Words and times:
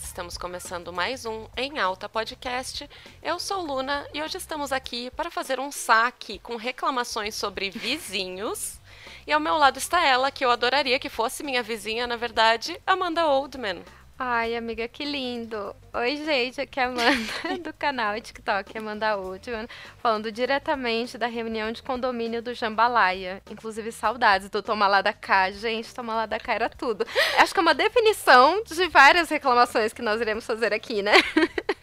Estamos 0.00 0.38
começando 0.38 0.90
mais 0.90 1.26
um 1.26 1.46
Em 1.54 1.78
Alta 1.78 2.08
Podcast. 2.08 2.88
Eu 3.22 3.38
sou 3.38 3.60
Luna 3.60 4.06
e 4.14 4.22
hoje 4.22 4.38
estamos 4.38 4.72
aqui 4.72 5.10
para 5.10 5.30
fazer 5.30 5.60
um 5.60 5.70
saque 5.70 6.38
com 6.38 6.56
reclamações 6.56 7.34
sobre 7.34 7.68
vizinhos. 7.70 8.80
E 9.26 9.32
ao 9.32 9.40
meu 9.40 9.58
lado 9.58 9.76
está 9.76 10.02
ela, 10.02 10.30
que 10.30 10.42
eu 10.44 10.50
adoraria 10.50 10.98
que 10.98 11.10
fosse 11.10 11.42
minha 11.42 11.62
vizinha, 11.62 12.06
na 12.06 12.16
verdade, 12.16 12.80
Amanda 12.86 13.26
Oldman. 13.26 13.82
Ai, 14.24 14.54
amiga, 14.54 14.86
que 14.86 15.04
lindo. 15.04 15.74
Oi, 15.92 16.16
gente, 16.18 16.60
aqui 16.60 16.78
é 16.78 16.84
a 16.84 16.86
Amanda 16.86 17.58
do 17.58 17.72
canal 17.72 18.20
TikTok 18.20 18.78
Amanda 18.78 19.18
Ultiman, 19.18 19.66
falando 19.98 20.30
diretamente 20.30 21.18
da 21.18 21.26
reunião 21.26 21.72
de 21.72 21.82
condomínio 21.82 22.40
do 22.40 22.54
Jambalaya. 22.54 23.42
Inclusive, 23.50 23.90
saudades 23.90 24.48
do 24.48 24.62
Toma 24.62 24.86
lá 24.86 25.02
da 25.02 25.12
cá. 25.12 25.50
Gente, 25.50 25.92
Toma 25.92 26.14
lá 26.14 26.26
da 26.26 26.38
cá 26.38 26.54
era 26.54 26.68
tudo. 26.68 27.04
Acho 27.36 27.52
que 27.52 27.58
é 27.58 27.62
uma 27.62 27.74
definição 27.74 28.62
de 28.62 28.86
várias 28.86 29.28
reclamações 29.28 29.92
que 29.92 30.02
nós 30.02 30.20
iremos 30.20 30.46
fazer 30.46 30.72
aqui, 30.72 31.02
né? 31.02 31.14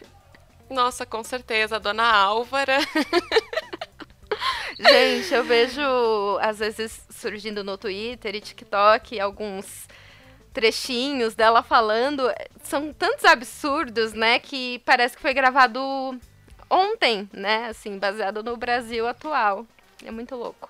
Nossa, 0.70 1.04
com 1.04 1.22
certeza, 1.22 1.78
dona 1.78 2.10
Álvara. 2.10 2.78
Gente, 4.78 5.34
eu 5.34 5.44
vejo 5.44 6.38
às 6.40 6.58
vezes 6.58 7.04
surgindo 7.10 7.62
no 7.62 7.76
Twitter 7.76 8.34
e 8.34 8.40
TikTok 8.40 9.20
alguns 9.20 9.86
trechinhos 10.52 11.34
dela 11.34 11.62
falando 11.62 12.30
são 12.62 12.92
tantos 12.92 13.24
absurdos, 13.24 14.12
né, 14.12 14.38
que 14.38 14.80
parece 14.84 15.16
que 15.16 15.22
foi 15.22 15.34
gravado 15.34 15.80
ontem, 16.68 17.28
né, 17.32 17.68
assim, 17.68 17.98
baseado 17.98 18.42
no 18.42 18.56
Brasil 18.56 19.06
atual. 19.06 19.66
É 20.04 20.10
muito 20.10 20.34
louco. 20.36 20.68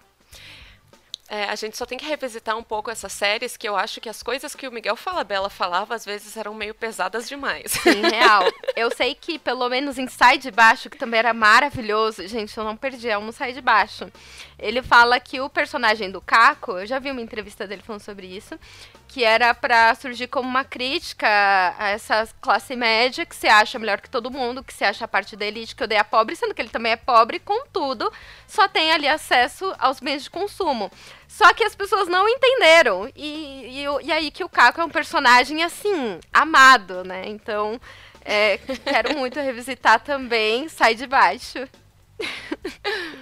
É, 1.32 1.44
a 1.44 1.54
gente 1.54 1.78
só 1.78 1.86
tem 1.86 1.96
que 1.96 2.04
revisitar 2.04 2.58
um 2.58 2.62
pouco 2.62 2.90
essas 2.90 3.12
séries, 3.12 3.56
que 3.56 3.68
eu 3.68 3.76
acho 3.76 4.00
que 4.00 4.08
as 4.08 4.20
coisas 4.20 4.52
que 4.52 4.66
o 4.66 4.72
Miguel 4.72 4.96
Falabella 4.96 5.48
falava, 5.48 5.94
às 5.94 6.04
vezes 6.04 6.36
eram 6.36 6.52
meio 6.52 6.74
pesadas 6.74 7.28
demais. 7.28 7.70
Sim, 7.70 8.02
real. 8.10 8.42
Eu 8.74 8.90
sei 8.90 9.14
que, 9.14 9.38
pelo 9.38 9.68
menos 9.68 9.96
em 9.96 10.08
Sai 10.08 10.38
de 10.38 10.50
Baixo, 10.50 10.90
que 10.90 10.98
também 10.98 11.20
era 11.20 11.32
maravilhoso, 11.32 12.26
gente, 12.26 12.58
eu 12.58 12.64
não 12.64 12.76
perdi, 12.76 13.08
é 13.08 13.16
um 13.16 13.30
Sai 13.30 13.52
de 13.52 13.60
Baixo. 13.60 14.10
Ele 14.58 14.82
fala 14.82 15.20
que 15.20 15.40
o 15.40 15.48
personagem 15.48 16.10
do 16.10 16.20
Caco, 16.20 16.72
eu 16.72 16.86
já 16.86 16.98
vi 16.98 17.12
uma 17.12 17.22
entrevista 17.22 17.64
dele 17.64 17.82
falando 17.82 18.02
sobre 18.02 18.26
isso, 18.26 18.58
que 19.10 19.24
era 19.24 19.52
para 19.52 19.92
surgir 19.96 20.28
como 20.28 20.48
uma 20.48 20.62
crítica 20.62 21.26
a 21.76 21.88
essa 21.88 22.28
classe 22.40 22.76
média 22.76 23.26
que 23.26 23.34
se 23.34 23.48
acha 23.48 23.76
melhor 23.76 24.00
que 24.00 24.08
todo 24.08 24.30
mundo, 24.30 24.62
que 24.62 24.72
se 24.72 24.84
acha 24.84 25.08
parte 25.08 25.34
da 25.34 25.44
elite 25.44 25.74
que 25.74 25.82
odeia 25.82 26.04
pobre, 26.04 26.36
sendo 26.36 26.54
que 26.54 26.62
ele 26.62 26.68
também 26.68 26.92
é 26.92 26.96
pobre, 26.96 27.40
contudo, 27.40 28.08
só 28.46 28.68
tem 28.68 28.92
ali 28.92 29.08
acesso 29.08 29.74
aos 29.80 29.98
bens 29.98 30.22
de 30.22 30.30
consumo. 30.30 30.92
Só 31.26 31.52
que 31.52 31.64
as 31.64 31.74
pessoas 31.74 32.06
não 32.06 32.28
entenderam. 32.28 33.10
E, 33.16 33.82
e, 33.82 34.06
e 34.06 34.12
aí 34.12 34.30
que 34.30 34.44
o 34.44 34.48
Caco 34.48 34.80
é 34.80 34.84
um 34.84 34.88
personagem, 34.88 35.64
assim, 35.64 36.20
amado, 36.32 37.02
né? 37.02 37.24
Então, 37.26 37.80
é, 38.24 38.58
quero 38.58 39.18
muito 39.18 39.40
revisitar 39.40 39.98
também 39.98 40.68
Sai 40.68 40.94
de 40.94 41.08
Baixo. 41.08 41.68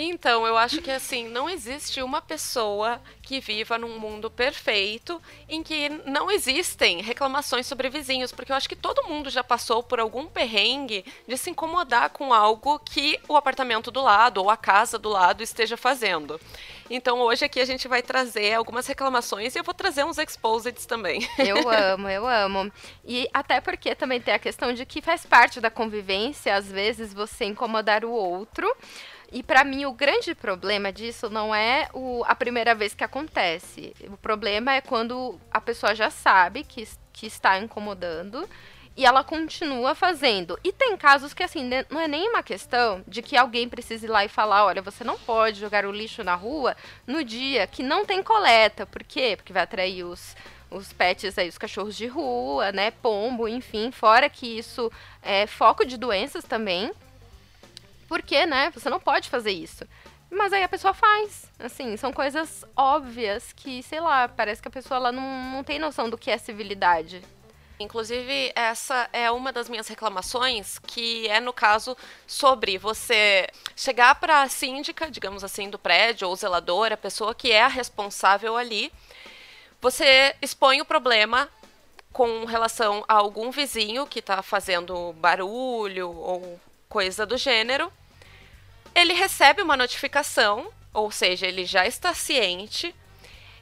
Então, 0.00 0.46
eu 0.46 0.56
acho 0.56 0.80
que 0.80 0.92
assim, 0.92 1.26
não 1.26 1.50
existe 1.50 2.00
uma 2.00 2.22
pessoa 2.22 3.00
que 3.20 3.40
viva 3.40 3.76
num 3.76 3.98
mundo 3.98 4.30
perfeito 4.30 5.20
em 5.48 5.60
que 5.60 5.88
não 6.06 6.30
existem 6.30 7.02
reclamações 7.02 7.66
sobre 7.66 7.90
vizinhos, 7.90 8.30
porque 8.30 8.52
eu 8.52 8.56
acho 8.56 8.68
que 8.68 8.76
todo 8.76 9.08
mundo 9.08 9.28
já 9.28 9.42
passou 9.42 9.82
por 9.82 9.98
algum 9.98 10.28
perrengue 10.28 11.04
de 11.26 11.36
se 11.36 11.50
incomodar 11.50 12.10
com 12.10 12.32
algo 12.32 12.78
que 12.78 13.18
o 13.26 13.36
apartamento 13.36 13.90
do 13.90 14.00
lado 14.00 14.40
ou 14.40 14.48
a 14.48 14.56
casa 14.56 15.00
do 15.00 15.08
lado 15.08 15.42
esteja 15.42 15.76
fazendo. 15.76 16.40
Então 16.88 17.18
hoje 17.20 17.44
aqui 17.44 17.60
a 17.60 17.64
gente 17.64 17.88
vai 17.88 18.00
trazer 18.00 18.54
algumas 18.54 18.86
reclamações 18.86 19.56
e 19.56 19.58
eu 19.58 19.64
vou 19.64 19.74
trazer 19.74 20.04
uns 20.04 20.16
exposeds 20.16 20.86
também. 20.86 21.28
Eu 21.38 21.68
amo, 21.68 22.08
eu 22.08 22.24
amo. 22.24 22.72
E 23.04 23.28
até 23.34 23.60
porque 23.60 23.96
também 23.96 24.20
tem 24.20 24.32
a 24.32 24.38
questão 24.38 24.72
de 24.72 24.86
que 24.86 25.02
faz 25.02 25.26
parte 25.26 25.60
da 25.60 25.70
convivência, 25.70 26.54
às 26.54 26.70
vezes, 26.70 27.12
você 27.12 27.46
incomodar 27.46 28.04
o 28.04 28.12
outro. 28.12 28.72
E 29.30 29.42
para 29.42 29.62
mim 29.62 29.84
o 29.84 29.92
grande 29.92 30.34
problema 30.34 30.92
disso 30.92 31.28
não 31.28 31.54
é 31.54 31.88
o, 31.92 32.24
a 32.26 32.34
primeira 32.34 32.74
vez 32.74 32.94
que 32.94 33.04
acontece. 33.04 33.94
O 34.08 34.16
problema 34.16 34.72
é 34.72 34.80
quando 34.80 35.38
a 35.50 35.60
pessoa 35.60 35.94
já 35.94 36.08
sabe 36.08 36.64
que, 36.64 36.88
que 37.12 37.26
está 37.26 37.58
incomodando 37.58 38.48
e 38.98 39.06
ela 39.06 39.22
continua 39.22 39.94
fazendo. 39.94 40.58
E 40.64 40.72
tem 40.72 40.96
casos 40.96 41.32
que, 41.32 41.44
assim, 41.44 41.70
não 41.88 42.00
é 42.00 42.08
nem 42.08 42.28
uma 42.28 42.42
questão 42.42 43.04
de 43.06 43.22
que 43.22 43.36
alguém 43.36 43.68
precise 43.68 44.06
ir 44.06 44.08
lá 44.08 44.24
e 44.24 44.28
falar: 44.28 44.64
olha, 44.64 44.82
você 44.82 45.04
não 45.04 45.16
pode 45.16 45.60
jogar 45.60 45.86
o 45.86 45.92
lixo 45.92 46.24
na 46.24 46.34
rua 46.34 46.76
no 47.06 47.22
dia 47.22 47.64
que 47.68 47.80
não 47.80 48.04
tem 48.04 48.24
coleta. 48.24 48.86
Por 48.86 49.04
quê? 49.04 49.34
Porque 49.36 49.52
vai 49.52 49.62
atrair 49.62 50.02
os, 50.02 50.34
os 50.68 50.92
pets 50.92 51.38
aí, 51.38 51.48
os 51.48 51.56
cachorros 51.56 51.96
de 51.96 52.08
rua, 52.08 52.72
né? 52.72 52.90
Pombo, 52.90 53.46
enfim. 53.46 53.92
Fora 53.92 54.28
que 54.28 54.58
isso 54.58 54.90
é 55.22 55.46
foco 55.46 55.84
de 55.84 55.96
doenças 55.96 56.42
também. 56.42 56.90
Porque, 58.08 58.46
né? 58.46 58.70
Você 58.70 58.90
não 58.90 58.98
pode 58.98 59.28
fazer 59.28 59.52
isso. 59.52 59.86
Mas 60.30 60.52
aí 60.52 60.62
a 60.62 60.68
pessoa 60.68 60.92
faz. 60.92 61.50
Assim, 61.58 61.96
são 61.96 62.12
coisas 62.12 62.64
óbvias 62.74 63.52
que, 63.52 63.82
sei 63.82 64.00
lá, 64.00 64.26
parece 64.26 64.60
que 64.60 64.68
a 64.68 64.70
pessoa 64.70 64.96
ela 64.96 65.12
não, 65.12 65.52
não 65.52 65.62
tem 65.62 65.78
noção 65.78 66.10
do 66.10 66.18
que 66.18 66.30
é 66.30 66.38
civilidade. 66.38 67.22
Inclusive, 67.80 68.50
essa 68.56 69.08
é 69.12 69.30
uma 69.30 69.52
das 69.52 69.68
minhas 69.68 69.86
reclamações, 69.86 70.80
que 70.80 71.28
é 71.28 71.38
no 71.38 71.52
caso 71.52 71.96
sobre 72.26 72.76
você 72.76 73.46
chegar 73.76 74.16
para 74.16 74.42
a 74.42 74.48
síndica, 74.48 75.08
digamos 75.08 75.44
assim, 75.44 75.70
do 75.70 75.78
prédio 75.78 76.28
ou 76.28 76.34
zelador, 76.34 76.92
a 76.92 76.96
pessoa 76.96 77.34
que 77.34 77.52
é 77.52 77.62
a 77.62 77.68
responsável 77.68 78.56
ali. 78.56 78.92
Você 79.80 80.34
expõe 80.42 80.80
o 80.80 80.84
problema 80.84 81.48
com 82.12 82.44
relação 82.46 83.04
a 83.06 83.14
algum 83.14 83.52
vizinho 83.52 84.06
que 84.06 84.18
está 84.18 84.42
fazendo 84.42 85.12
barulho 85.12 86.10
ou 86.10 86.60
coisa 86.88 87.24
do 87.26 87.36
gênero 87.36 87.92
ele 88.98 89.12
recebe 89.12 89.62
uma 89.62 89.76
notificação, 89.76 90.72
ou 90.92 91.10
seja, 91.10 91.46
ele 91.46 91.64
já 91.64 91.86
está 91.86 92.12
ciente. 92.14 92.94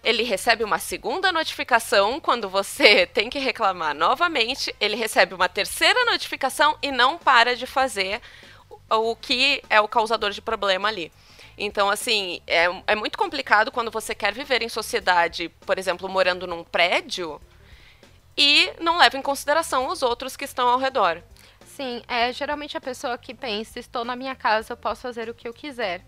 Ele 0.03 0.23
recebe 0.23 0.63
uma 0.63 0.79
segunda 0.79 1.33
notificação 1.33 2.21
quando 2.21 2.49
você 2.49 3.07
tem 3.13 3.29
que 3.29 3.39
reclamar 3.39 3.95
novamente. 3.95 4.75
Ele 4.81 4.97
recebe 4.97 5.35
uma 5.35 5.49
terceira 5.49 6.05
notificação 6.07 6.79
e 6.81 6.91
não 6.91 7.19
para 7.19 7.55
de 7.55 7.67
fazer 7.67 8.21
o 8.89 9.15
que 9.17 9.63
é 9.69 9.81
o 9.81 9.89
causador 9.89 10.31
de 10.31 10.41
problema 10.41 10.89
ali. 10.89 11.13
Então, 11.59 11.91
assim, 11.91 12.41
é, 12.47 12.67
é 12.87 12.95
muito 12.95 13.19
complicado 13.19 13.73
quando 13.73 13.91
você 13.91 14.15
quer 14.15 14.33
viver 14.33 14.63
em 14.63 14.69
sociedade, 14.69 15.51
por 15.67 15.79
exemplo, 15.79 16.09
morando 16.09 16.47
num 16.47 16.63
prédio 16.63 17.41
e 18.37 18.71
não 18.81 18.99
leva 18.99 19.17
em 19.17 19.23
consideração 19.23 19.89
os 19.89 20.03
outros 20.03 20.37
que 20.37 20.45
estão 20.45 20.69
ao 20.69 20.79
redor. 20.79 21.23
Sim, 21.77 22.01
é 22.09 22.33
geralmente 22.33 22.75
a 22.75 22.81
pessoa 22.81 23.19
que 23.19 23.35
pensa, 23.35 23.79
estou 23.79 24.03
na 24.03 24.17
minha 24.17 24.35
casa, 24.35 24.73
eu 24.73 24.79
posso 24.79 25.03
fazer 25.03 25.29
o 25.29 25.35
que 25.35 25.47
eu 25.47 25.53
quiser. 25.53 26.01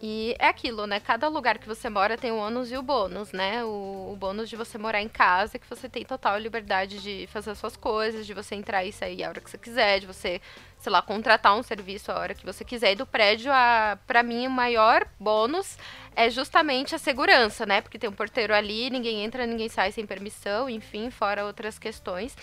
E 0.00 0.36
é 0.38 0.46
aquilo, 0.46 0.86
né? 0.86 1.00
Cada 1.00 1.26
lugar 1.26 1.58
que 1.58 1.66
você 1.66 1.90
mora 1.90 2.16
tem 2.16 2.30
o 2.30 2.36
ônus 2.36 2.70
e 2.70 2.76
o 2.76 2.82
bônus, 2.82 3.32
né? 3.32 3.64
O, 3.64 4.12
o 4.12 4.16
bônus 4.16 4.48
de 4.48 4.54
você 4.54 4.78
morar 4.78 5.02
em 5.02 5.08
casa, 5.08 5.58
que 5.58 5.68
você 5.68 5.88
tem 5.88 6.04
total 6.04 6.38
liberdade 6.38 7.02
de 7.02 7.26
fazer 7.26 7.50
as 7.50 7.58
suas 7.58 7.76
coisas, 7.76 8.24
de 8.24 8.32
você 8.32 8.54
entrar 8.54 8.84
e 8.84 8.92
sair 8.92 9.24
a 9.24 9.30
hora 9.30 9.40
que 9.40 9.50
você 9.50 9.58
quiser, 9.58 9.98
de 9.98 10.06
você, 10.06 10.40
sei 10.78 10.92
lá, 10.92 11.02
contratar 11.02 11.56
um 11.58 11.62
serviço 11.64 12.12
a 12.12 12.18
hora 12.18 12.32
que 12.32 12.46
você 12.46 12.64
quiser. 12.64 12.92
E 12.92 12.94
do 12.94 13.04
prédio, 13.04 13.50
a, 13.52 13.98
pra 14.06 14.22
mim, 14.22 14.46
o 14.46 14.50
maior 14.50 15.08
bônus 15.18 15.76
é 16.14 16.30
justamente 16.30 16.94
a 16.94 16.98
segurança, 16.98 17.66
né? 17.66 17.80
Porque 17.80 17.98
tem 17.98 18.08
um 18.08 18.12
porteiro 18.12 18.54
ali, 18.54 18.90
ninguém 18.90 19.24
entra, 19.24 19.44
ninguém 19.44 19.68
sai 19.68 19.90
sem 19.90 20.06
permissão, 20.06 20.70
enfim, 20.70 21.10
fora 21.10 21.44
outras 21.44 21.80
questões. 21.80 22.36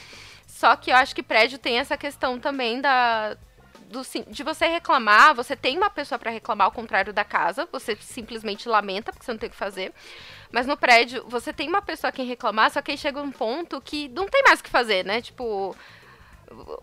Só 0.58 0.76
que 0.76 0.90
eu 0.90 0.96
acho 0.96 1.14
que 1.14 1.22
prédio 1.22 1.60
tem 1.60 1.78
essa 1.78 1.96
questão 1.96 2.40
também 2.40 2.82
da, 2.82 3.38
do, 3.92 4.02
de 4.28 4.42
você 4.42 4.66
reclamar, 4.66 5.36
você 5.36 5.56
tem 5.56 5.78
uma 5.78 5.88
pessoa 5.92 6.18
para 6.18 6.32
reclamar 6.32 6.66
ao 6.66 6.72
contrário 6.72 7.14
da 7.14 7.24
casa, 7.24 7.70
você 7.72 7.96
simplesmente 8.02 8.68
lamenta 8.68 9.12
porque 9.12 9.24
você 9.24 9.32
não 9.32 9.38
tem 9.38 9.50
o 9.50 9.52
que 9.52 9.56
fazer. 9.56 9.94
Mas 10.52 10.66
no 10.66 10.76
prédio, 10.76 11.24
você 11.28 11.54
tem 11.54 11.70
uma 11.70 11.80
pessoa 11.80 12.10
a 12.10 12.12
quem 12.12 12.26
reclamar, 12.26 12.72
só 12.72 12.82
que 12.82 12.90
aí 12.90 12.98
chega 12.98 13.22
um 13.22 13.32
ponto 13.32 13.80
que 13.80 14.08
não 14.10 14.28
tem 14.28 14.42
mais 14.42 14.60
o 14.60 14.64
que 14.64 14.70
fazer, 14.72 15.06
né? 15.06 15.22
Tipo, 15.22 15.76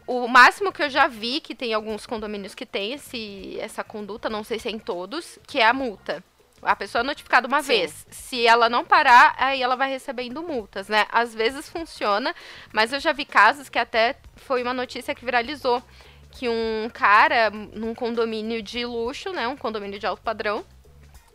o 0.07 0.29
máximo 0.29 0.71
que 0.71 0.85
eu 0.85 0.89
já 0.89 1.09
vi, 1.09 1.41
que 1.41 1.53
tem 1.53 1.75
alguns 1.75 2.07
condomínios 2.07 2.55
que 2.55 2.65
tem 2.65 2.93
esse, 2.93 3.59
essa 3.59 3.83
conduta, 3.83 4.31
não 4.31 4.45
sei 4.45 4.61
se 4.61 4.69
é 4.69 4.71
em 4.71 4.79
todos, 4.79 5.37
que 5.49 5.59
é 5.59 5.67
a 5.67 5.75
multa. 5.75 6.23
A 6.65 6.75
pessoa 6.75 7.01
é 7.01 7.05
notificada 7.05 7.47
uma 7.47 7.63
Sim. 7.63 7.69
vez. 7.69 8.07
Se 8.11 8.47
ela 8.47 8.69
não 8.69 8.85
parar, 8.85 9.35
aí 9.39 9.63
ela 9.63 9.77
vai 9.77 9.91
recebendo 9.91 10.43
multas, 10.43 10.89
né? 10.89 11.07
Às 11.11 11.35
vezes 11.35 11.69
funciona, 11.69 12.35
mas 12.73 12.93
eu 12.93 13.01
já 13.01 13.13
vi 13.13 13.25
casos 13.25 13.69
que 13.69 13.79
até 13.79 14.17
foi 14.37 14.63
uma 14.63 14.75
notícia 14.75 15.15
que 15.15 15.25
viralizou. 15.25 15.83
Que 16.31 16.49
um 16.49 16.91
cara, 16.93 17.51
num 17.51 17.95
condomínio 17.95 18.61
de 18.61 18.85
luxo, 18.85 19.31
né? 19.33 19.47
Um 19.47 19.57
condomínio 19.57 20.01
de 20.01 20.07
alto 20.07 20.23
padrão, 20.23 20.65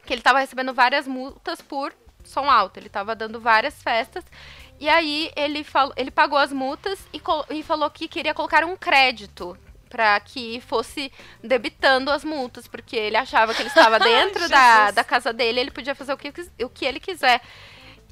que 0.06 0.14
ele 0.14 0.20
estava 0.20 0.40
recebendo 0.40 0.74
várias 0.74 1.08
multas 1.08 1.62
por 1.62 1.94
som 2.24 2.50
alto. 2.50 2.78
Ele 2.78 2.88
estava 2.88 3.16
dando 3.16 3.40
várias 3.40 3.82
festas. 3.82 4.26
E 4.80 4.90
aí 4.90 5.32
ele, 5.36 5.64
falou, 5.64 5.94
ele 5.96 6.12
pagou 6.12 6.38
as 6.38 6.52
multas 6.52 7.00
e, 7.14 7.22
e 7.52 7.64
falou 7.64 7.90
que 7.90 8.08
queria 8.08 8.34
colocar 8.34 8.64
um 8.66 8.76
crédito 8.76 9.58
para 9.90 10.20
que 10.20 10.62
fosse 10.62 11.12
debitando 11.44 12.12
as 12.12 12.24
multas, 12.24 12.68
porque 12.68 12.96
ele 12.96 13.18
achava 13.18 13.54
que 13.54 13.62
ele 13.62 13.70
estava 13.70 14.00
dentro 14.00 14.48
da, 14.48 14.92
da 14.92 15.04
casa 15.04 15.34
dele, 15.34 15.60
ele 15.60 15.72
podia 15.72 15.96
fazer 15.96 16.14
o 16.14 16.18
que, 16.18 16.32
o 16.64 16.70
que 16.70 16.86
ele 16.86 17.00
quiser. 17.00 17.42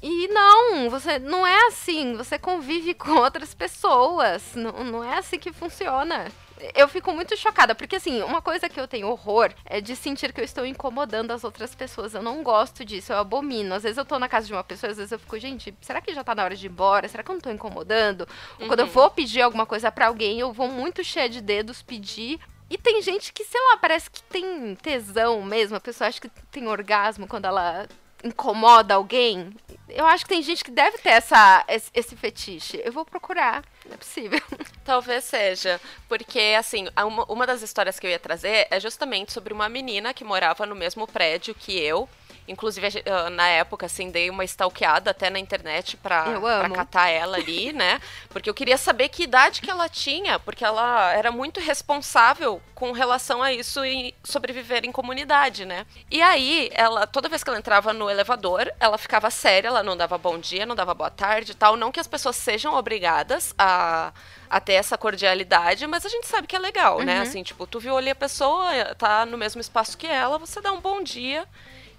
E 0.02 0.28
não, 0.28 0.88
você 0.90 1.18
não 1.18 1.46
é 1.46 1.66
assim. 1.66 2.14
Você 2.16 2.38
convive 2.38 2.94
com 2.94 3.12
outras 3.12 3.54
pessoas. 3.54 4.54
Não, 4.54 4.84
não 4.84 5.04
é 5.04 5.18
assim 5.18 5.38
que 5.38 5.52
funciona 5.52 6.30
eu 6.74 6.88
fico 6.88 7.12
muito 7.12 7.36
chocada, 7.36 7.74
porque 7.74 7.96
assim, 7.96 8.22
uma 8.22 8.42
coisa 8.42 8.68
que 8.68 8.80
eu 8.80 8.88
tenho 8.88 9.08
horror 9.08 9.52
é 9.64 9.80
de 9.80 9.94
sentir 9.94 10.32
que 10.32 10.40
eu 10.40 10.44
estou 10.44 10.64
incomodando 10.64 11.30
as 11.30 11.44
outras 11.44 11.74
pessoas. 11.74 12.14
Eu 12.14 12.22
não 12.22 12.42
gosto 12.42 12.84
disso, 12.84 13.12
eu 13.12 13.18
abomino. 13.18 13.74
Às 13.74 13.82
vezes 13.82 13.98
eu 13.98 14.04
tô 14.04 14.18
na 14.18 14.28
casa 14.28 14.46
de 14.46 14.52
uma 14.52 14.64
pessoa, 14.64 14.90
às 14.90 14.96
vezes 14.96 15.12
eu 15.12 15.18
fico, 15.18 15.38
gente, 15.38 15.74
será 15.80 16.00
que 16.00 16.14
já 16.14 16.24
tá 16.24 16.34
na 16.34 16.44
hora 16.44 16.56
de 16.56 16.66
ir 16.66 16.70
embora? 16.70 17.08
Será 17.08 17.22
que 17.22 17.30
eu 17.30 17.34
não 17.34 17.40
tô 17.40 17.50
incomodando? 17.50 18.28
Uhum. 18.60 18.68
Quando 18.68 18.80
eu 18.80 18.86
uhum. 18.86 18.92
vou 18.92 19.10
pedir 19.10 19.42
alguma 19.42 19.66
coisa 19.66 19.90
para 19.90 20.06
alguém, 20.06 20.40
eu 20.40 20.52
vou 20.52 20.68
muito 20.68 21.02
cheia 21.04 21.28
de 21.28 21.40
dedos 21.40 21.82
pedir 21.82 22.40
e 22.70 22.76
tem 22.76 23.00
gente 23.00 23.32
que, 23.32 23.44
sei 23.44 23.60
lá, 23.70 23.78
parece 23.78 24.10
que 24.10 24.22
tem 24.22 24.74
tesão 24.74 25.42
mesmo. 25.42 25.76
A 25.76 25.80
pessoa 25.80 26.08
acha 26.08 26.20
que 26.20 26.28
tem 26.50 26.68
orgasmo 26.68 27.26
quando 27.26 27.46
ela 27.46 27.88
incomoda 28.24 28.94
alguém. 28.94 29.54
Eu 29.88 30.06
acho 30.06 30.24
que 30.24 30.28
tem 30.28 30.42
gente 30.42 30.62
que 30.62 30.70
deve 30.70 30.98
ter 30.98 31.10
essa, 31.10 31.64
esse, 31.68 32.14
fetiche. 32.14 32.80
Eu 32.84 32.92
vou 32.92 33.04
procurar, 33.04 33.64
não 33.86 33.94
é 33.94 33.96
possível. 33.96 34.40
Talvez 34.84 35.24
seja, 35.24 35.80
porque 36.08 36.54
assim, 36.58 36.88
uma, 36.96 37.24
uma 37.24 37.46
das 37.46 37.62
histórias 37.62 37.98
que 37.98 38.06
eu 38.06 38.10
ia 38.10 38.18
trazer 38.18 38.66
é 38.70 38.78
justamente 38.78 39.32
sobre 39.32 39.52
uma 39.52 39.68
menina 39.68 40.12
que 40.12 40.24
morava 40.24 40.66
no 40.66 40.74
mesmo 40.74 41.06
prédio 41.06 41.54
que 41.54 41.78
eu 41.78 42.08
Inclusive, 42.48 43.04
na 43.32 43.46
época, 43.48 43.86
assim, 43.86 44.10
dei 44.10 44.30
uma 44.30 44.44
stalkeada 44.44 45.10
até 45.10 45.30
na 45.30 45.38
internet 45.38 45.96
pra, 45.96 46.24
pra 46.40 46.70
catar 46.70 47.08
ela 47.08 47.36
ali, 47.36 47.72
né? 47.72 48.00
Porque 48.28 48.48
eu 48.48 48.54
queria 48.54 48.78
saber 48.78 49.08
que 49.08 49.24
idade 49.24 49.60
que 49.60 49.70
ela 49.70 49.88
tinha, 49.88 50.38
porque 50.38 50.64
ela 50.64 51.12
era 51.12 51.30
muito 51.30 51.60
responsável 51.60 52.60
com 52.74 52.92
relação 52.92 53.42
a 53.42 53.52
isso 53.52 53.84
e 53.84 54.14
sobreviver 54.24 54.84
em 54.84 54.92
comunidade, 54.92 55.64
né? 55.64 55.84
E 56.10 56.22
aí, 56.22 56.70
ela, 56.72 57.06
toda 57.06 57.28
vez 57.28 57.44
que 57.44 57.50
ela 57.50 57.58
entrava 57.58 57.92
no 57.92 58.08
elevador, 58.08 58.72
ela 58.80 58.96
ficava 58.96 59.30
séria, 59.30 59.68
ela 59.68 59.82
não 59.82 59.96
dava 59.96 60.16
bom 60.16 60.38
dia, 60.38 60.64
não 60.64 60.74
dava 60.74 60.94
boa 60.94 61.10
tarde 61.10 61.52
e 61.52 61.54
tal. 61.54 61.76
Não 61.76 61.92
que 61.92 62.00
as 62.00 62.06
pessoas 62.06 62.36
sejam 62.36 62.74
obrigadas 62.74 63.54
a 63.58 64.12
a 64.50 64.60
ter 64.60 64.74
essa 64.74 64.96
cordialidade, 64.96 65.86
mas 65.86 66.06
a 66.06 66.08
gente 66.08 66.26
sabe 66.26 66.46
que 66.46 66.56
é 66.56 66.58
legal, 66.58 66.98
né? 66.98 67.00
uhum. 67.00 67.06
né? 67.06 67.20
Assim, 67.20 67.42
tipo, 67.42 67.66
tu 67.66 67.78
viu 67.78 67.96
ali 67.96 68.10
a 68.10 68.14
pessoa, 68.14 68.70
tá 68.96 69.26
no 69.26 69.36
mesmo 69.36 69.60
espaço 69.60 69.96
que 69.96 70.06
ela, 70.06 70.38
você 70.38 70.60
dá 70.60 70.72
um 70.72 70.80
bom 70.80 71.02
dia 71.02 71.46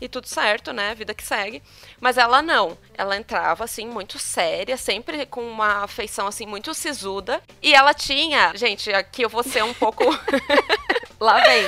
e 0.02 0.08
tudo 0.08 0.28
certo, 0.28 0.72
né? 0.72 0.96
Vida 0.96 1.14
que 1.14 1.24
segue. 1.24 1.62
Mas 2.00 2.18
ela 2.18 2.42
não. 2.42 2.78
Ela 2.98 3.18
entrava, 3.18 3.64
assim, 3.64 3.86
muito 3.86 4.18
séria, 4.18 4.78
sempre 4.78 5.26
com 5.26 5.42
uma 5.42 5.88
feição, 5.88 6.28
assim, 6.28 6.46
muito 6.46 6.74
sisuda. 6.74 7.42
E 7.62 7.74
ela 7.74 7.94
tinha. 7.94 8.54
Gente, 8.56 8.92
aqui 8.92 9.24
eu 9.24 9.30
vou 9.30 9.44
ser 9.44 9.64
um 9.64 9.74
pouco. 9.74 10.04
Lá 11.20 11.42
vem. 11.42 11.64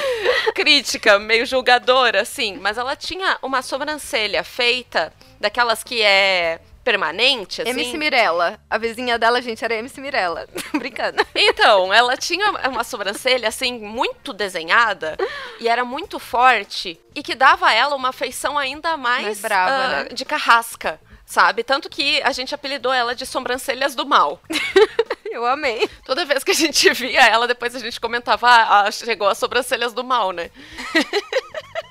Crítica, 0.55 1.19
meio 1.19 1.45
julgadora, 1.45 2.21
assim. 2.21 2.57
Mas 2.57 2.77
ela 2.77 2.95
tinha 2.95 3.37
uma 3.41 3.61
sobrancelha 3.61 4.43
feita 4.43 5.13
daquelas 5.39 5.83
que 5.83 6.01
é 6.01 6.61
permanente, 6.83 7.61
assim. 7.61 7.71
MC 7.71 7.97
Mirella. 7.97 8.59
A 8.69 8.77
vizinha 8.77 9.17
dela, 9.17 9.41
gente, 9.41 9.63
era 9.63 9.75
MC 9.75 10.01
Mirella. 10.01 10.47
Brincando. 10.73 11.25
Então, 11.35 11.93
ela 11.93 12.17
tinha 12.17 12.51
uma 12.69 12.83
sobrancelha, 12.83 13.47
assim, 13.47 13.79
muito 13.79 14.33
desenhada 14.33 15.17
e 15.59 15.67
era 15.67 15.85
muito 15.85 16.19
forte 16.19 16.99
e 17.15 17.23
que 17.23 17.35
dava 17.35 17.67
a 17.67 17.73
ela 17.73 17.95
uma 17.95 18.11
feição 18.11 18.57
ainda 18.57 18.97
mais, 18.97 19.23
mais 19.23 19.41
brava, 19.41 19.71
uh, 19.71 20.03
né? 20.03 20.09
de 20.13 20.25
carrasca, 20.25 20.99
sabe? 21.25 21.63
Tanto 21.63 21.89
que 21.89 22.21
a 22.21 22.31
gente 22.31 22.55
apelidou 22.55 22.93
ela 22.93 23.15
de 23.15 23.25
sobrancelhas 23.25 23.95
do 23.95 24.05
mal. 24.05 24.41
Eu 25.31 25.45
amei. 25.45 25.89
Toda 26.05 26.25
vez 26.25 26.43
que 26.43 26.51
a 26.51 26.55
gente 26.55 26.91
via 26.93 27.25
ela, 27.25 27.47
depois 27.47 27.73
a 27.73 27.79
gente 27.79 28.01
comentava, 28.01 28.47
ah, 28.49 28.91
chegou 28.91 29.29
as 29.29 29.37
sobrancelhas 29.37 29.93
do 29.93 30.03
mal, 30.03 30.31
né? 30.31 30.51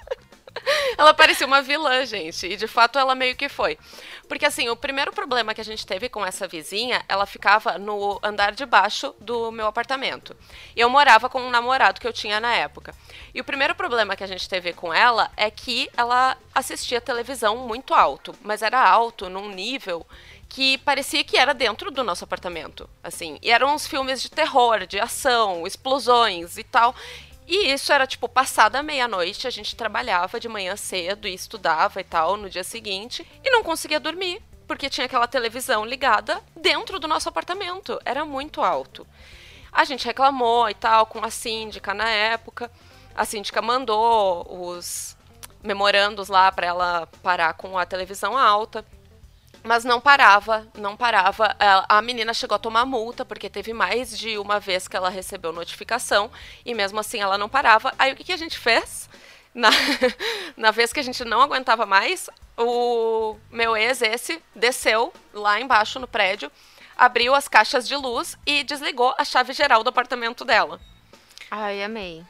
ela 0.97 1.15
parecia 1.15 1.47
uma 1.47 1.63
vilã, 1.63 2.05
gente. 2.05 2.47
E 2.47 2.57
de 2.57 2.67
fato 2.67 2.99
ela 2.99 3.15
meio 3.15 3.37
que 3.37 3.49
foi. 3.49 3.79
Porque 4.29 4.47
assim, 4.47 4.69
o 4.69 4.77
primeiro 4.77 5.13
problema 5.13 5.55
que 5.55 5.61
a 5.61 5.65
gente 5.65 5.87
teve 5.87 6.09
com 6.09 6.25
essa 6.25 6.47
vizinha, 6.47 7.03
ela 7.09 7.27
ficava 7.27 7.79
no 7.79 8.19
andar 8.23 8.53
de 8.53 8.65
baixo 8.65 9.15
do 9.21 9.51
meu 9.51 9.67
apartamento. 9.67 10.37
E 10.75 10.81
eu 10.81 10.89
morava 10.89 11.29
com 11.29 11.41
um 11.41 11.51
namorado 11.51 12.01
que 12.01 12.07
eu 12.07 12.13
tinha 12.13 12.39
na 12.41 12.55
época. 12.55 12.95
E 13.35 13.41
o 13.41 13.45
primeiro 13.45 13.75
problema 13.75 14.17
que 14.17 14.25
a 14.25 14.29
gente 14.29 14.49
teve 14.49 14.73
com 14.73 14.93
ela 14.93 15.31
é 15.37 15.51
que 15.51 15.91
ela 15.97 16.37
assistia 16.55 17.01
televisão 17.01 17.57
muito 17.57 17.95
alto, 17.95 18.35
mas 18.43 18.63
era 18.63 18.81
alto 18.81 19.29
num 19.29 19.49
nível 19.49 20.07
que 20.51 20.79
parecia 20.79 21.23
que 21.23 21.39
era 21.39 21.55
dentro 21.55 21.93
do 21.93 22.03
nosso 22.03 22.25
apartamento, 22.25 22.91
assim. 23.05 23.39
E 23.41 23.53
eram 23.53 23.73
uns 23.73 23.87
filmes 23.87 24.21
de 24.21 24.29
terror, 24.29 24.85
de 24.85 24.99
ação, 24.99 25.65
explosões 25.65 26.59
e 26.59 26.65
tal. 26.65 26.95
E 27.50 27.73
isso 27.73 27.93
era 27.93 28.06
tipo 28.06 28.29
passada 28.29 28.81
meia-noite, 28.81 29.49
a 29.49 29.50
gente 29.50 29.75
trabalhava 29.75 30.38
de 30.38 30.49
manhã 30.49 30.76
cedo 30.76 31.26
e 31.26 31.35
estudava 31.35 32.00
e 32.00 32.05
tal 32.05 32.37
no 32.37 32.49
dia 32.49 32.62
seguinte 32.62 33.26
e 33.43 33.50
não 33.50 33.64
conseguia 33.64 33.99
dormir, 33.99 34.41
porque 34.69 34.88
tinha 34.88 35.05
aquela 35.05 35.26
televisão 35.26 35.85
ligada 35.85 36.41
dentro 36.55 37.00
do 37.00 37.08
nosso 37.08 37.29
apartamento, 37.29 38.00
era 38.05 38.25
muito 38.25 38.62
alto. 38.62 39.05
A 39.73 39.85
gente 39.85 40.06
reclamou 40.06 40.70
e 40.70 40.75
tal 40.75 41.06
com 41.06 41.25
a 41.25 41.29
síndica 41.29 41.93
na 41.93 42.08
época. 42.08 42.70
A 43.17 43.25
síndica 43.25 43.61
mandou 43.61 44.47
os 44.49 45.17
memorandos 45.61 46.29
lá 46.29 46.52
para 46.52 46.69
ela 46.69 47.08
parar 47.20 47.55
com 47.55 47.76
a 47.76 47.85
televisão 47.85 48.38
alta. 48.38 48.85
Mas 49.62 49.85
não 49.85 50.01
parava, 50.01 50.67
não 50.77 50.97
parava. 50.97 51.55
A 51.89 52.01
menina 52.01 52.33
chegou 52.33 52.57
a 52.57 52.59
tomar 52.59 52.87
multa, 52.87 53.25
porque 53.25 53.51
teve 53.51 53.73
mais 53.73 54.19
de 54.19 54.39
uma 54.39 54.59
vez 54.59 54.89
que 54.89 54.97
ela 54.97 55.11
recebeu 55.11 55.53
notificação, 55.53 56.31
e 56.65 56.75
mesmo 56.75 56.99
assim 56.99 57.21
ela 57.21 57.37
não 57.37 57.49
parava. 57.49 57.93
Aí 57.99 58.12
o 58.12 58.17
que, 58.17 58.25
que 58.25 58.33
a 58.33 58.39
gente 58.39 58.59
fez? 58.59 59.09
Na, 59.55 59.69
na 60.57 60.71
vez 60.71 60.93
que 60.93 61.01
a 61.01 61.03
gente 61.03 61.25
não 61.25 61.43
aguentava 61.43 61.85
mais, 61.85 62.31
o 62.57 63.37
meu 63.51 63.77
ex, 63.77 64.01
esse, 64.01 64.43
desceu 64.55 65.12
lá 65.33 65.61
embaixo 65.61 65.99
no 65.99 66.09
prédio, 66.09 66.51
abriu 66.97 67.35
as 67.35 67.49
caixas 67.49 67.87
de 67.87 67.97
luz 67.97 68.39
e 68.47 68.62
desligou 68.62 69.15
a 69.19 69.25
chave 69.25 69.53
geral 69.53 69.83
do 69.83 69.89
apartamento 69.91 70.45
dela. 70.45 70.81
Ai, 71.51 71.83
amei. 71.83 72.25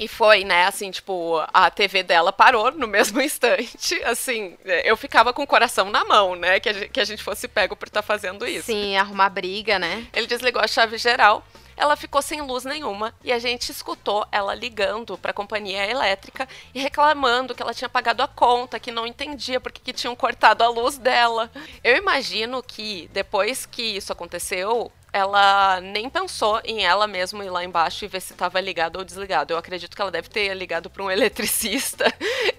E 0.00 0.08
foi, 0.08 0.44
né, 0.44 0.64
assim, 0.64 0.90
tipo, 0.90 1.44
a 1.52 1.70
TV 1.70 2.02
dela 2.02 2.32
parou 2.32 2.72
no 2.72 2.88
mesmo 2.88 3.20
instante. 3.22 4.02
Assim, 4.04 4.56
eu 4.82 4.96
ficava 4.96 5.30
com 5.30 5.42
o 5.42 5.46
coração 5.46 5.90
na 5.90 6.06
mão, 6.06 6.34
né, 6.34 6.58
que 6.58 6.70
a 6.70 6.72
gente, 6.72 6.88
que 6.88 7.00
a 7.00 7.04
gente 7.04 7.22
fosse 7.22 7.46
pego 7.46 7.76
por 7.76 7.86
estar 7.86 8.00
tá 8.00 8.06
fazendo 8.06 8.46
isso. 8.46 8.64
Sim, 8.64 8.96
arrumar 8.96 9.28
briga, 9.28 9.78
né? 9.78 10.06
Ele 10.14 10.26
desligou 10.26 10.62
a 10.62 10.66
chave 10.66 10.96
geral, 10.96 11.44
ela 11.80 11.96
ficou 11.96 12.20
sem 12.20 12.42
luz 12.42 12.64
nenhuma 12.64 13.14
e 13.24 13.32
a 13.32 13.38
gente 13.38 13.70
escutou 13.70 14.26
ela 14.30 14.54
ligando 14.54 15.16
para 15.16 15.30
a 15.30 15.34
companhia 15.34 15.86
elétrica 15.86 16.46
e 16.74 16.80
reclamando 16.80 17.54
que 17.54 17.62
ela 17.62 17.72
tinha 17.72 17.88
pagado 17.88 18.22
a 18.22 18.28
conta, 18.28 18.78
que 18.78 18.92
não 18.92 19.06
entendia 19.06 19.60
porque 19.60 19.80
que 19.80 19.92
tinham 19.92 20.14
cortado 20.14 20.62
a 20.62 20.68
luz 20.68 20.98
dela. 20.98 21.50
Eu 21.82 21.96
imagino 21.96 22.62
que 22.62 23.08
depois 23.12 23.64
que 23.64 23.82
isso 23.82 24.12
aconteceu, 24.12 24.92
ela 25.12 25.80
nem 25.80 26.08
pensou 26.08 26.60
em 26.64 26.84
ela 26.84 27.06
mesma 27.06 27.44
ir 27.44 27.50
lá 27.50 27.64
embaixo 27.64 28.04
e 28.04 28.08
ver 28.08 28.20
se 28.20 28.32
estava 28.32 28.60
ligado 28.60 28.96
ou 28.96 29.04
desligado. 29.04 29.52
Eu 29.52 29.58
acredito 29.58 29.94
que 29.94 30.02
ela 30.02 30.10
deve 30.10 30.28
ter 30.28 30.54
ligado 30.54 30.88
para 30.88 31.02
um 31.02 31.10
eletricista 31.10 32.04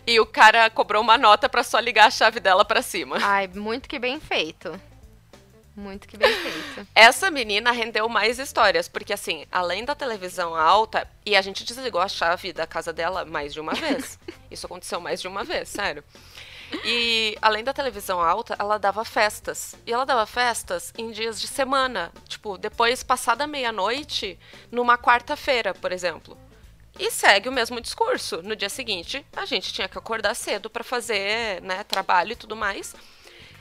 e 0.06 0.20
o 0.20 0.26
cara 0.26 0.70
cobrou 0.70 1.02
uma 1.02 1.18
nota 1.18 1.48
para 1.48 1.64
só 1.64 1.80
ligar 1.80 2.08
a 2.08 2.12
chave 2.12 2.40
dela 2.40 2.66
para 2.66 2.82
cima. 2.82 3.18
Ai, 3.22 3.48
muito 3.48 3.88
que 3.88 4.00
bem 4.00 4.20
feito. 4.20 4.80
Muito 5.76 6.08
que 6.08 6.18
bem 6.18 6.32
feito. 6.34 6.88
Essa 6.94 7.32
menina 7.32 7.72
rendeu 7.72 8.08
mais 8.10 8.40
histórias, 8.40 8.90
porque 8.90 9.14
assim, 9.14 9.46
além 9.52 9.86
da 9.86 9.96
televisão 9.96 10.54
alta, 10.54 11.08
e 11.26 11.36
a 11.36 11.42
gente 11.42 11.64
desligou 11.64 12.02
a 12.02 12.10
chave 12.10 12.52
da 12.52 12.68
casa 12.68 12.92
dela 12.92 13.24
mais 13.24 13.54
de 13.54 13.60
uma 13.60 13.74
vez. 13.74 14.20
Isso 14.52 14.66
aconteceu 14.66 15.00
mais 15.00 15.22
de 15.22 15.28
uma 15.28 15.44
vez, 15.44 15.70
sério. 15.70 16.04
E 16.84 17.38
além 17.42 17.64
da 17.64 17.74
televisão 17.74 18.20
alta, 18.20 18.56
ela 18.58 18.78
dava 18.78 19.04
festas. 19.04 19.76
E 19.86 19.92
ela 19.92 20.06
dava 20.06 20.26
festas 20.26 20.94
em 20.98 21.12
dias 21.12 21.40
de 21.40 21.48
semana. 21.48 22.12
Tipo, 22.28 22.58
depois, 22.58 23.04
passada 23.04 23.46
meia-noite, 23.46 24.40
numa 24.72 24.98
quarta-feira, 24.98 25.74
por 25.74 25.92
exemplo. 25.92 26.38
E 27.00 27.10
segue 27.12 27.50
o 27.50 27.52
mesmo 27.52 27.80
discurso. 27.82 28.42
No 28.42 28.56
dia 28.56 28.70
seguinte, 28.70 29.26
a 29.36 29.46
gente 29.46 29.74
tinha 29.74 29.88
que 29.88 29.98
acordar 29.98 30.36
cedo 30.36 30.70
para 30.70 30.84
fazer, 30.84 31.62
né, 31.62 31.84
trabalho 31.84 32.34
e 32.34 32.36
tudo 32.36 32.56
mais. 32.56 32.96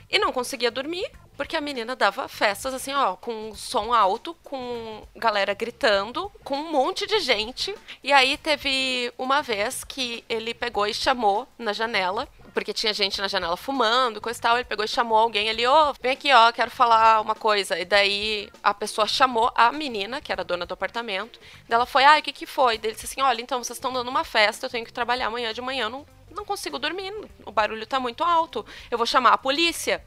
E 0.09 0.19
não 0.19 0.33
conseguia 0.33 0.69
dormir, 0.69 1.09
porque 1.37 1.55
a 1.55 1.61
menina 1.61 1.95
dava 1.95 2.27
festas 2.27 2.73
assim, 2.73 2.93
ó, 2.93 3.15
com 3.15 3.55
som 3.55 3.93
alto, 3.93 4.35
com 4.43 5.07
galera 5.15 5.53
gritando, 5.53 6.29
com 6.43 6.55
um 6.55 6.71
monte 6.71 7.07
de 7.07 7.19
gente. 7.19 7.73
E 8.03 8.11
aí 8.11 8.37
teve 8.37 9.11
uma 9.17 9.41
vez 9.41 9.83
que 9.83 10.23
ele 10.27 10.53
pegou 10.53 10.85
e 10.85 10.93
chamou 10.93 11.47
na 11.57 11.71
janela 11.71 12.27
porque 12.53 12.73
tinha 12.73 12.93
gente 12.93 13.21
na 13.21 13.27
janela 13.27 13.57
fumando, 13.57 14.21
coisa 14.21 14.39
e 14.39 14.41
tal. 14.41 14.57
Ele 14.57 14.65
pegou 14.65 14.85
e 14.85 14.87
chamou 14.87 15.17
alguém 15.17 15.49
ali, 15.49 15.65
ô, 15.65 15.89
oh, 15.89 15.93
vem 16.01 16.11
aqui, 16.11 16.31
ó, 16.33 16.51
quero 16.51 16.71
falar 16.71 17.21
uma 17.21 17.35
coisa. 17.35 17.79
E 17.79 17.85
daí 17.85 18.49
a 18.63 18.73
pessoa 18.73 19.07
chamou 19.07 19.51
a 19.55 19.71
menina, 19.71 20.21
que 20.21 20.31
era 20.31 20.43
dona 20.43 20.65
do 20.65 20.73
apartamento. 20.73 21.39
Ela 21.69 21.85
foi, 21.85 22.03
ah, 22.03 22.17
o 22.17 22.21
que 22.21 22.31
que 22.31 22.45
foi? 22.45 22.75
Ele 22.75 22.91
disse 22.91 23.05
assim, 23.05 23.21
olha, 23.21 23.41
então 23.41 23.63
vocês 23.63 23.77
estão 23.77 23.91
dando 23.93 24.09
uma 24.09 24.23
festa, 24.23 24.65
eu 24.65 24.69
tenho 24.69 24.85
que 24.85 24.93
trabalhar 24.93 25.27
amanhã 25.27 25.53
de 25.53 25.61
manhã, 25.61 25.89
não, 25.89 26.05
não 26.29 26.45
consigo 26.45 26.77
dormir, 26.79 27.13
o 27.45 27.51
barulho 27.51 27.85
tá 27.85 27.99
muito 27.99 28.23
alto, 28.23 28.65
eu 28.89 28.97
vou 28.97 29.07
chamar 29.07 29.33
a 29.33 29.37
polícia. 29.37 30.03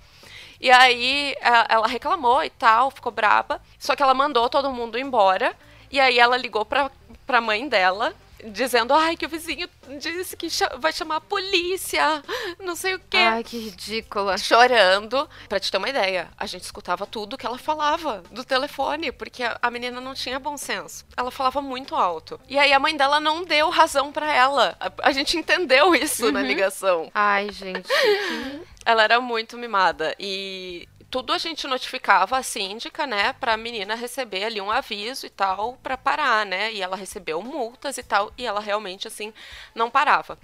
E 0.61 0.71
aí 0.71 1.35
ela 1.69 1.87
reclamou 1.87 2.43
e 2.43 2.51
tal, 2.51 2.91
ficou 2.91 3.13
braba. 3.13 3.61
Só 3.79 3.95
que 3.95 4.03
ela 4.03 4.15
mandou 4.15 4.49
todo 4.49 4.73
mundo 4.73 4.99
embora. 4.99 5.55
E 5.91 6.01
aí 6.01 6.19
ela 6.19 6.37
ligou 6.37 6.65
pra, 6.65 6.91
pra 7.27 7.41
mãe 7.41 7.69
dela 7.69 8.15
dizendo, 8.45 8.93
ai, 8.93 9.17
que 9.17 9.27
o 9.27 9.29
vizinho 9.29 9.69
disse 9.99 10.37
que 10.37 10.49
vai 10.79 10.93
chamar 10.93 11.17
a 11.17 11.21
polícia, 11.21 12.23
não 12.61 12.77
sei 12.77 12.95
o 12.95 12.99
quê. 12.99 13.17
Ai, 13.17 13.45
que 13.45 13.59
ridícula. 13.59 14.37
Chorando. 14.39 15.29
Pra 15.49 15.61
te 15.61 15.71
ter 15.71 15.79
uma 15.79 15.89
ideia, 15.89 16.29
a 16.37 16.47
gente 16.47 16.63
escutava 16.63 17.07
tudo 17.07 17.37
que 17.37 17.47
ela 17.47 17.59
falava 17.59 18.23
do 18.31 18.45
telefone, 18.45 19.13
porque 19.13 19.43
a 19.61 19.71
menina 19.71 20.01
não 20.01 20.15
tinha 20.15 20.39
bom 20.39 20.57
senso. 20.57 21.05
Ela 21.17 21.31
falava 21.31 21.61
muito 21.61 21.95
alto. 21.95 22.41
E 22.49 22.59
aí 22.59 22.73
a 22.73 22.79
mãe 22.79 22.97
dela 22.97 23.21
não 23.21 23.45
deu 23.45 23.71
razão 23.71 24.13
para 24.13 24.33
ela. 24.33 24.77
A, 24.79 25.09
a, 25.09 25.13
gente 25.13 25.37
entendeu 25.37 25.95
isso 25.95 26.27
uhum. 26.27 26.33
na 26.33 26.43
ligação. 26.43 27.11
Ai, 27.15 27.51
gente. 27.51 27.89
ela 28.85 29.03
era 29.03 29.21
muito 29.21 29.57
mimada. 29.57 30.15
E 30.19 30.89
tudo 31.15 31.33
a 31.33 31.39
gente 31.39 31.69
notificava 31.69 32.37
a 32.37 32.43
síndica, 32.43 33.07
né, 33.07 33.33
para 33.35 33.53
a 33.53 33.57
menina 33.57 33.95
receber 33.95 34.47
ali 34.47 34.61
um 34.61 34.69
aviso 34.69 35.25
e 35.25 35.31
tal 35.31 35.79
para 35.81 35.97
parar, 35.97 36.45
né? 36.45 36.73
E 36.73 36.83
ela 36.83 36.97
recebeu 36.97 37.41
multas 37.41 37.97
e 37.99 38.03
tal, 38.03 38.33
e 38.37 38.45
ela 38.45 38.59
realmente 38.59 39.07
assim 39.07 39.33
não 39.77 39.89
parava. 39.89 40.37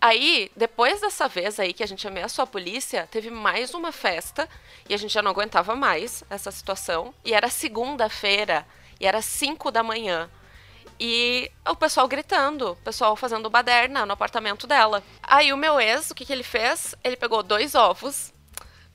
Aí, 0.00 0.50
depois 0.56 1.02
dessa 1.02 1.28
vez 1.28 1.60
aí 1.60 1.74
que 1.74 1.82
a 1.82 1.86
gente 1.86 2.08
ameaçou 2.08 2.42
a 2.42 2.46
polícia, 2.46 3.06
teve 3.10 3.28
mais 3.30 3.74
uma 3.74 3.92
festa 3.92 4.48
e 4.88 4.94
a 4.94 4.96
gente 4.96 5.12
já 5.12 5.20
não 5.20 5.30
aguentava 5.30 5.76
mais 5.76 6.24
essa 6.30 6.50
situação. 6.50 7.12
E 7.22 7.34
era 7.34 7.50
segunda-feira 7.50 8.66
e 8.98 9.06
era 9.06 9.20
5 9.20 9.70
da 9.70 9.82
manhã. 9.82 10.30
E 10.98 11.52
o 11.68 11.76
pessoal 11.76 12.08
gritando, 12.08 12.70
o 12.70 12.76
pessoal 12.76 13.16
fazendo 13.16 13.50
baderna 13.50 14.06
no 14.06 14.14
apartamento 14.14 14.66
dela. 14.66 15.02
Aí 15.22 15.52
o 15.52 15.58
meu 15.58 15.78
ex, 15.78 16.10
o 16.10 16.14
que, 16.14 16.24
que 16.24 16.32
ele 16.32 16.42
fez? 16.42 16.94
Ele 17.04 17.16
pegou 17.16 17.42
dois 17.42 17.74
ovos, 17.74 18.32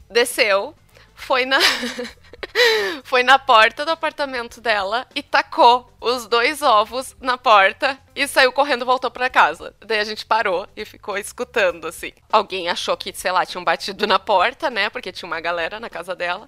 desceu, 0.09 0.75
foi 1.21 1.45
na 1.45 1.59
foi 3.03 3.23
na 3.23 3.37
porta 3.37 3.85
do 3.85 3.91
apartamento 3.91 4.59
dela 4.59 5.07
e 5.15 5.21
tacou 5.21 5.91
os 6.01 6.27
dois 6.27 6.61
ovos 6.61 7.15
na 7.21 7.37
porta 7.37 7.97
e 8.15 8.27
saiu 8.27 8.51
correndo 8.51 8.85
voltou 8.85 9.11
para 9.11 9.29
casa. 9.29 9.73
Daí 9.79 9.99
a 9.99 10.03
gente 10.03 10.25
parou 10.25 10.67
e 10.75 10.83
ficou 10.83 11.17
escutando 11.17 11.87
assim. 11.87 12.11
Alguém 12.31 12.67
achou 12.67 12.97
que, 12.97 13.13
sei 13.13 13.31
lá, 13.31 13.45
tinham 13.45 13.63
batido 13.63 14.07
na 14.07 14.19
porta, 14.19 14.69
né? 14.69 14.89
Porque 14.89 15.11
tinha 15.11 15.27
uma 15.27 15.39
galera 15.39 15.79
na 15.79 15.89
casa 15.89 16.15
dela. 16.15 16.47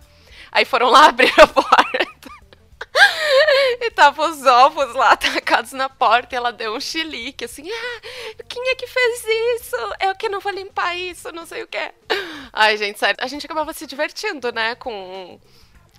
Aí 0.52 0.66
foram 0.66 0.90
lá 0.90 1.06
abrir 1.10 1.34
a 1.40 1.48
porta. 1.48 2.43
e 3.82 3.92
tava 3.92 4.28
os 4.28 4.46
ovos 4.46 4.94
lá 4.94 5.16
tacados 5.16 5.72
na 5.72 5.90
porta 5.90 6.36
e 6.36 6.38
ela 6.38 6.52
deu 6.52 6.76
um 6.76 6.80
chilique, 6.80 7.46
assim, 7.46 7.70
ah, 7.70 8.44
quem 8.48 8.70
é 8.70 8.76
que 8.76 8.88
fez 8.88 9.24
isso? 9.56 9.76
Eu 10.00 10.16
que 10.16 10.30
não 10.30 10.40
vou 10.40 10.52
limpar 10.52 10.96
isso, 10.96 11.32
não 11.32 11.46
sei 11.46 11.64
o 11.64 11.68
que. 11.68 11.92
Ai, 12.52 12.78
gente, 12.78 13.00
sério, 13.00 13.18
a 13.20 13.28
gente 13.28 13.46
acabava 13.46 13.74
se 13.74 13.88
divertindo, 13.88 14.52
né, 14.52 14.76
com, 14.76 15.40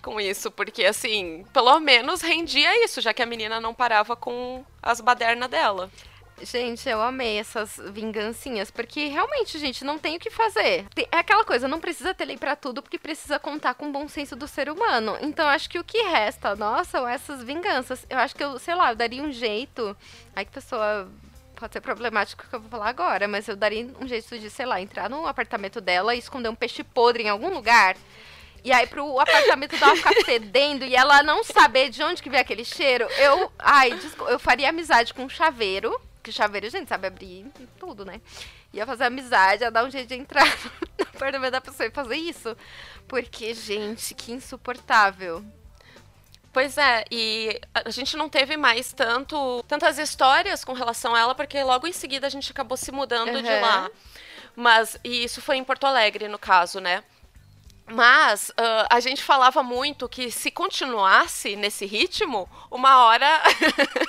com 0.03 0.21
isso, 0.21 0.51
porque, 0.51 0.85
assim, 0.85 1.45
pelo 1.53 1.79
menos 1.81 2.21
rendia 2.21 2.85
isso, 2.85 3.01
já 3.01 3.13
que 3.13 3.23
a 3.23 3.27
menina 3.27 3.61
não 3.61 3.75
parava 3.75 4.15
com 4.17 4.65
as 4.83 5.01
badernas 5.01 5.49
dela. 5.51 5.91
Gente, 6.43 6.89
eu 6.89 7.01
amei 7.01 7.39
essas 7.39 7.81
vingancinhas, 7.93 8.71
porque 8.71 9.07
realmente, 9.07 9.59
gente, 9.59 9.85
não 9.85 9.99
tem 9.99 10.17
o 10.17 10.21
que 10.21 10.31
fazer. 10.31 10.85
É 11.13 11.19
aquela 11.19 11.45
coisa, 11.45 11.69
não 11.69 11.81
precisa 11.81 12.13
ter 12.13 12.25
lei 12.25 12.37
pra 12.37 12.57
tudo, 12.57 12.83
porque 12.83 12.99
precisa 12.99 13.39
contar 13.39 13.75
com 13.75 13.89
o 13.89 13.93
bom 13.93 14.09
senso 14.09 14.35
do 14.35 14.49
ser 14.49 14.69
humano. 14.69 15.17
Então, 15.21 15.49
acho 15.49 15.71
que 15.71 15.79
o 15.79 15.85
que 15.85 16.03
resta, 16.03 16.57
nossa, 16.57 16.91
são 16.91 17.09
essas 17.09 17.43
vinganças. 17.43 18.05
Eu 18.11 18.19
acho 18.19 18.35
que 18.35 18.43
eu, 18.43 18.59
sei 18.59 18.75
lá, 18.75 18.91
eu 18.91 18.97
daria 18.97 19.23
um 19.23 19.33
jeito. 19.33 19.97
Ai, 20.35 20.45
que 20.45 20.51
pessoa 20.51 21.09
pode 21.55 21.73
ser 21.73 21.81
problemático 21.81 22.45
que 22.49 22.55
eu 22.55 22.61
vou 22.61 22.69
falar 22.69 22.89
agora, 22.89 23.29
mas 23.29 23.47
eu 23.49 23.55
daria 23.55 23.89
um 24.01 24.07
jeito 24.07 24.39
de, 24.39 24.51
sei 24.51 24.67
lá, 24.67 24.81
entrar 24.81 25.09
no 25.09 25.27
apartamento 25.27 25.81
dela 25.81 26.15
e 26.15 26.19
esconder 26.19 26.49
um 26.49 26.55
peixe 26.55 26.83
podre 26.83 27.23
em 27.23 27.29
algum 27.29 27.49
lugar. 27.49 27.97
E 28.65 28.73
aí 28.73 28.87
pro 28.87 29.21
apartamento 29.21 29.79
dela 29.79 29.95
ficar 29.95 30.15
fedendo 30.25 30.85
e 30.85 30.97
ela 30.97 31.23
não 31.23 31.45
saber 31.45 31.91
de 31.91 32.03
onde 32.03 32.23
que 32.23 32.31
veio 32.31 32.43
aquele 32.43 32.65
cheiro, 32.65 33.07
eu, 33.19 33.53
ai, 33.59 33.99
eu 34.29 34.39
faria 34.39 34.71
amizade 34.71 35.15
com 35.15 35.25
um 35.25 35.29
chaveiro 35.29 35.95
porque 36.25 36.33
chaveiro, 36.33 36.67
a 36.67 36.71
gente 36.71 36.89
sabe 36.89 37.07
abrir 37.07 37.45
tudo, 37.79 38.03
né? 38.03 38.19
Ia 38.73 38.87
fazer 38.87 39.05
amizade, 39.05 39.63
ia 39.63 39.71
dar 39.71 39.85
um 39.85 39.91
jeito 39.91 40.09
de 40.09 40.15
entrar 40.15 40.47
no 40.99 41.05
apartamento 41.05 41.53
da 41.53 41.61
pessoa 41.61 41.87
e 41.87 41.91
fazer 41.91 42.17
isso. 42.17 42.57
Porque, 43.07 43.53
gente, 43.53 44.15
que 44.15 44.33
insuportável. 44.33 45.45
Pois 46.51 46.79
é, 46.79 47.05
e 47.11 47.61
a 47.75 47.91
gente 47.91 48.17
não 48.17 48.31
teve 48.31 48.57
mais 48.57 48.91
tanto 48.91 49.63
tantas 49.69 49.99
histórias 49.99 50.65
com 50.65 50.73
relação 50.73 51.15
a 51.15 51.21
ela, 51.21 51.35
porque 51.35 51.63
logo 51.63 51.87
em 51.87 51.93
seguida 51.93 52.27
a 52.27 52.31
gente 52.31 52.51
acabou 52.51 52.79
se 52.79 52.91
mudando 52.91 53.35
uhum. 53.35 53.43
de 53.43 53.61
lá. 53.61 53.91
Mas, 54.57 54.99
e 55.05 55.25
isso 55.25 55.43
foi 55.43 55.57
em 55.57 55.65
Porto 55.65 55.85
Alegre, 55.85 56.27
no 56.27 56.39
caso, 56.39 56.81
né? 56.81 57.05
Mas 57.87 58.49
uh, 58.49 58.87
a 58.89 58.99
gente 58.99 59.23
falava 59.23 59.63
muito 59.63 60.09
que 60.09 60.31
se 60.31 60.51
continuasse 60.51 61.55
nesse 61.55 61.85
ritmo, 61.85 62.49
uma 62.71 63.05
hora 63.05 63.43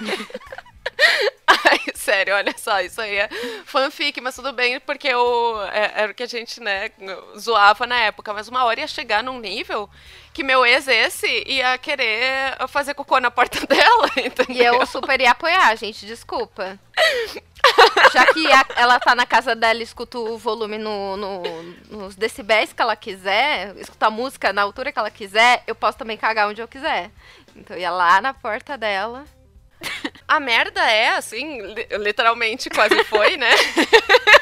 Ai, 1.48 1.80
sério, 1.94 2.36
olha 2.36 2.54
só, 2.58 2.82
isso 2.82 3.00
aí 3.02 3.18
é 3.18 3.30
fanfic, 3.66 4.20
mas 4.20 4.36
tudo 4.36 4.52
bem, 4.52 4.80
porque 4.80 5.08
eu, 5.08 5.62
é, 5.72 6.04
era 6.04 6.12
o 6.12 6.16
que 6.16 6.24
a 6.24 6.28
gente, 6.28 6.60
né, 6.60 6.92
zoava 7.38 7.86
na 7.86 8.00
época. 8.00 8.34
Mas 8.34 8.48
uma 8.48 8.64
hora 8.64 8.80
ia 8.80 8.88
chegar 8.88 9.24
num 9.24 9.40
nível 9.40 9.90
que 10.34 10.44
meu 10.44 10.66
ex 10.66 10.88
esse 10.88 11.44
ia 11.48 11.78
querer 11.78 12.58
fazer 12.68 12.94
cocô 12.94 13.20
na 13.20 13.32
porta 13.32 13.64
dela, 13.68 14.10
entendeu? 14.18 14.74
E 14.74 14.82
eu 14.82 14.86
super 14.86 15.20
ia 15.22 15.32
apoiar, 15.32 15.76
gente, 15.78 16.06
desculpa. 16.06 16.80
Já 18.14 18.26
que 18.34 18.52
a, 18.52 18.66
ela 18.76 19.00
tá 19.00 19.16
na 19.16 19.26
casa 19.26 19.56
dela 19.56 19.80
e 19.80 19.84
escuta 19.84 20.20
o 20.20 20.38
volume 20.38 20.78
no, 20.78 21.18
no, 21.18 21.44
nos 21.90 22.16
decibéis 22.16 22.74
que 22.74 22.82
ela 22.82 22.96
quiser, 22.96 23.76
escuta 23.78 24.08
a 24.08 24.12
música 24.12 24.52
na 24.52 24.62
altura 24.62 24.92
que 24.92 25.00
ela 25.00 25.10
quiser, 25.10 25.64
eu 25.66 25.74
posso 25.74 25.98
também 25.98 26.18
cagar 26.18 26.50
onde 26.50 26.62
eu 26.62 26.68
quiser. 26.68 27.12
Então 27.56 27.76
eu 27.76 27.82
ia 27.82 27.92
lá 27.92 28.20
na 28.20 28.34
porta 28.34 28.78
dela 28.78 29.26
a 30.28 30.40
merda 30.40 30.82
é, 30.82 31.10
assim, 31.10 31.60
literalmente 32.00 32.70
quase 32.70 33.04
foi, 33.06 33.38
né? 33.38 33.52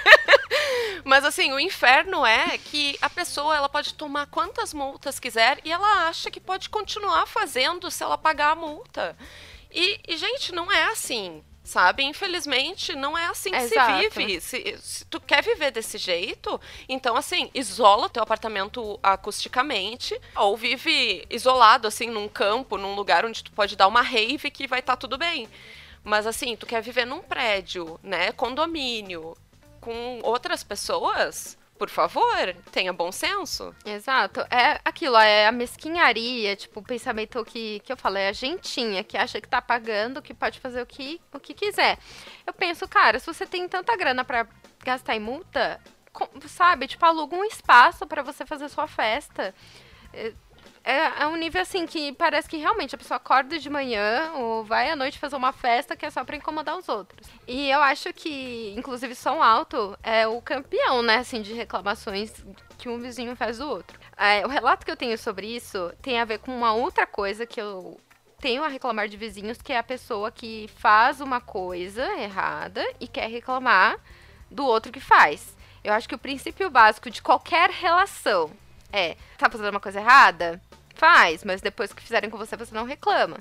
Mas 1.04 1.26
assim, 1.26 1.52
o 1.52 1.60
inferno 1.60 2.26
é 2.26 2.58
que 2.58 2.98
a 3.02 3.10
pessoa 3.10 3.56
ela 3.56 3.68
pode 3.68 3.94
tomar 3.94 4.28
quantas 4.28 4.74
multas 4.74 5.20
quiser 5.20 5.60
e 5.66 5.72
ela 5.72 6.08
acha 6.08 6.32
que 6.32 6.40
pode 6.40 6.70
continuar 6.70 7.26
fazendo 7.28 7.92
se 7.92 8.04
ela 8.04 8.18
pagar 8.18 8.52
a 8.52 8.56
multa. 8.56 9.16
E, 9.70 10.00
e 10.08 10.18
gente, 10.18 10.54
não 10.54 10.72
é 10.72 10.84
assim 10.86 11.44
sabe? 11.64 12.04
Infelizmente, 12.04 12.94
não 12.94 13.18
é 13.18 13.26
assim 13.28 13.52
que 13.52 13.58
Exato. 13.58 14.02
se 14.02 14.10
vive. 14.10 14.42
Se, 14.42 14.78
se, 14.80 15.06
tu 15.06 15.20
quer 15.20 15.42
viver 15.42 15.72
desse 15.72 15.98
jeito, 15.98 16.60
então, 16.90 17.16
assim, 17.16 17.50
isola 17.54 18.10
teu 18.10 18.22
apartamento 18.22 19.00
acusticamente, 19.02 20.20
ou 20.36 20.58
vive 20.58 21.26
isolado, 21.30 21.88
assim, 21.88 22.08
num 22.08 22.28
campo, 22.28 22.78
num 22.78 22.96
lugar 22.96 23.26
onde 23.26 23.44
tu 23.44 23.52
pode 23.52 23.76
dar 23.76 23.88
uma 23.88 24.02
rave 24.02 24.52
que 24.52 24.68
vai 24.68 24.80
estar 24.80 24.94
tá 24.94 24.98
tudo 24.98 25.18
bem. 25.18 25.48
Mas, 26.04 26.28
assim, 26.28 26.56
tu 26.56 26.66
quer 26.66 26.82
viver 26.82 27.06
num 27.06 27.22
prédio, 27.22 27.98
né? 28.04 28.34
Condomínio, 28.34 29.38
com 29.80 30.20
outras 30.22 30.64
pessoas 30.64 31.58
por 31.84 31.90
favor, 31.90 32.56
tenha 32.72 32.94
bom 32.94 33.12
senso. 33.12 33.76
Exato. 33.86 34.40
É 34.50 34.80
aquilo, 34.86 35.18
é 35.18 35.48
a 35.48 35.52
mesquinharia, 35.52 36.56
tipo, 36.56 36.80
o 36.80 36.84
pensamento 36.84 37.44
que, 37.44 37.82
que 37.82 37.92
eu 37.92 37.98
falo, 37.98 38.18
é 38.18 38.30
a 38.30 38.32
gentinha 38.32 39.04
que 39.04 39.18
acha 39.18 39.42
que 39.42 39.50
tá 39.50 39.62
pagando, 39.62 40.22
que 40.22 40.34
pode 40.34 40.62
fazer 40.62 40.82
o 40.82 40.86
que, 40.86 41.20
o 41.34 41.42
que 41.42 41.54
quiser. 41.54 41.98
Eu 42.48 42.54
penso, 42.54 42.88
cara, 42.88 43.20
se 43.20 43.26
você 43.26 43.46
tem 43.46 43.68
tanta 43.68 43.98
grana 43.98 44.24
para 44.24 44.48
gastar 44.82 45.18
em 45.18 45.20
multa, 45.20 45.78
sabe, 46.48 46.88
tipo, 46.88 47.06
aluga 47.06 47.36
um 47.36 47.44
espaço 47.44 48.08
para 48.08 48.24
você 48.24 48.46
fazer 48.46 48.70
sua 48.70 48.88
festa. 48.88 49.54
É, 50.84 51.24
é, 51.24 51.28
um 51.28 51.38
nível 51.38 51.62
assim 51.62 51.86
que 51.86 52.12
parece 52.12 52.50
que 52.50 52.58
realmente 52.58 52.94
a 52.94 52.98
pessoa 52.98 53.16
acorda 53.16 53.58
de 53.58 53.70
manhã 53.70 54.34
ou 54.34 54.66
vai 54.66 54.90
à 54.90 54.96
noite 54.98 55.18
fazer 55.18 55.38
uma 55.38 55.54
festa 55.54 55.96
que 55.96 56.06
é 56.06 56.10
só 56.10 56.26
para 56.26 56.36
incomodar 56.36 56.78
os 56.78 56.90
outros. 56.90 57.26
E 57.48 57.70
eu 57.70 57.82
acho 57.82 58.12
que, 58.12 58.74
inclusive, 58.78 59.16
som 59.16 59.42
alto 59.42 59.98
é 60.04 60.28
o 60.28 60.42
campeão, 60.42 61.02
né, 61.02 61.18
assim, 61.18 61.42
de 61.42 61.54
reclamações 61.54 62.34
que 62.78 62.90
um 62.90 63.00
vizinho 63.00 63.34
faz 63.34 63.60
do 63.60 63.70
outro. 63.70 63.98
É, 64.18 64.46
o 64.46 64.50
relato 64.50 64.86
que 64.86 64.92
eu 64.92 64.98
tenho 64.98 65.18
sobre 65.18 65.48
isso 65.48 65.94
tem 66.02 66.20
a 66.20 66.26
ver 66.26 66.40
com 66.40 66.56
uma 66.56 66.74
outra 66.74 67.08
coisa 67.08 67.46
que 67.46 67.62
eu 67.62 67.98
tenho 68.40 68.62
a 68.62 68.68
reclamar 68.68 69.08
de 69.08 69.16
vizinhos, 69.16 69.62
que 69.62 69.72
é 69.72 69.78
a 69.78 69.84
pessoa 69.84 70.30
que 70.30 70.70
faz 70.76 71.22
uma 71.22 71.40
coisa 71.40 72.04
errada 72.20 72.86
e 73.00 73.08
quer 73.08 73.30
reclamar 73.30 73.98
do 74.52 74.66
outro 74.66 74.92
que 74.92 75.00
faz. 75.00 75.56
Eu 75.82 75.94
acho 75.94 76.10
que 76.10 76.16
o 76.16 76.20
princípio 76.20 76.70
básico 76.70 77.10
de 77.10 77.22
qualquer 77.22 77.70
relação 77.70 78.52
é: 78.92 79.16
tá 79.38 79.50
fazendo 79.50 79.72
uma 79.72 79.80
coisa 79.80 80.00
errada? 80.00 80.62
Faz, 80.94 81.44
mas 81.44 81.62
depois 81.62 81.92
que 81.92 82.02
fizerem 82.02 82.30
com 82.30 82.38
você, 82.38 82.56
você 82.56 82.74
não 82.74 82.86
reclama. 82.86 83.38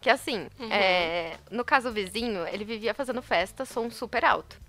Que 0.00 0.10
assim, 0.10 0.48
uhum. 0.58 0.70
é, 0.70 1.38
no 1.50 1.64
caso 1.64 1.88
do 1.88 1.94
vizinho, 1.94 2.46
ele 2.48 2.64
vivia 2.64 2.92
fazendo 2.92 3.22
festa, 3.22 3.64
som 3.64 3.90
super 3.90 4.24
alto. 4.24 4.60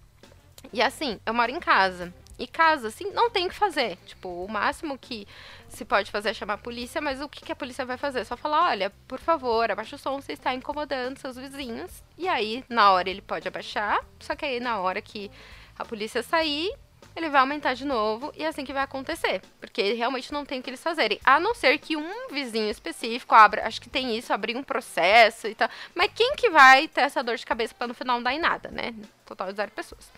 E 0.71 0.81
assim, 0.81 1.19
eu 1.25 1.33
moro 1.33 1.51
em 1.51 1.59
casa. 1.59 2.13
E 2.37 2.47
casa, 2.47 2.89
assim, 2.89 3.11
não 3.11 3.29
tem 3.29 3.45
o 3.45 3.49
que 3.49 3.55
fazer. 3.55 3.97
Tipo, 4.05 4.27
o 4.27 4.47
máximo 4.47 4.97
que 4.97 5.25
se 5.69 5.85
pode 5.85 6.11
fazer 6.11 6.29
é 6.29 6.33
chamar 6.33 6.55
a 6.55 6.57
polícia, 6.57 7.01
mas 7.01 7.21
o 7.21 7.29
que, 7.29 7.45
que 7.45 7.51
a 7.51 7.55
polícia 7.55 7.85
vai 7.85 7.97
fazer? 7.97 8.25
Só 8.25 8.35
falar, 8.35 8.69
olha, 8.69 8.91
por 9.07 9.19
favor, 9.19 9.71
abaixa 9.71 9.95
o 9.95 9.99
som, 9.99 10.21
você 10.21 10.33
está 10.33 10.53
incomodando 10.53 11.17
seus 11.17 11.37
vizinhos. 11.37 12.03
E 12.17 12.27
aí, 12.27 12.63
na 12.69 12.91
hora, 12.91 13.09
ele 13.09 13.21
pode 13.21 13.47
abaixar, 13.47 14.03
só 14.19 14.35
que 14.35 14.45
aí, 14.45 14.59
na 14.59 14.79
hora 14.79 15.01
que 15.01 15.31
a 15.77 15.85
polícia 15.85 16.21
sair, 16.21 16.73
ele 17.15 17.29
vai 17.29 17.41
aumentar 17.41 17.73
de 17.73 17.85
novo 17.85 18.31
e 18.35 18.43
é 18.43 18.47
assim 18.47 18.65
que 18.65 18.73
vai 18.73 18.83
acontecer. 18.83 19.41
Porque 19.59 19.93
realmente 19.93 20.31
não 20.33 20.45
tem 20.45 20.59
o 20.59 20.63
que 20.63 20.69
eles 20.69 20.83
fazerem. 20.83 21.19
A 21.23 21.39
não 21.39 21.55
ser 21.55 21.77
que 21.77 21.95
um 21.95 22.27
vizinho 22.29 22.69
específico 22.69 23.33
abra, 23.33 23.65
acho 23.65 23.81
que 23.81 23.89
tem 23.89 24.17
isso, 24.17 24.33
abrir 24.33 24.55
um 24.55 24.63
processo 24.63 25.47
e 25.47 25.55
tal. 25.55 25.69
Mas 25.93 26.11
quem 26.13 26.35
que 26.35 26.49
vai 26.49 26.87
ter 26.87 27.01
essa 27.01 27.23
dor 27.23 27.37
de 27.37 27.45
cabeça 27.45 27.73
para 27.73 27.87
no 27.87 27.93
final 27.93 28.17
não 28.17 28.23
dar 28.23 28.33
em 28.33 28.39
nada, 28.39 28.69
né? 28.69 28.93
Total 29.25 29.51
de 29.51 29.57
zero 29.57 29.71
pessoas. 29.71 30.11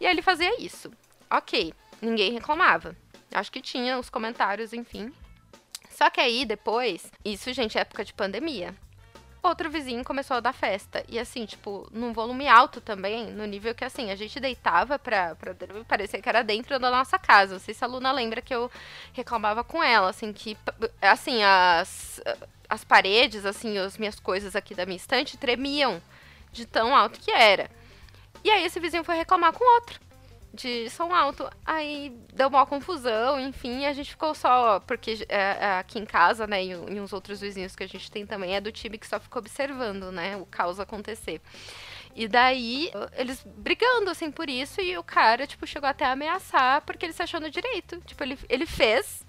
E 0.00 0.06
aí 0.06 0.12
ele 0.12 0.22
fazia 0.22 0.60
isso. 0.60 0.90
Ok, 1.30 1.74
ninguém 2.00 2.32
reclamava. 2.32 2.96
Acho 3.32 3.50
que 3.50 3.60
tinha 3.60 3.98
os 3.98 4.08
comentários, 4.08 4.72
enfim. 4.72 5.12
Só 5.90 6.10
que 6.10 6.20
aí 6.20 6.44
depois, 6.44 7.10
isso, 7.24 7.52
gente, 7.52 7.76
é 7.76 7.80
época 7.80 8.04
de 8.04 8.12
pandemia 8.12 8.74
outro 9.42 9.70
vizinho 9.70 10.04
começou 10.04 10.36
a 10.36 10.40
dar 10.40 10.52
festa. 10.52 11.04
E 11.08 11.18
assim, 11.18 11.46
tipo, 11.46 11.88
num 11.92 12.12
volume 12.12 12.48
alto 12.48 12.80
também, 12.80 13.26
no 13.32 13.44
nível 13.46 13.74
que 13.74 13.84
assim, 13.84 14.10
a 14.10 14.16
gente 14.16 14.40
deitava 14.40 14.98
pra, 14.98 15.34
pra 15.34 15.54
parecer 15.86 16.20
que 16.20 16.28
era 16.28 16.42
dentro 16.42 16.78
da 16.78 16.90
nossa 16.90 17.18
casa. 17.18 17.54
Não 17.54 17.60
sei 17.60 17.74
se 17.74 17.84
a 17.84 17.86
Luna 17.86 18.12
lembra 18.12 18.42
que 18.42 18.54
eu 18.54 18.70
reclamava 19.12 19.62
com 19.64 19.82
ela, 19.82 20.10
assim, 20.10 20.32
que 20.32 20.56
assim, 21.00 21.42
as, 21.42 22.20
as 22.68 22.84
paredes, 22.84 23.44
assim, 23.44 23.78
as 23.78 23.98
minhas 23.98 24.18
coisas 24.20 24.56
aqui 24.56 24.74
da 24.74 24.86
minha 24.86 24.96
estante 24.96 25.36
tremiam 25.36 26.02
de 26.52 26.66
tão 26.66 26.94
alto 26.94 27.20
que 27.20 27.30
era. 27.30 27.70
E 28.42 28.50
aí 28.50 28.64
esse 28.64 28.80
vizinho 28.80 29.04
foi 29.04 29.16
reclamar 29.16 29.52
com 29.52 29.64
outro 29.74 30.05
de 30.56 30.90
som 30.90 31.14
alto. 31.14 31.48
Aí 31.64 32.10
deu 32.34 32.48
uma 32.48 32.66
confusão, 32.66 33.38
enfim, 33.38 33.86
a 33.86 33.92
gente 33.92 34.10
ficou 34.10 34.34
só. 34.34 34.80
Porque 34.80 35.24
é, 35.28 35.36
é, 35.36 35.78
aqui 35.78 35.98
em 35.98 36.06
casa, 36.06 36.46
né, 36.46 36.64
e, 36.64 36.74
uns 36.74 37.12
outros 37.12 37.40
vizinhos 37.40 37.76
que 37.76 37.84
a 37.84 37.88
gente 37.88 38.10
tem 38.10 38.26
também, 38.26 38.56
é 38.56 38.60
do 38.60 38.72
time 38.72 38.98
que 38.98 39.06
só 39.06 39.20
ficou 39.20 39.40
observando, 39.40 40.10
né, 40.10 40.36
o 40.36 40.46
caos 40.46 40.80
acontecer. 40.80 41.40
E 42.14 42.26
daí, 42.26 42.90
eles 43.12 43.44
brigando, 43.44 44.10
assim, 44.10 44.30
por 44.30 44.48
isso, 44.48 44.80
e 44.80 44.96
o 44.96 45.04
cara, 45.04 45.46
tipo, 45.46 45.66
chegou 45.66 45.88
até 45.88 46.06
a 46.06 46.12
ameaçar 46.12 46.80
porque 46.82 47.04
ele 47.04 47.12
se 47.12 47.22
achou 47.22 47.38
no 47.38 47.50
direito. 47.50 48.00
Tipo, 48.00 48.24
ele, 48.24 48.38
ele 48.48 48.66
fez 48.66 49.24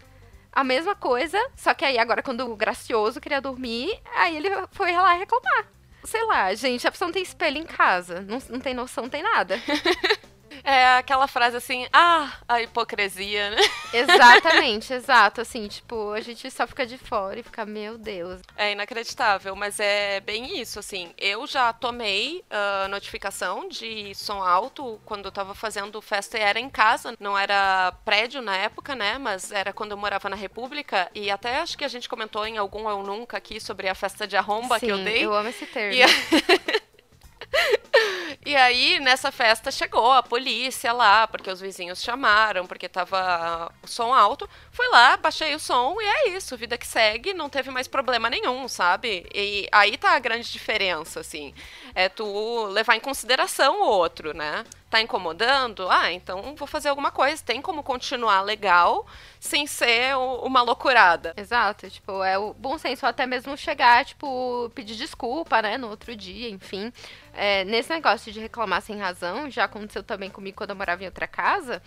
a 0.51 0.63
mesma 0.63 0.95
coisa, 0.95 1.37
só 1.55 1.73
que 1.73 1.85
aí 1.85 1.99
agora, 1.99 2.23
quando 2.23 2.49
o 2.49 2.55
gracioso 2.55 3.19
queria 3.19 3.41
dormir, 3.41 3.99
aí 4.15 4.37
ele 4.37 4.49
foi 4.71 4.91
lá 4.93 5.13
reclamar. 5.13 5.67
Sei 6.03 6.23
lá, 6.23 6.53
gente, 6.55 6.87
a 6.87 6.91
pessoa 6.91 7.07
não 7.07 7.13
tem 7.13 7.21
espelho 7.21 7.57
em 7.57 7.65
casa, 7.65 8.21
não, 8.21 8.39
não 8.49 8.59
tem 8.59 8.73
noção, 8.73 9.03
não 9.03 9.09
tem 9.09 9.21
nada. 9.21 9.61
É 10.63 10.97
aquela 10.97 11.27
frase 11.27 11.57
assim, 11.57 11.87
ah, 11.93 12.33
a 12.47 12.61
hipocrisia, 12.61 13.51
né? 13.51 13.61
Exatamente, 13.93 14.93
exato. 14.93 15.41
Assim, 15.41 15.67
tipo, 15.67 16.11
a 16.11 16.21
gente 16.21 16.49
só 16.51 16.67
fica 16.67 16.85
de 16.85 16.97
fora 16.97 17.39
e 17.39 17.43
fica, 17.43 17.65
meu 17.65 17.97
Deus. 17.97 18.41
É 18.55 18.71
inacreditável, 18.71 19.55
mas 19.55 19.79
é 19.79 20.19
bem 20.19 20.59
isso, 20.59 20.79
assim. 20.79 21.13
Eu 21.17 21.47
já 21.47 21.71
tomei 21.73 22.43
uh, 22.51 22.87
notificação 22.89 23.67
de 23.67 24.13
som 24.15 24.41
alto 24.41 24.99
quando 25.05 25.25
eu 25.25 25.31
tava 25.31 25.55
fazendo 25.55 26.01
festa 26.01 26.37
e 26.37 26.41
era 26.41 26.59
em 26.59 26.69
casa, 26.69 27.15
não 27.19 27.37
era 27.37 27.93
prédio 28.03 28.41
na 28.41 28.55
época, 28.55 28.95
né? 28.95 29.17
Mas 29.17 29.51
era 29.51 29.73
quando 29.73 29.91
eu 29.91 29.97
morava 29.97 30.29
na 30.29 30.35
República 30.35 31.09
e 31.13 31.31
até 31.31 31.59
acho 31.59 31.77
que 31.77 31.85
a 31.85 31.89
gente 31.89 32.09
comentou 32.09 32.45
em 32.45 32.57
algum 32.57 32.89
Eu 32.89 33.03
Nunca 33.03 33.37
aqui 33.37 33.59
sobre 33.59 33.87
a 33.87 33.95
festa 33.95 34.27
de 34.27 34.35
arromba 34.35 34.79
Sim, 34.79 34.85
que 34.85 34.91
eu 34.91 34.97
dei. 35.03 35.25
eu 35.25 35.33
amo 35.33 35.49
esse 35.49 35.65
termo. 35.65 35.93
E... 35.93 36.01
E 38.47 38.55
aí, 38.55 38.97
nessa 39.01 39.29
festa, 39.29 39.69
chegou 39.69 40.09
a 40.09 40.23
polícia 40.23 40.93
lá, 40.93 41.27
porque 41.27 41.51
os 41.51 41.59
vizinhos 41.59 42.01
chamaram, 42.01 42.65
porque 42.65 42.87
tava 42.87 43.69
o 43.83 43.87
som 43.89 44.13
alto. 44.13 44.49
Fui 44.71 44.87
lá, 44.87 45.17
baixei 45.17 45.53
o 45.53 45.59
som 45.59 45.97
e 45.99 46.05
é 46.05 46.29
isso, 46.29 46.55
vida 46.55 46.77
que 46.77 46.87
segue, 46.87 47.33
não 47.33 47.49
teve 47.49 47.69
mais 47.71 47.89
problema 47.89 48.29
nenhum, 48.29 48.65
sabe? 48.69 49.27
E 49.35 49.67
aí 49.69 49.97
tá 49.97 50.11
a 50.11 50.19
grande 50.19 50.49
diferença, 50.49 51.19
assim. 51.19 51.53
É 51.93 52.07
tu 52.07 52.67
levar 52.67 52.95
em 52.95 53.01
consideração 53.01 53.81
o 53.81 53.85
outro, 53.85 54.33
né? 54.33 54.63
Tá 54.89 55.01
incomodando? 55.01 55.89
Ah, 55.89 56.13
então 56.13 56.55
vou 56.55 56.65
fazer 56.65 56.87
alguma 56.87 57.11
coisa. 57.11 57.43
Tem 57.43 57.61
como 57.61 57.83
continuar 57.83 58.39
legal 58.39 59.05
sem 59.37 59.67
ser 59.67 60.15
uma 60.15 60.61
loucurada. 60.61 61.33
Exato, 61.35 61.89
tipo, 61.89 62.23
é 62.23 62.37
o 62.37 62.53
bom 62.53 62.77
senso 62.77 63.05
até 63.05 63.25
mesmo 63.25 63.57
chegar, 63.57 64.05
tipo, 64.05 64.71
pedir 64.73 64.95
desculpa, 64.95 65.61
né, 65.61 65.77
no 65.77 65.89
outro 65.89 66.15
dia, 66.15 66.49
enfim. 66.49 66.93
É, 67.39 67.63
nesse 67.65 67.91
negócio 67.91 68.31
de 68.31 68.39
reclamar 68.39 68.81
sem 68.81 68.97
razão, 68.97 69.47
já 69.47 69.65
aconteceu 69.65 70.01
também 70.01 70.27
comigo 70.27 70.57
quando 70.57 70.71
eu 70.71 70.75
morava 70.75 71.03
em 71.03 71.05
outra 71.05 71.27
casa, 71.27 71.83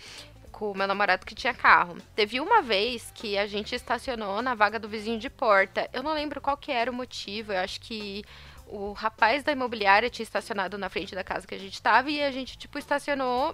com 0.49 0.71
o 0.71 0.77
meu 0.77 0.87
namorado 0.87 1.25
que 1.25 1.35
tinha 1.35 1.53
carro. 1.53 1.97
Teve 2.15 2.39
uma 2.39 2.61
vez 2.61 3.11
que 3.13 3.37
a 3.37 3.45
gente 3.45 3.75
estacionou 3.75 4.41
na 4.41 4.55
vaga 4.55 4.79
do 4.79 4.87
vizinho 4.87 5.19
de 5.19 5.29
porta. 5.29 5.89
Eu 5.91 6.01
não 6.03 6.13
lembro 6.13 6.39
qual 6.39 6.55
que 6.55 6.71
era 6.71 6.89
o 6.89 6.93
motivo, 6.93 7.51
eu 7.51 7.59
acho 7.59 7.81
que 7.81 8.23
o 8.65 8.93
rapaz 8.93 9.43
da 9.43 9.51
imobiliária 9.51 10.09
tinha 10.09 10.23
estacionado 10.23 10.77
na 10.77 10.87
frente 10.87 11.13
da 11.13 11.23
casa 11.23 11.45
que 11.45 11.53
a 11.53 11.59
gente 11.59 11.73
estava 11.73 12.09
e 12.09 12.23
a 12.23 12.31
gente, 12.31 12.57
tipo, 12.57 12.79
estacionou 12.79 13.53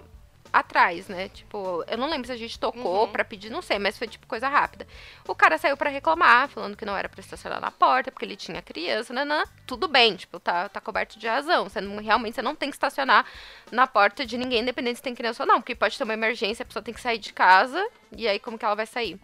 atrás, 0.52 1.08
né? 1.08 1.28
Tipo, 1.28 1.84
eu 1.86 1.96
não 1.98 2.08
lembro 2.08 2.26
se 2.26 2.32
a 2.32 2.36
gente 2.36 2.58
tocou 2.58 3.04
uhum. 3.04 3.12
para 3.12 3.24
pedir, 3.24 3.50
não 3.50 3.62
sei, 3.62 3.78
mas 3.78 3.98
foi 3.98 4.08
tipo 4.08 4.26
coisa 4.26 4.48
rápida. 4.48 4.86
O 5.26 5.34
cara 5.34 5.58
saiu 5.58 5.76
para 5.76 5.90
reclamar, 5.90 6.48
falando 6.48 6.76
que 6.76 6.84
não 6.84 6.96
era 6.96 7.08
pra 7.08 7.20
estacionar 7.20 7.60
na 7.60 7.70
porta, 7.70 8.10
porque 8.10 8.24
ele 8.24 8.36
tinha 8.36 8.62
criança, 8.62 9.12
nanã. 9.12 9.44
Tudo 9.66 9.88
bem, 9.88 10.16
tipo, 10.16 10.40
tá, 10.40 10.68
tá 10.68 10.80
coberto 10.80 11.18
de 11.18 11.26
razão. 11.26 11.68
Você 11.68 11.80
não, 11.80 11.96
realmente 12.02 12.34
você 12.34 12.42
não 12.42 12.54
tem 12.54 12.70
que 12.70 12.76
estacionar 12.76 13.26
na 13.70 13.86
porta 13.86 14.24
de 14.24 14.36
ninguém, 14.38 14.62
independente 14.62 14.96
se 14.96 15.02
tem 15.02 15.14
criança 15.14 15.42
ou 15.42 15.46
não, 15.46 15.60
porque 15.60 15.74
pode 15.74 15.96
ter 15.96 16.04
uma 16.04 16.14
emergência, 16.14 16.62
a 16.62 16.66
pessoa 16.66 16.82
tem 16.82 16.94
que 16.94 17.00
sair 17.00 17.18
de 17.18 17.32
casa, 17.32 17.86
e 18.16 18.26
aí 18.26 18.38
como 18.38 18.58
que 18.58 18.64
ela 18.64 18.74
vai 18.74 18.86
sair? 18.86 19.18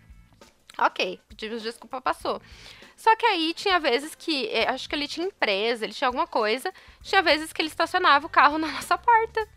Ok, 0.78 1.20
pedimos 1.28 1.62
desculpa, 1.62 2.00
passou. 2.00 2.42
Só 2.96 3.14
que 3.16 3.26
aí 3.26 3.52
tinha 3.54 3.78
vezes 3.78 4.14
que, 4.14 4.48
é, 4.48 4.68
acho 4.68 4.88
que 4.88 4.94
ele 4.94 5.08
tinha 5.08 5.26
empresa, 5.26 5.84
ele 5.84 5.92
tinha 5.92 6.08
alguma 6.08 6.26
coisa, 6.26 6.72
tinha 7.02 7.22
vezes 7.22 7.52
que 7.52 7.60
ele 7.60 7.68
estacionava 7.68 8.26
o 8.26 8.30
carro 8.30 8.58
na 8.58 8.68
nossa 8.68 8.96
porta. 8.98 9.48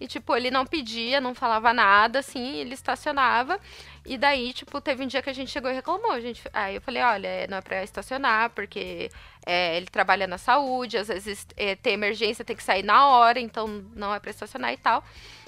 E, 0.00 0.06
tipo, 0.06 0.34
ele 0.34 0.50
não 0.50 0.64
pedia, 0.64 1.20
não 1.20 1.34
falava 1.34 1.74
nada, 1.74 2.20
assim, 2.20 2.56
ele 2.56 2.72
estacionava. 2.72 3.60
E 4.06 4.16
daí, 4.16 4.52
tipo, 4.54 4.80
teve 4.80 5.04
um 5.04 5.06
dia 5.06 5.20
que 5.20 5.28
a 5.28 5.32
gente 5.32 5.50
chegou 5.50 5.70
e 5.70 5.74
reclamou. 5.74 6.12
A 6.12 6.20
gente, 6.20 6.42
aí 6.52 6.76
eu 6.76 6.80
falei, 6.80 7.02
olha, 7.02 7.28
é, 7.28 7.46
não 7.46 7.58
é 7.58 7.60
pra 7.60 7.84
estacionar, 7.84 8.50
porque 8.50 9.10
é, 9.44 9.76
ele 9.76 9.86
trabalha 9.86 10.26
na 10.26 10.38
saúde, 10.38 10.96
às 10.96 11.08
vezes 11.08 11.46
é, 11.56 11.76
tem 11.76 11.92
emergência, 11.94 12.44
tem 12.44 12.56
que 12.56 12.62
sair 12.62 12.82
na 12.82 13.08
hora, 13.08 13.38
então 13.38 13.84
não 13.94 14.14
é 14.14 14.18
pra 14.18 14.30
estacionar 14.30 14.72
e 14.72 14.78
tal. 14.78 15.04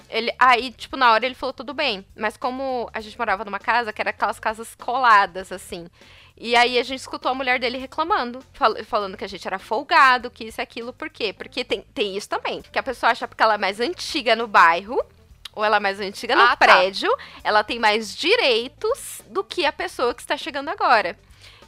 Ele, 0.09 0.31
aí, 0.37 0.71
tipo, 0.71 0.95
na 0.95 1.11
hora 1.11 1.25
ele 1.25 1.33
falou 1.33 1.53
tudo 1.53 1.73
bem. 1.73 2.05
Mas 2.15 2.37
como 2.37 2.87
a 2.93 3.01
gente 3.01 3.17
morava 3.17 3.43
numa 3.43 3.59
casa 3.59 3.91
que 3.91 4.01
era 4.01 4.11
aquelas 4.11 4.39
casas 4.39 4.75
coladas, 4.75 5.51
assim. 5.51 5.87
E 6.35 6.55
aí 6.55 6.79
a 6.79 6.83
gente 6.83 6.99
escutou 6.99 7.31
a 7.31 7.35
mulher 7.35 7.59
dele 7.59 7.77
reclamando, 7.77 8.43
fal 8.53 8.75
falando 8.85 9.15
que 9.15 9.23
a 9.23 9.27
gente 9.27 9.47
era 9.47 9.59
folgado, 9.59 10.31
que 10.31 10.45
isso 10.45 10.59
e 10.59 10.63
aquilo. 10.63 10.91
Por 10.91 11.09
quê? 11.09 11.31
Porque 11.31 11.63
tem, 11.63 11.81
tem 11.93 12.17
isso 12.17 12.27
também. 12.27 12.61
Que 12.61 12.79
a 12.79 12.83
pessoa 12.83 13.11
acha 13.11 13.27
que 13.27 13.43
ela 13.43 13.53
é 13.53 13.57
mais 13.57 13.79
antiga 13.79 14.35
no 14.35 14.47
bairro, 14.47 14.99
ou 15.53 15.63
ela 15.63 15.77
é 15.77 15.79
mais 15.79 15.99
antiga 15.99 16.35
no 16.35 16.41
ah, 16.41 16.49
tá. 16.49 16.57
prédio, 16.57 17.09
tá. 17.09 17.23
ela 17.43 17.63
tem 17.63 17.77
mais 17.79 18.15
direitos 18.15 19.21
do 19.29 19.43
que 19.43 19.65
a 19.65 19.71
pessoa 19.71 20.13
que 20.13 20.21
está 20.21 20.35
chegando 20.35 20.69
agora. 20.69 21.17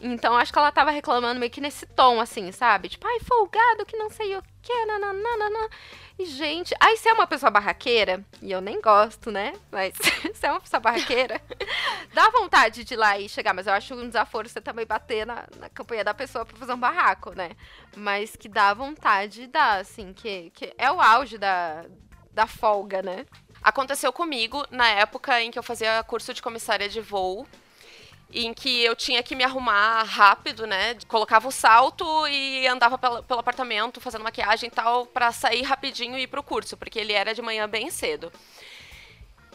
Então 0.01 0.35
acho 0.35 0.51
que 0.51 0.59
ela 0.59 0.71
tava 0.71 0.91
reclamando 0.91 1.39
meio 1.39 1.51
que 1.51 1.61
nesse 1.61 1.85
tom, 1.85 2.19
assim, 2.19 2.51
sabe? 2.51 2.89
Tipo, 2.89 3.07
ai, 3.07 3.19
folgado, 3.19 3.85
que 3.85 3.95
não 3.95 4.09
sei 4.09 4.35
o 4.35 4.43
que, 4.65 4.85
nananana. 4.85 5.69
E, 6.17 6.25
gente, 6.25 6.73
aí 6.79 6.97
se 6.97 7.07
é 7.07 7.13
uma 7.13 7.27
pessoa 7.27 7.51
barraqueira, 7.51 8.25
e 8.41 8.51
eu 8.51 8.59
nem 8.59 8.81
gosto, 8.81 9.29
né? 9.29 9.53
Mas 9.71 9.93
se 10.33 10.45
é 10.45 10.51
uma 10.51 10.59
pessoa 10.59 10.79
barraqueira, 10.79 11.39
dá 12.13 12.29
vontade 12.29 12.83
de 12.83 12.93
ir 12.95 12.97
lá 12.97 13.19
e 13.19 13.29
chegar. 13.29 13.53
Mas 13.53 13.67
eu 13.67 13.73
acho 13.73 13.93
um 13.93 14.07
desaforo 14.07 14.49
você 14.49 14.59
também 14.59 14.85
bater 14.85 15.25
na, 15.25 15.45
na 15.57 15.69
campanha 15.69 16.03
da 16.03 16.13
pessoa 16.13 16.45
pra 16.45 16.57
fazer 16.57 16.73
um 16.73 16.79
barraco, 16.79 17.33
né? 17.33 17.51
Mas 17.95 18.35
que 18.35 18.49
dá 18.49 18.73
vontade, 18.73 19.45
dá, 19.47 19.75
assim, 19.75 20.13
que, 20.13 20.49
que 20.51 20.73
é 20.77 20.91
o 20.91 20.99
auge 20.99 21.37
da, 21.37 21.85
da 22.31 22.47
folga, 22.47 23.01
né? 23.01 23.25
Aconteceu 23.61 24.11
comigo 24.11 24.65
na 24.71 24.87
época 24.89 25.41
em 25.41 25.51
que 25.51 25.59
eu 25.59 25.63
fazia 25.63 26.03
curso 26.03 26.33
de 26.33 26.41
comissária 26.41 26.89
de 26.89 27.01
voo 27.01 27.47
em 28.33 28.53
que 28.53 28.83
eu 28.83 28.95
tinha 28.95 29.23
que 29.23 29.35
me 29.35 29.43
arrumar 29.43 30.03
rápido, 30.03 30.65
né? 30.67 30.97
Colocava 31.07 31.47
o 31.47 31.51
salto 31.51 32.05
e 32.27 32.67
andava 32.67 32.97
pelo, 32.97 33.23
pelo 33.23 33.39
apartamento 33.39 34.01
fazendo 34.01 34.23
maquiagem 34.23 34.67
e 34.67 34.71
tal 34.71 35.05
para 35.05 35.31
sair 35.31 35.61
rapidinho 35.61 36.17
e 36.17 36.23
ir 36.23 36.27
pro 36.27 36.43
curso, 36.43 36.75
porque 36.75 36.99
ele 36.99 37.13
era 37.13 37.33
de 37.33 37.41
manhã 37.41 37.67
bem 37.67 37.89
cedo. 37.89 38.31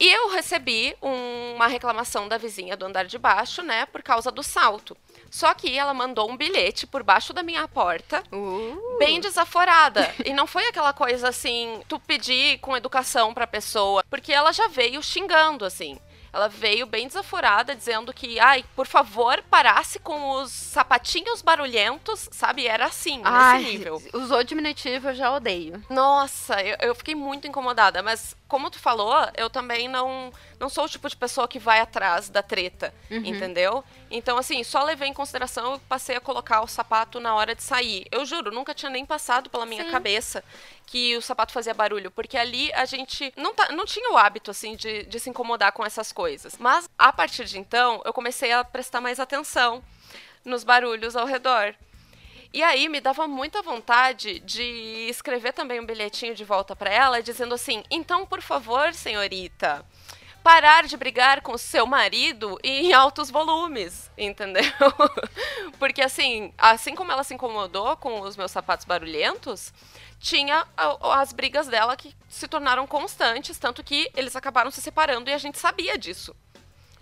E 0.01 0.11
eu 0.11 0.31
recebi 0.31 0.95
um, 0.99 1.53
uma 1.53 1.67
reclamação 1.67 2.27
da 2.27 2.35
vizinha 2.35 2.75
do 2.75 2.85
andar 2.85 3.05
de 3.05 3.19
baixo, 3.19 3.61
né, 3.61 3.85
por 3.85 4.01
causa 4.01 4.31
do 4.31 4.41
salto. 4.41 4.97
Só 5.29 5.53
que 5.53 5.77
ela 5.77 5.93
mandou 5.93 6.27
um 6.27 6.35
bilhete 6.35 6.87
por 6.87 7.03
baixo 7.03 7.31
da 7.33 7.43
minha 7.43 7.67
porta, 7.67 8.23
uh. 8.33 8.97
bem 8.97 9.19
desaforada. 9.19 10.11
e 10.25 10.33
não 10.33 10.47
foi 10.47 10.65
aquela 10.65 10.91
coisa 10.91 11.29
assim, 11.29 11.81
tu 11.87 11.99
pedir 11.99 12.57
com 12.61 12.75
educação 12.75 13.31
pra 13.31 13.45
pessoa, 13.45 14.03
porque 14.09 14.33
ela 14.33 14.51
já 14.51 14.67
veio 14.67 15.03
xingando, 15.03 15.65
assim. 15.65 15.99
Ela 16.33 16.47
veio 16.47 16.85
bem 16.85 17.07
desaforada, 17.07 17.75
dizendo 17.75 18.13
que, 18.13 18.39
ai, 18.39 18.63
por 18.75 18.87
favor, 18.87 19.43
parasse 19.49 19.99
com 19.99 20.31
os 20.41 20.51
sapatinhos 20.51 21.41
barulhentos, 21.41 22.29
sabe? 22.31 22.65
Era 22.65 22.85
assim, 22.85 23.21
ai, 23.23 23.59
nesse 23.59 23.71
nível. 23.71 24.01
Usou 24.13 24.43
diminutivo, 24.43 25.09
eu 25.09 25.15
já 25.15 25.31
odeio. 25.33 25.83
Nossa, 25.89 26.61
eu, 26.61 26.77
eu 26.81 26.95
fiquei 26.95 27.15
muito 27.15 27.47
incomodada, 27.47 28.01
mas 28.01 28.35
como 28.47 28.69
tu 28.69 28.79
falou, 28.79 29.15
eu 29.35 29.49
também 29.49 29.87
não, 29.87 30.31
não 30.59 30.69
sou 30.69 30.85
o 30.85 30.89
tipo 30.89 31.07
de 31.09 31.15
pessoa 31.15 31.47
que 31.47 31.59
vai 31.59 31.79
atrás 31.79 32.29
da 32.29 32.41
treta, 32.41 32.93
uhum. 33.09 33.17
entendeu? 33.25 33.83
Então, 34.09 34.37
assim, 34.37 34.63
só 34.63 34.83
levei 34.83 35.09
em 35.09 35.13
consideração 35.13 35.75
e 35.75 35.79
passei 35.79 36.15
a 36.15 36.21
colocar 36.21 36.61
o 36.61 36.67
sapato 36.67 37.19
na 37.19 37.33
hora 37.33 37.55
de 37.55 37.63
sair. 37.63 38.05
Eu 38.11 38.25
juro, 38.25 38.51
nunca 38.51 38.73
tinha 38.73 38.89
nem 38.89 39.05
passado 39.05 39.49
pela 39.49 39.65
minha 39.65 39.85
Sim. 39.85 39.91
cabeça 39.91 40.43
que 40.91 41.15
o 41.15 41.21
sapato 41.21 41.53
fazia 41.53 41.73
barulho, 41.73 42.11
porque 42.11 42.37
ali 42.37 42.69
a 42.73 42.83
gente 42.83 43.31
não, 43.37 43.53
tá, 43.53 43.71
não 43.71 43.85
tinha 43.85 44.11
o 44.11 44.17
hábito, 44.17 44.51
assim, 44.51 44.75
de, 44.75 45.03
de 45.03 45.19
se 45.21 45.29
incomodar 45.29 45.71
com 45.71 45.85
essas 45.85 46.11
coisas. 46.11 46.57
Mas, 46.59 46.89
a 46.99 47.13
partir 47.13 47.45
de 47.45 47.57
então, 47.57 48.01
eu 48.03 48.11
comecei 48.11 48.51
a 48.51 48.61
prestar 48.61 48.99
mais 48.99 49.17
atenção 49.17 49.81
nos 50.43 50.65
barulhos 50.65 51.15
ao 51.15 51.25
redor. 51.25 51.73
E 52.53 52.61
aí 52.61 52.89
me 52.89 52.99
dava 52.99 53.25
muita 53.25 53.61
vontade 53.61 54.41
de 54.41 55.07
escrever 55.09 55.53
também 55.53 55.79
um 55.79 55.85
bilhetinho 55.85 56.35
de 56.35 56.43
volta 56.43 56.75
para 56.75 56.89
ela, 56.89 57.23
dizendo 57.23 57.55
assim: 57.55 57.85
então, 57.89 58.25
por 58.25 58.41
favor, 58.41 58.93
senhorita, 58.93 59.85
parar 60.43 60.85
de 60.85 60.97
brigar 60.97 61.41
com 61.41 61.57
seu 61.57 61.85
marido 61.85 62.59
em 62.63 62.93
altos 62.93 63.29
volumes, 63.29 64.09
entendeu? 64.17 64.63
Porque 65.77 66.01
assim, 66.01 66.53
assim 66.57 66.95
como 66.95 67.11
ela 67.11 67.23
se 67.23 67.33
incomodou 67.33 67.95
com 67.97 68.21
os 68.21 68.35
meus 68.35 68.51
sapatos 68.51 68.85
barulhentos, 68.85 69.73
tinha 70.19 70.65
as 70.75 71.31
brigas 71.33 71.67
dela 71.67 71.95
que 71.95 72.15
se 72.29 72.47
tornaram 72.47 72.85
constantes, 72.85 73.57
tanto 73.57 73.83
que 73.83 74.09
eles 74.15 74.35
acabaram 74.35 74.71
se 74.71 74.81
separando 74.81 75.29
e 75.29 75.33
a 75.33 75.37
gente 75.37 75.57
sabia 75.57 75.97
disso. 75.97 76.35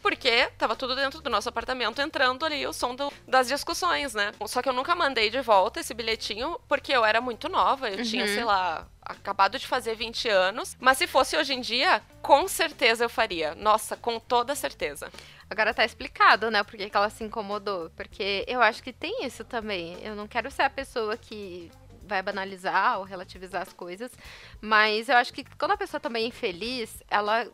Porque 0.02 0.48
tava 0.58 0.76
tudo 0.76 0.96
dentro 0.96 1.22
do 1.22 1.30
nosso 1.30 1.50
apartamento, 1.50 2.02
entrando 2.02 2.46
ali 2.46 2.66
o 2.66 2.74
som 2.74 2.96
do, 2.96 3.12
das 3.28 3.48
discussões, 3.48 4.14
né? 4.14 4.32
Só 4.48 4.62
que 4.62 4.70
eu 4.70 4.74
nunca 4.74 4.96
mandei 4.96 5.30
de 5.30 5.42
volta 5.42 5.80
esse 5.80 5.94
bilhetinho, 5.94 6.60
porque 6.68 6.92
eu 6.92 7.04
era 7.04 7.20
muito 7.20 7.50
nova. 7.50 7.90
Eu 7.90 7.98
uhum. 7.98 8.04
tinha, 8.04 8.28
sei 8.28 8.44
lá, 8.44 8.88
acabado 9.02 9.58
de 9.58 9.68
fazer 9.68 9.96
20 9.96 10.30
anos. 10.30 10.78
Mas 10.80 10.98
se 10.98 11.08
fosse 11.08 11.36
hoje 11.36 11.54
em 11.54 11.62
dia, 11.62 12.02
com 12.22 12.48
certeza 12.48 13.04
eu 13.04 13.10
faria. 13.10 13.56
Nossa, 13.56 13.96
com 13.98 14.20
toda 14.20 14.56
certeza. 14.56 15.12
Agora 15.50 15.74
tá 15.74 15.84
explicado, 15.84 16.52
né, 16.52 16.64
por 16.64 16.78
que 16.78 16.92
ela 16.94 17.10
se 17.10 17.24
incomodou. 17.24 17.90
Porque 17.96 18.46
eu 18.48 18.62
acho 18.62 18.84
que 18.84 18.94
tem 18.94 19.26
isso 19.26 19.44
também. 19.44 19.98
Eu 20.04 20.16
não 20.16 20.28
quero 20.28 20.50
ser 20.52 20.64
a 20.64 20.70
pessoa 20.70 21.18
que 21.18 21.72
vai 22.10 22.22
banalizar 22.24 22.98
ou 22.98 23.06
relativizar 23.06 23.62
as 23.62 23.72
coisas, 23.72 24.12
mas 24.60 25.08
eu 25.08 25.16
acho 25.16 25.32
que 25.32 25.46
quando 25.58 25.74
a 25.74 25.78
pessoa 25.78 26.02
também 26.02 26.26
é 26.26 26.28
infeliz, 26.28 27.04
ela 27.08 27.48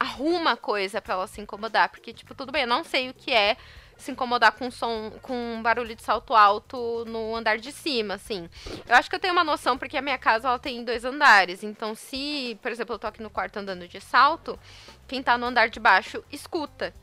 arruma 0.00 0.56
coisa 0.56 1.02
para 1.02 1.14
ela 1.14 1.26
se 1.26 1.40
incomodar. 1.40 1.90
Porque, 1.90 2.12
tipo, 2.12 2.34
tudo 2.34 2.50
bem, 2.50 2.62
eu 2.62 2.68
não 2.68 2.82
sei 2.82 3.10
o 3.10 3.14
que 3.14 3.30
é 3.30 3.56
se 3.98 4.10
incomodar 4.10 4.52
com 4.52 4.70
som, 4.70 5.12
com 5.20 5.34
um 5.34 5.62
barulho 5.62 5.94
de 5.94 6.02
salto 6.02 6.34
alto 6.34 7.04
no 7.06 7.36
andar 7.36 7.58
de 7.58 7.70
cima, 7.70 8.14
assim. 8.14 8.48
Eu 8.88 8.96
acho 8.96 9.10
que 9.10 9.16
eu 9.16 9.20
tenho 9.20 9.34
uma 9.34 9.44
noção 9.44 9.76
porque 9.76 9.98
a 9.98 10.02
minha 10.02 10.16
casa 10.16 10.48
ela 10.48 10.58
tem 10.58 10.82
dois 10.82 11.04
andares. 11.04 11.62
Então, 11.62 11.94
se, 11.94 12.58
por 12.62 12.72
exemplo, 12.72 12.94
eu 12.94 12.98
tô 12.98 13.06
aqui 13.06 13.22
no 13.22 13.28
quarto 13.28 13.58
andando 13.58 13.86
de 13.86 14.00
salto, 14.00 14.58
quem 15.06 15.22
tá 15.22 15.36
no 15.36 15.46
andar 15.46 15.68
de 15.68 15.78
baixo 15.78 16.24
escuta. 16.32 16.94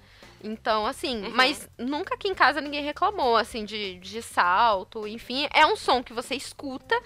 Então, 0.43 0.85
assim, 0.85 1.23
uhum. 1.25 1.31
mas 1.31 1.69
nunca 1.77 2.15
aqui 2.15 2.27
em 2.27 2.35
casa 2.35 2.61
ninguém 2.61 2.83
reclamou, 2.83 3.37
assim, 3.37 3.63
de, 3.63 3.99
de 3.99 4.21
salto, 4.21 5.07
enfim. 5.07 5.47
É 5.53 5.65
um 5.65 5.75
som 5.75 6.03
que 6.03 6.13
você 6.13 6.35
escuta, 6.35 6.99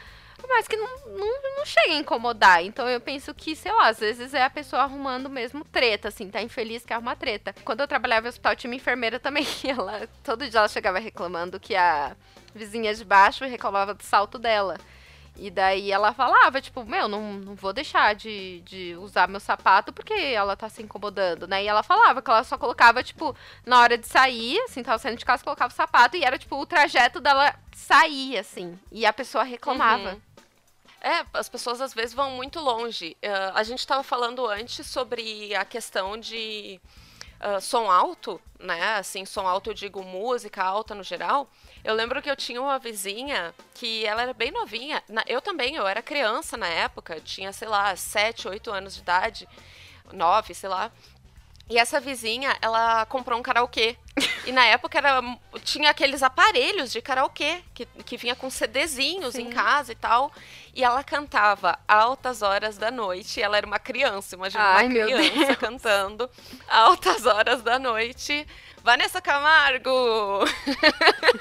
mas 0.47 0.67
que 0.67 0.75
não, 0.75 0.87
não, 1.07 1.57
não 1.57 1.65
chega 1.65 1.93
a 1.93 1.97
incomodar. 1.97 2.63
Então 2.63 2.87
eu 2.89 2.99
penso 2.99 3.33
que, 3.33 3.55
sei 3.55 3.71
lá, 3.71 3.87
às 3.87 3.99
vezes 3.99 4.33
é 4.33 4.43
a 4.43 4.49
pessoa 4.49 4.83
arrumando 4.83 5.29
mesmo 5.29 5.63
treta, 5.65 6.07
assim, 6.07 6.29
tá 6.29 6.41
infeliz 6.41 6.85
que 6.85 6.93
arruma 6.93 7.15
treta. 7.15 7.55
Quando 7.63 7.81
eu 7.81 7.87
trabalhava 7.87 8.23
no 8.23 8.29
hospital, 8.29 8.55
tinha 8.55 8.69
uma 8.69 8.75
enfermeira 8.75 9.19
também, 9.19 9.45
ela, 9.67 10.07
todo 10.23 10.49
dia 10.49 10.59
ela 10.59 10.67
chegava 10.67 10.99
reclamando 10.99 11.59
que 11.59 11.75
a 11.75 12.15
vizinha 12.53 12.93
de 12.93 13.05
baixo 13.05 13.45
reclamava 13.45 13.93
do 13.93 14.03
salto 14.03 14.37
dela. 14.37 14.77
E 15.37 15.49
daí 15.49 15.91
ela 15.91 16.13
falava, 16.13 16.61
tipo, 16.61 16.83
meu, 16.83 17.07
não, 17.07 17.33
não 17.33 17.55
vou 17.55 17.71
deixar 17.71 18.13
de, 18.13 18.61
de 18.61 18.95
usar 18.99 19.27
meu 19.27 19.39
sapato 19.39 19.93
porque 19.93 20.13
ela 20.13 20.55
tá 20.55 20.67
se 20.67 20.83
incomodando, 20.83 21.47
né? 21.47 21.63
E 21.63 21.67
ela 21.67 21.81
falava 21.81 22.21
que 22.21 22.29
ela 22.29 22.43
só 22.43 22.57
colocava, 22.57 23.01
tipo, 23.01 23.35
na 23.65 23.79
hora 23.79 23.97
de 23.97 24.07
sair, 24.07 24.59
assim, 24.61 24.83
tava 24.83 24.99
saindo 24.99 25.17
de 25.17 25.25
casa, 25.25 25.43
colocava 25.43 25.71
o 25.71 25.75
sapato 25.75 26.17
e 26.17 26.23
era, 26.23 26.37
tipo, 26.37 26.57
o 26.57 26.65
trajeto 26.65 27.21
dela 27.21 27.55
sair, 27.73 28.37
assim. 28.37 28.77
E 28.91 29.05
a 29.05 29.13
pessoa 29.13 29.43
reclamava. 29.43 30.11
Uhum. 30.11 30.21
É, 31.01 31.25
as 31.33 31.49
pessoas 31.49 31.81
às 31.81 31.93
vezes 31.93 32.13
vão 32.13 32.29
muito 32.31 32.59
longe. 32.59 33.17
Uh, 33.23 33.55
a 33.55 33.63
gente 33.63 33.79
estava 33.79 34.03
falando 34.03 34.45
antes 34.45 34.85
sobre 34.85 35.53
a 35.55 35.65
questão 35.65 36.15
de 36.15 36.79
uh, 37.41 37.59
som 37.59 37.89
alto, 37.89 38.39
né? 38.59 38.95
Assim, 38.95 39.25
som 39.25 39.47
alto 39.47 39.71
eu 39.71 39.73
digo 39.73 40.03
música 40.03 40.63
alta 40.63 40.93
no 40.93 41.01
geral. 41.01 41.49
Eu 41.83 41.95
lembro 41.95 42.21
que 42.21 42.29
eu 42.29 42.35
tinha 42.35 42.61
uma 42.61 42.77
vizinha 42.77 43.53
que 43.73 44.05
ela 44.05 44.21
era 44.21 44.33
bem 44.33 44.51
novinha. 44.51 45.01
Eu 45.25 45.41
também, 45.41 45.75
eu 45.75 45.87
era 45.87 46.03
criança 46.03 46.55
na 46.55 46.67
época, 46.67 47.19
tinha, 47.19 47.51
sei 47.51 47.67
lá, 47.67 47.95
7, 47.95 48.47
8 48.47 48.71
anos 48.71 48.93
de 48.93 49.01
idade, 49.01 49.49
9, 50.13 50.53
sei 50.53 50.69
lá. 50.69 50.91
E 51.71 51.77
essa 51.77 52.01
vizinha, 52.01 52.57
ela 52.61 53.05
comprou 53.05 53.39
um 53.39 53.41
karaokê. 53.41 53.95
E 54.43 54.51
na 54.51 54.65
época 54.65 54.97
era, 54.97 55.21
tinha 55.63 55.91
aqueles 55.91 56.23
aparelhos 56.23 56.91
de 56.91 56.99
karaokê 56.99 57.61
que, 57.75 57.85
que 58.03 58.17
vinha 58.17 58.35
com 58.35 58.49
CDzinhos 58.49 59.35
Sim. 59.35 59.43
em 59.43 59.49
casa 59.51 59.91
e 59.91 59.95
tal. 59.95 60.31
E 60.73 60.83
ela 60.83 61.03
cantava 61.03 61.77
altas 61.87 62.41
horas 62.41 62.75
da 62.75 62.89
noite. 62.89 63.39
Ela 63.39 63.57
era 63.57 63.67
uma 63.67 63.77
criança, 63.77 64.35
imagina 64.35 64.63
Ai, 64.63 64.87
uma 64.87 65.05
criança 65.05 65.55
cantando 65.61 66.27
altas 66.67 67.27
horas 67.27 67.61
da 67.61 67.77
noite. 67.77 68.47
Vanessa 68.83 69.21
Camargo! 69.21 69.91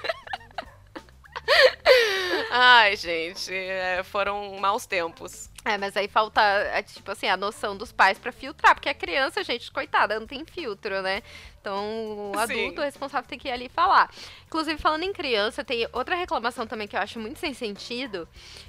Ai, 2.81 2.97
gente, 2.97 3.53
é, 3.53 4.03
foram 4.03 4.57
maus 4.59 4.87
tempos. 4.87 5.51
É, 5.67 5.77
mas 5.77 5.95
aí 5.99 6.09
falta, 6.09 6.41
é, 6.41 6.83
tipo 6.83 7.11
assim, 7.11 7.27
a 7.27 7.37
noção 7.37 7.77
dos 7.77 7.93
pais 7.93 8.19
para 8.19 8.33
filtrar, 8.33 8.75
porque 8.75 8.89
a 8.89 8.95
criança, 8.95 9.45
gente, 9.45 9.71
coitada, 9.71 10.19
não 10.19 10.27
tem 10.27 10.47
filtro, 10.47 11.03
né? 11.03 11.23
Então, 11.61 12.31
o 12.33 12.39
adulto 12.39 12.81
Sim. 12.81 12.87
responsável 12.87 13.29
tem 13.29 13.39
que 13.39 13.49
ir 13.49 13.51
ali 13.51 13.69
falar. 13.69 14.11
Inclusive, 14.47 14.81
falando 14.81 15.03
em 15.03 15.13
criança, 15.13 15.63
tem 15.63 15.87
outra 15.93 16.17
reclamação 16.17 16.67
também 16.67 16.89
que 16.89 16.97
eu 16.97 17.01
acho 17.01 17.21
muito 17.21 17.39
sem 17.39 17.53
sentido, 17.53 18.27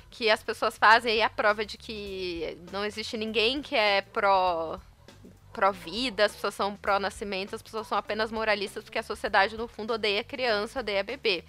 que 0.09 0.29
as 0.29 0.43
pessoas 0.43 0.77
fazem 0.77 1.13
aí 1.13 1.21
a 1.21 1.29
prova 1.29 1.65
de 1.65 1.77
que 1.77 2.57
não 2.69 2.83
existe 2.83 3.15
ninguém 3.15 3.61
que 3.61 3.75
é 3.75 4.01
pró 4.01 4.77
pró-vida, 5.51 6.25
as 6.25 6.33
pessoas 6.33 6.53
são 6.53 6.75
pró-nascimento, 6.75 7.55
as 7.55 7.61
pessoas 7.61 7.85
são 7.85 7.97
apenas 7.97 8.31
moralistas 8.31 8.83
porque 8.83 8.99
a 8.99 9.03
sociedade, 9.03 9.57
no 9.57 9.67
fundo, 9.67 9.93
odeia 9.93 10.23
criança, 10.23 10.79
odeia 10.79 11.03
bebê. 11.03 11.43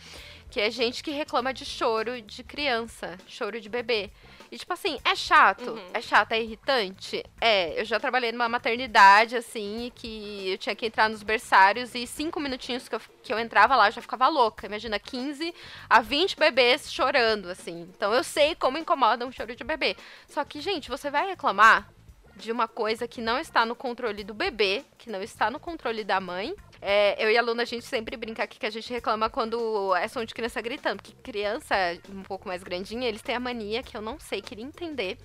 Que 0.53 0.61
é 0.61 0.71
gente 0.71 1.03
que 1.03 1.11
reclama 1.11 1.53
de 1.55 1.65
choro 1.65 2.21
de 2.21 2.45
criança, 2.45 3.17
choro 3.27 3.59
de 3.59 3.71
bebê. 3.71 4.11
E, 4.51 4.59
tipo 4.59 4.71
assim, 4.71 4.99
é 5.03 5.17
chato? 5.17 5.71
Uhum. 5.71 5.91
É 5.95 6.03
chato, 6.03 6.33
é 6.33 6.43
irritante? 6.43 7.25
É, 7.41 7.81
eu 7.81 7.87
já 7.87 7.99
trabalhei 7.99 8.33
numa 8.33 8.51
maternidade, 8.51 9.35
assim, 9.35 9.91
que 9.95 10.51
eu 10.51 10.59
tinha 10.59 10.75
que 10.75 10.85
entrar 10.85 11.09
nos 11.09 11.23
berçários 11.23 11.95
e 11.95 12.07
cinco 12.07 12.39
minutinhos 12.39 12.87
que 12.87 12.95
eu, 12.95 13.01
que 13.23 13.33
eu 13.33 13.39
entrava 13.39 13.75
lá, 13.75 13.89
eu 13.89 13.93
já 13.93 14.03
ficava 14.03 14.29
louca. 14.29 14.67
Imagina, 14.67 14.99
15 14.99 15.55
a 15.89 16.03
20 16.03 16.37
bebês 16.37 16.93
chorando, 16.93 17.49
assim. 17.49 17.89
Então 17.97 18.13
eu 18.13 18.23
sei 18.23 18.55
como 18.55 18.77
incomoda 18.77 19.25
um 19.25 19.33
choro 19.33 19.57
de 19.57 19.65
bebê. 19.65 19.97
Só 20.29 20.45
que, 20.45 20.61
gente, 20.61 20.91
você 20.91 21.11
vai 21.11 21.27
reclamar 21.29 21.89
de 22.37 22.51
uma 22.51 22.67
coisa 22.67 23.07
que 23.07 23.21
não 23.21 23.39
está 23.39 23.65
no 23.65 23.75
controle 23.75 24.25
do 24.25 24.35
bebê, 24.35 24.85
que 24.99 25.11
não 25.11 25.23
está 25.23 25.51
no 25.51 25.61
controle 25.61 26.05
da 26.05 26.21
mãe. 26.21 26.55
É, 26.81 27.23
eu 27.23 27.31
e 27.31 27.39
a 27.39 27.43
Luna, 27.43 27.63
a 27.63 27.67
gente 27.67 27.87
sempre 27.87 28.17
brinca 28.17 28.43
aqui 28.43 28.59
que 28.59 28.67
a 28.67 28.71
gente 28.71 28.93
reclama 28.93 29.31
quando 29.31 29.95
é 29.95 30.09
som 30.09 30.25
de 30.25 30.35
criança 30.35 30.61
gritando, 30.61 31.03
porque 31.03 31.15
criança 31.23 31.75
um 32.09 32.23
pouco 32.23 32.49
mais 32.49 32.63
grandinha, 32.63 33.09
eles 33.09 33.23
têm 33.23 33.37
a 33.37 33.41
mania, 33.41 33.83
que 33.83 33.97
eu 33.97 34.01
não 34.01 34.19
sei, 34.19 34.43
queria 34.43 34.65
entender, 34.65 35.17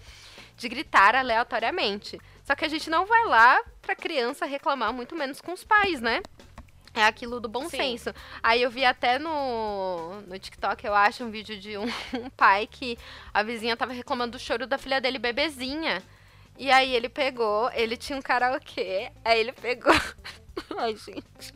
de 0.55 0.69
gritar 0.69 1.15
aleatoriamente. 1.15 2.19
Só 2.43 2.55
que 2.55 2.63
a 2.63 2.67
gente 2.67 2.89
não 2.89 3.05
vai 3.05 3.25
lá 3.25 3.59
pra 3.81 3.95
criança 3.95 4.45
reclamar, 4.45 4.93
muito 4.93 5.15
menos 5.15 5.41
com 5.41 5.51
os 5.53 5.63
pais, 5.63 5.99
né? 5.99 6.21
É 6.93 7.03
aquilo 7.03 7.39
do 7.39 7.47
bom 7.47 7.69
Sim. 7.69 7.77
senso. 7.77 8.13
Aí 8.41 8.61
eu 8.61 8.71
vi 8.71 8.83
até 8.83 9.19
no, 9.19 10.21
no 10.21 10.39
TikTok, 10.39 10.85
eu 10.85 10.95
acho, 10.95 11.23
um 11.23 11.29
vídeo 11.29 11.59
de 11.59 11.77
um, 11.77 11.85
um 12.13 12.29
pai 12.29 12.67
que 12.67 12.97
a 13.33 13.43
vizinha 13.43 13.77
tava 13.77 13.93
reclamando 13.93 14.31
do 14.31 14.39
choro 14.39 14.65
da 14.65 14.77
filha 14.77 14.99
dele 14.99 15.19
bebezinha. 15.19 16.01
E 16.57 16.71
aí 16.71 16.95
ele 16.95 17.07
pegou, 17.07 17.69
ele 17.73 17.95
tinha 17.95 18.17
um 18.17 18.21
karaokê, 18.21 19.11
aí 19.23 19.39
ele 19.39 19.51
pegou. 19.51 19.93
Ai, 20.75 20.95
gente. 20.95 21.53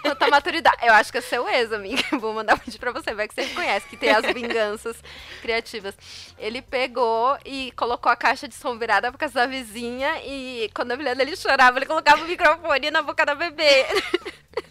Quanta 0.00 0.28
maturidade. 0.28 0.76
Eu 0.82 0.92
acho 0.94 1.10
que 1.10 1.18
é 1.18 1.20
seu 1.20 1.48
ex, 1.48 1.72
amiga. 1.72 2.02
Vou 2.18 2.32
mandar 2.32 2.54
um 2.54 2.58
vídeo 2.58 2.78
pra 2.78 2.92
você, 2.92 3.12
vai 3.12 3.26
que 3.26 3.34
você 3.34 3.46
conhece, 3.48 3.88
que 3.88 3.96
tem 3.96 4.10
as 4.10 4.24
vinganças 4.32 5.02
criativas. 5.42 5.96
Ele 6.38 6.62
pegou 6.62 7.36
e 7.44 7.72
colocou 7.72 8.10
a 8.10 8.16
caixa 8.16 8.46
de 8.46 8.54
som 8.54 8.78
virada 8.78 9.10
pra 9.10 9.18
casa 9.18 9.34
da 9.34 9.46
vizinha 9.46 10.22
e 10.24 10.70
quando 10.74 10.92
a 10.92 10.96
mulher 10.96 11.16
dele 11.16 11.36
chorava, 11.36 11.78
ele 11.78 11.86
colocava 11.86 12.22
o 12.22 12.28
microfone 12.28 12.90
na 12.90 13.02
boca 13.02 13.26
da 13.26 13.34
bebê. 13.34 13.86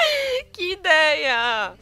que 0.52 0.72
ideia! 0.72 1.76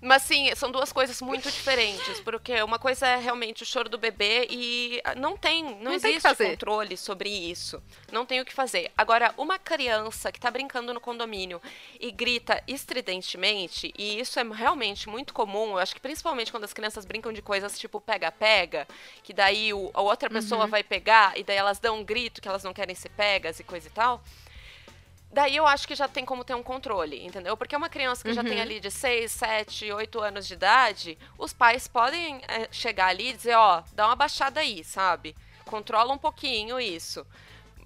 Mas 0.00 0.22
sim, 0.22 0.54
são 0.54 0.70
duas 0.70 0.92
coisas 0.92 1.20
muito 1.22 1.50
diferentes, 1.50 2.20
porque 2.20 2.62
uma 2.62 2.78
coisa 2.78 3.06
é 3.06 3.16
realmente 3.16 3.62
o 3.62 3.66
choro 3.66 3.88
do 3.88 3.98
bebê 3.98 4.46
e 4.50 5.00
ah, 5.04 5.14
não 5.14 5.36
tem, 5.36 5.62
não, 5.62 5.78
não 5.80 5.92
existe 5.94 6.34
tem 6.34 6.50
controle 6.50 6.96
sobre 6.96 7.28
isso. 7.28 7.82
Não 8.12 8.24
tem 8.24 8.40
o 8.40 8.44
que 8.44 8.52
fazer. 8.52 8.90
Agora, 8.96 9.34
uma 9.36 9.58
criança 9.58 10.30
que 10.30 10.38
tá 10.38 10.50
brincando 10.50 10.92
no 10.92 11.00
condomínio 11.00 11.60
e 11.98 12.12
grita 12.12 12.62
estridentemente, 12.68 13.92
e 13.98 14.20
isso 14.20 14.38
é 14.38 14.44
realmente 14.44 15.08
muito 15.08 15.32
comum, 15.32 15.70
eu 15.70 15.78
acho 15.78 15.94
que 15.94 16.00
principalmente 16.00 16.50
quando 16.50 16.64
as 16.64 16.72
crianças 16.72 17.04
brincam 17.04 17.32
de 17.32 17.42
coisas 17.42 17.78
tipo 17.78 18.00
pega-pega, 18.00 18.86
que 19.22 19.32
daí 19.32 19.72
o, 19.72 19.90
a 19.94 20.02
outra 20.02 20.28
pessoa 20.28 20.64
uhum. 20.64 20.70
vai 20.70 20.82
pegar 20.82 21.36
e 21.38 21.42
daí 21.42 21.56
elas 21.56 21.78
dão 21.78 21.98
um 21.98 22.04
grito 22.04 22.40
que 22.40 22.48
elas 22.48 22.62
não 22.62 22.72
querem 22.72 22.94
ser 22.94 23.10
pegas 23.10 23.58
e 23.60 23.64
coisa 23.64 23.88
e 23.88 23.90
tal 23.90 24.22
daí 25.32 25.56
eu 25.56 25.66
acho 25.66 25.86
que 25.86 25.94
já 25.94 26.08
tem 26.08 26.24
como 26.24 26.44
ter 26.44 26.54
um 26.54 26.62
controle, 26.62 27.24
entendeu? 27.24 27.56
Porque 27.56 27.76
uma 27.76 27.88
criança 27.88 28.22
que 28.22 28.28
uhum. 28.30 28.34
já 28.34 28.42
tem 28.42 28.56
uhum. 28.56 28.62
ali 28.62 28.80
de 28.80 28.90
6, 28.90 29.30
7, 29.30 29.92
8 29.92 30.20
anos 30.20 30.46
de 30.46 30.54
idade, 30.54 31.18
os 31.38 31.52
pais 31.52 31.88
podem 31.88 32.40
é, 32.48 32.68
chegar 32.70 33.08
ali 33.08 33.30
e 33.30 33.32
dizer, 33.32 33.54
ó, 33.54 33.82
dá 33.92 34.06
uma 34.06 34.16
baixada 34.16 34.60
aí, 34.60 34.82
sabe? 34.84 35.36
Controla 35.64 36.12
um 36.12 36.18
pouquinho 36.18 36.80
isso. 36.80 37.26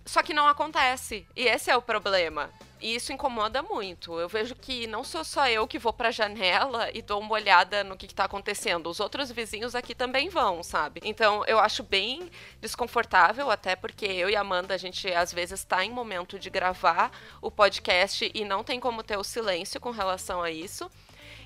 Só 0.05 0.22
que 0.22 0.35
não 0.35 0.48
acontece. 0.48 1.26
E 1.37 1.44
esse 1.44 1.70
é 1.70 1.76
o 1.76 1.83
problema. 1.83 2.50
E 2.80 2.94
isso 2.94 3.12
incomoda 3.12 3.62
muito. 3.62 4.18
Eu 4.18 4.28
vejo 4.28 4.54
que 4.54 4.86
não 4.86 5.04
sou 5.04 5.22
só 5.22 5.48
eu 5.48 5.66
que 5.68 5.78
vou 5.78 5.92
pra 5.92 6.10
janela 6.10 6.90
e 6.94 7.02
dou 7.02 7.20
uma 7.20 7.32
olhada 7.32 7.84
no 7.84 7.96
que, 7.96 8.06
que 8.06 8.14
tá 8.14 8.24
acontecendo. 8.24 8.88
Os 8.88 9.00
outros 9.00 9.30
vizinhos 9.30 9.74
aqui 9.74 9.94
também 9.94 10.28
vão, 10.28 10.62
sabe? 10.62 11.00
Então 11.04 11.44
eu 11.46 11.58
acho 11.58 11.82
bem 11.82 12.30
desconfortável, 12.60 13.50
até 13.50 13.76
porque 13.76 14.06
eu 14.06 14.30
e 14.30 14.36
a 14.36 14.40
Amanda, 14.40 14.74
a 14.74 14.78
gente 14.78 15.12
às 15.12 15.32
vezes 15.32 15.62
tá 15.64 15.84
em 15.84 15.90
momento 15.90 16.38
de 16.38 16.48
gravar 16.48 17.10
o 17.42 17.50
podcast 17.50 18.30
e 18.34 18.44
não 18.44 18.64
tem 18.64 18.80
como 18.80 19.02
ter 19.02 19.18
o 19.18 19.24
silêncio 19.24 19.80
com 19.80 19.90
relação 19.90 20.42
a 20.42 20.50
isso. 20.50 20.90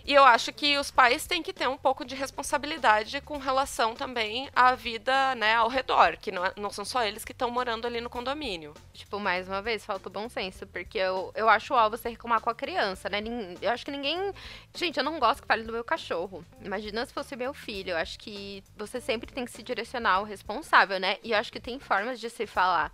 E 0.06 0.12
eu 0.12 0.22
acho 0.22 0.52
que 0.52 0.76
os 0.76 0.90
pais 0.90 1.26
têm 1.26 1.42
que 1.42 1.52
ter 1.52 1.66
um 1.66 1.78
pouco 1.78 2.04
de 2.04 2.14
responsabilidade 2.14 3.22
com 3.22 3.38
relação 3.38 3.94
também 3.94 4.50
à 4.54 4.74
vida, 4.74 5.34
né, 5.34 5.54
ao 5.54 5.68
redor, 5.68 6.18
que 6.18 6.30
não, 6.30 6.44
é, 6.44 6.52
não 6.58 6.68
são 6.68 6.84
só 6.84 7.02
eles 7.02 7.24
que 7.24 7.32
estão 7.32 7.50
morando 7.50 7.86
ali 7.86 8.02
no 8.02 8.10
condomínio. 8.10 8.74
Tipo, 8.92 9.18
mais 9.18 9.48
uma 9.48 9.62
vez, 9.62 9.82
falta 9.82 10.10
o 10.10 10.12
bom 10.12 10.28
senso, 10.28 10.66
porque 10.66 10.98
eu, 10.98 11.32
eu 11.34 11.48
acho 11.48 11.72
ó 11.72 11.88
você 11.88 12.10
reclamar 12.10 12.42
com 12.42 12.50
a 12.50 12.54
criança, 12.54 13.08
né? 13.08 13.18
Eu 13.62 13.70
acho 13.70 13.82
que 13.82 13.90
ninguém. 13.90 14.30
Gente, 14.74 14.98
eu 14.98 15.04
não 15.04 15.18
gosto 15.18 15.40
que 15.40 15.48
fale 15.48 15.62
do 15.62 15.72
meu 15.72 15.82
cachorro. 15.82 16.44
Imagina 16.60 17.06
se 17.06 17.14
fosse 17.14 17.34
meu 17.34 17.54
filho. 17.54 17.92
Eu 17.92 17.96
acho 17.96 18.18
que 18.18 18.62
você 18.76 19.00
sempre 19.00 19.32
tem 19.32 19.46
que 19.46 19.52
se 19.52 19.62
direcionar 19.62 20.16
ao 20.16 20.24
responsável, 20.24 21.00
né? 21.00 21.16
E 21.22 21.32
eu 21.32 21.38
acho 21.38 21.50
que 21.50 21.60
tem 21.60 21.78
formas 21.78 22.20
de 22.20 22.28
se 22.28 22.46
falar. 22.46 22.92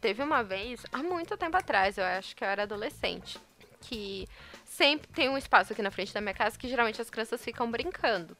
Teve 0.00 0.22
uma 0.22 0.44
vez, 0.44 0.84
há 0.92 0.98
muito 0.98 1.36
tempo 1.36 1.56
atrás, 1.56 1.98
eu 1.98 2.04
acho 2.04 2.36
que 2.36 2.44
eu 2.44 2.48
era 2.48 2.62
adolescente, 2.64 3.38
que 3.80 4.28
sempre 4.72 5.06
tem 5.12 5.28
um 5.28 5.36
espaço 5.36 5.72
aqui 5.72 5.82
na 5.82 5.90
frente 5.90 6.14
da 6.14 6.20
minha 6.20 6.34
casa 6.34 6.58
que 6.58 6.68
geralmente 6.68 7.00
as 7.00 7.10
crianças 7.10 7.44
ficam 7.44 7.70
brincando. 7.70 8.36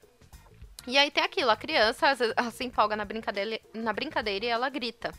E 0.87 0.99
aí 0.99 1.11
tem 1.11 1.23
aquilo, 1.23 1.51
a 1.51 1.57
criança 1.57 2.09
às 2.09 2.19
vezes, 2.19 2.35
ela 2.37 2.51
se 2.51 2.65
empolga 2.65 2.97
na 2.97 3.05
brincadeira, 3.05 3.61
na 3.75 3.93
brincadeira 3.93 4.45
e 4.47 4.49
ela 4.49 4.69
grita. 4.69 5.13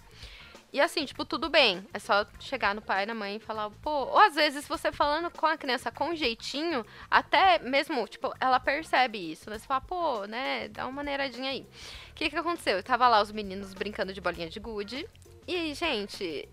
E 0.74 0.82
assim, 0.82 1.06
tipo, 1.06 1.24
tudo 1.24 1.50
bem. 1.50 1.88
É 1.94 2.00
só 2.00 2.26
chegar 2.40 2.74
no 2.74 2.82
pai 2.82 3.06
na 3.06 3.14
mãe 3.14 3.36
e 3.36 3.40
falar, 3.40 3.70
pô. 3.70 3.92
Ou 3.92 4.18
às 4.18 4.34
vezes 4.34 4.68
você 4.68 4.92
falando 4.92 5.30
com 5.30 5.46
a 5.46 5.56
criança 5.56 5.92
com 5.92 6.16
jeitinho, 6.16 6.84
até 7.12 7.60
mesmo, 7.60 8.08
tipo, 8.08 8.34
ela 8.42 8.60
percebe 8.60 9.32
isso, 9.32 9.52
né? 9.52 9.60
Você 9.60 9.68
fala, 9.68 9.82
pô, 9.82 10.26
né? 10.26 10.68
Dá 10.70 10.86
uma 10.86 10.94
maneiradinha 10.94 11.52
aí. 11.52 11.62
O 12.10 12.14
que 12.16 12.28
que 12.28 12.36
aconteceu? 12.36 12.78
Eu 12.78 12.84
tava 12.84 13.08
lá 13.08 13.22
os 13.22 13.32
meninos 13.32 13.76
brincando 13.76 14.12
de 14.14 14.20
bolinha 14.20 14.50
de 14.50 14.60
gude. 14.60 15.08
E, 15.48 15.76
gente, 15.76 16.50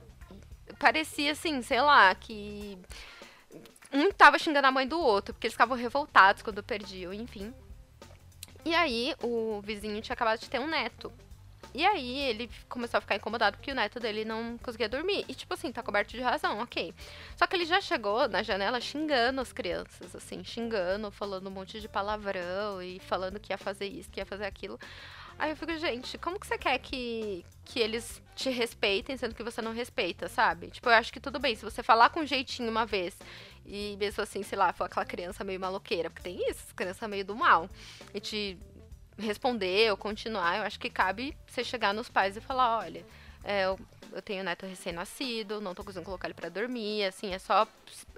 parecia 0.79 1.33
assim, 1.33 1.63
sei 1.63 1.81
lá, 1.81 2.15
que 2.15 2.79
um 3.93 4.11
tava 4.13 4.39
xingando 4.39 4.67
a 4.67 4.73
mãe 4.73 4.87
do 4.87 5.01
outro, 5.01 5.35
porque 5.35 5.47
eles 5.47 5.55
ficavam 5.55 5.77
revoltados 5.77 6.43
quando 6.43 6.63
perdiam, 6.63 7.13
enfim. 7.13 7.53
E 8.65 8.75
aí, 8.75 9.15
o 9.23 9.61
vizinho 9.63 10.01
tinha 10.03 10.15
acabado 10.15 10.39
de 10.39 10.51
ter 10.51 10.61
um 10.61 10.67
neto. 10.67 11.13
E 11.73 11.87
aí, 11.87 12.19
ele 12.19 12.51
começou 12.69 12.99
a 12.99 13.01
ficar 13.01 13.17
incomodado 13.17 13.57
porque 13.57 13.71
o 13.71 13.75
neto 13.75 14.01
dele 14.01 14.25
não 14.25 14.59
conseguia 14.59 14.89
dormir. 14.89 15.25
E, 15.29 15.35
tipo 15.35 15.55
assim, 15.55 15.73
tá 15.73 15.83
coberto 15.83 16.11
de 16.11 16.21
razão, 16.21 16.61
ok. 16.61 16.93
Só 17.37 17.47
que 17.47 17.57
ele 17.57 17.65
já 17.65 17.81
chegou 17.81 18.29
na 18.29 18.43
janela 18.43 18.81
xingando 18.81 19.41
as 19.41 19.53
crianças, 19.53 20.15
assim, 20.15 20.45
xingando, 20.45 21.11
falando 21.11 21.47
um 21.47 21.51
monte 21.51 21.81
de 21.81 21.89
palavrão 21.89 22.83
e 22.83 22.99
falando 23.01 23.41
que 23.41 23.53
ia 23.53 23.59
fazer 23.59 23.87
isso, 23.87 24.11
que 24.11 24.21
ia 24.21 24.27
fazer 24.27 24.45
aquilo. 24.45 24.79
Aí 25.41 25.51
eu 25.51 25.57
fico, 25.57 25.75
gente, 25.79 26.19
como 26.19 26.39
que 26.39 26.47
você 26.47 26.59
quer 26.59 26.79
que, 26.79 27.43
que 27.65 27.81
eles 27.81 28.21
te 28.37 28.51
respeitem, 28.51 29.17
sendo 29.17 29.35
que 29.35 29.43
você 29.43 29.63
não 29.63 29.73
respeita, 29.73 30.29
sabe? 30.29 30.69
Tipo, 30.69 30.91
eu 30.91 30.93
acho 30.93 31.11
que 31.11 31.19
tudo 31.19 31.39
bem, 31.39 31.55
se 31.55 31.65
você 31.65 31.83
falar 31.83 32.11
com 32.11 32.27
jeitinho 32.27 32.71
uma 32.71 32.85
vez 32.85 33.17
e 33.71 33.97
mesmo 33.97 34.23
assim, 34.23 34.43
sei 34.43 34.59
lá, 34.59 34.73
for 34.73 34.85
aquela 34.85 35.07
criança 35.07 35.45
meio 35.45 35.61
maloqueira, 35.61 36.11
porque 36.11 36.25
tem 36.25 36.51
isso, 36.51 36.75
criança 36.75 37.07
meio 37.07 37.25
do 37.25 37.37
mal, 37.37 37.71
e 38.13 38.19
te 38.19 38.59
responder 39.17 39.91
ou 39.91 39.97
continuar, 39.97 40.59
eu 40.59 40.63
acho 40.65 40.79
que 40.79 40.91
cabe 40.91 41.37
você 41.47 41.63
chegar 41.63 41.95
nos 41.95 42.09
pais 42.09 42.37
e 42.37 42.41
falar, 42.41 42.79
olha, 42.79 43.07
é, 43.45 43.67
eu, 43.67 43.79
eu 44.13 44.21
tenho 44.21 44.43
neto 44.43 44.67
recém-nascido, 44.67 45.61
não 45.61 45.75
tô 45.75 45.85
conseguindo 45.85 46.07
colocar 46.07 46.27
ele 46.27 46.35
para 46.35 46.49
dormir, 46.49 47.05
assim, 47.05 47.33
é 47.33 47.39
só. 47.39 47.67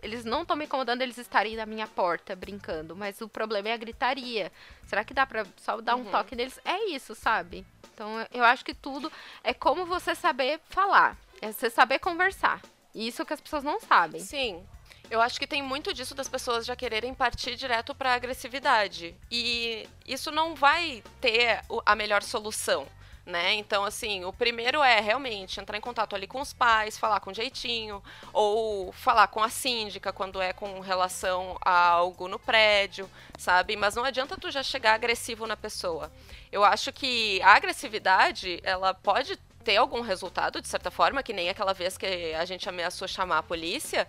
Eles 0.03 0.25
não 0.25 0.43
estão 0.43 0.57
me 0.57 0.65
incomodando 0.65 1.03
eles 1.03 1.19
estarem 1.19 1.55
na 1.55 1.67
minha 1.67 1.87
porta 1.87 2.35
brincando, 2.35 2.97
mas 2.97 3.21
o 3.21 3.29
problema 3.29 3.69
é 3.69 3.73
a 3.73 3.77
gritaria. 3.77 4.51
Será 4.87 5.05
que 5.05 5.13
dá 5.15 5.27
pra 5.27 5.45
só 5.59 5.81
dar 5.81 5.97
um 5.97 6.01
uhum. 6.01 6.11
toque 6.11 6.35
neles? 6.35 6.59
É 6.65 6.91
isso, 6.91 7.15
sabe? 7.15 7.65
Então 7.95 8.27
eu 8.33 8.43
acho 8.43 8.65
que 8.65 8.75
tudo 8.75 9.13
é 9.45 9.53
como 9.53 9.85
você 9.85 10.15
saber 10.15 10.61
falar, 10.71 11.17
é 11.41 11.53
você 11.53 11.69
saber 11.69 11.99
conversar. 11.99 12.61
Isso 12.95 13.25
que 13.25 13.33
as 13.33 13.41
pessoas 13.41 13.63
não 13.63 13.81
sabem. 13.81 14.21
Sim. 14.21 14.65
Eu 15.13 15.21
acho 15.21 15.39
que 15.39 15.47
tem 15.47 15.63
muito 15.63 15.93
disso 15.93 16.15
das 16.15 16.27
pessoas 16.27 16.65
já 16.65 16.75
quererem 16.75 17.13
partir 17.13 17.55
direto 17.55 17.95
para 17.95 18.15
agressividade. 18.15 19.15
E 19.31 19.87
isso 20.07 20.31
não 20.31 20.55
vai 20.55 21.05
ter 21.21 21.61
a 21.85 21.95
melhor 21.95 22.23
solução 22.23 22.89
né? 23.25 23.55
Então, 23.55 23.85
assim, 23.85 24.25
o 24.25 24.33
primeiro 24.33 24.83
é 24.83 24.99
realmente 24.99 25.61
entrar 25.61 25.79
em 25.79 25.81
contato 25.81 26.17
ali 26.17 26.27
com 26.27 26.41
os 26.41 26.53
pais, 26.53 26.99
falar 26.99 27.21
com 27.21 27.33
jeitinho, 27.33 28.03
ou 28.33 28.91
falar 28.91 29.29
com 29.29 29.41
a 29.41 29.49
síndica 29.49 30.13
quando 30.13 30.41
é 30.41 30.53
com 30.53 30.81
relação 30.81 31.57
a 31.61 31.91
algo 31.91 32.27
no 32.27 32.37
prédio, 32.37 33.09
sabe? 33.39 33.77
Mas 33.77 33.95
não 33.95 34.05
adianta 34.05 34.37
tu 34.37 34.51
já 34.51 34.61
chegar 34.61 34.95
agressivo 34.95 35.47
na 35.47 35.57
pessoa. 35.57 36.11
Eu 36.51 36.65
acho 36.65 36.93
que 36.93 37.41
a 37.43 37.55
agressividade, 37.55 38.59
ela 38.65 38.93
pode 38.93 39.37
ter 39.63 39.77
algum 39.77 40.01
resultado, 40.01 40.61
de 40.61 40.67
certa 40.67 40.91
forma, 40.91 41.23
que 41.23 41.33
nem 41.33 41.49
aquela 41.49 41.73
vez 41.73 41.97
que 41.97 42.35
a 42.35 42.45
gente 42.45 42.69
ameaçou 42.69 43.07
chamar 43.07 43.39
a 43.39 43.43
polícia, 43.43 44.09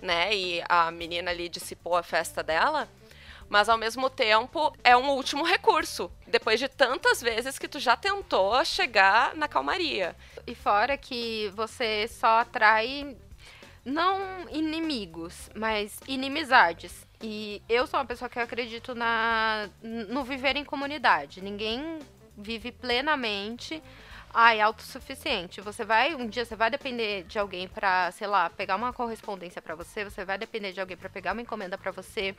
né? 0.00 0.34
E 0.34 0.62
a 0.68 0.90
menina 0.90 1.30
ali 1.30 1.48
dissipou 1.48 1.96
a 1.96 2.02
festa 2.02 2.42
dela 2.42 2.88
mas 3.50 3.68
ao 3.68 3.76
mesmo 3.76 4.08
tempo 4.08 4.72
é 4.84 4.96
um 4.96 5.10
último 5.10 5.44
recurso, 5.44 6.08
depois 6.28 6.60
de 6.60 6.68
tantas 6.68 7.20
vezes 7.20 7.58
que 7.58 7.66
tu 7.66 7.80
já 7.80 7.96
tentou 7.96 8.64
chegar 8.64 9.34
na 9.34 9.48
calmaria. 9.48 10.14
E 10.46 10.54
fora 10.54 10.96
que 10.96 11.50
você 11.56 12.06
só 12.06 12.38
atrai 12.38 13.16
não 13.84 14.48
inimigos, 14.50 15.50
mas 15.52 15.98
inimizades. 16.06 17.04
E 17.20 17.60
eu 17.68 17.88
sou 17.88 17.98
uma 17.98 18.06
pessoa 18.06 18.28
que 18.28 18.38
acredito 18.38 18.94
na 18.94 19.68
no 19.82 20.22
viver 20.22 20.54
em 20.54 20.64
comunidade. 20.64 21.42
Ninguém 21.42 21.98
vive 22.36 22.70
plenamente 22.70 23.82
é 24.34 24.60
autossuficiente. 24.60 25.60
Você 25.60 25.84
vai, 25.84 26.14
um 26.14 26.26
dia 26.26 26.44
você 26.44 26.54
vai 26.54 26.70
depender 26.70 27.24
de 27.24 27.38
alguém 27.38 27.66
para, 27.68 28.10
sei 28.12 28.26
lá, 28.26 28.48
pegar 28.48 28.76
uma 28.76 28.92
correspondência 28.92 29.60
para 29.60 29.74
você, 29.74 30.04
você 30.04 30.24
vai 30.24 30.38
depender 30.38 30.72
de 30.72 30.80
alguém 30.80 30.96
para 30.96 31.08
pegar 31.08 31.32
uma 31.32 31.42
encomenda 31.42 31.76
para 31.76 31.90
você, 31.90 32.34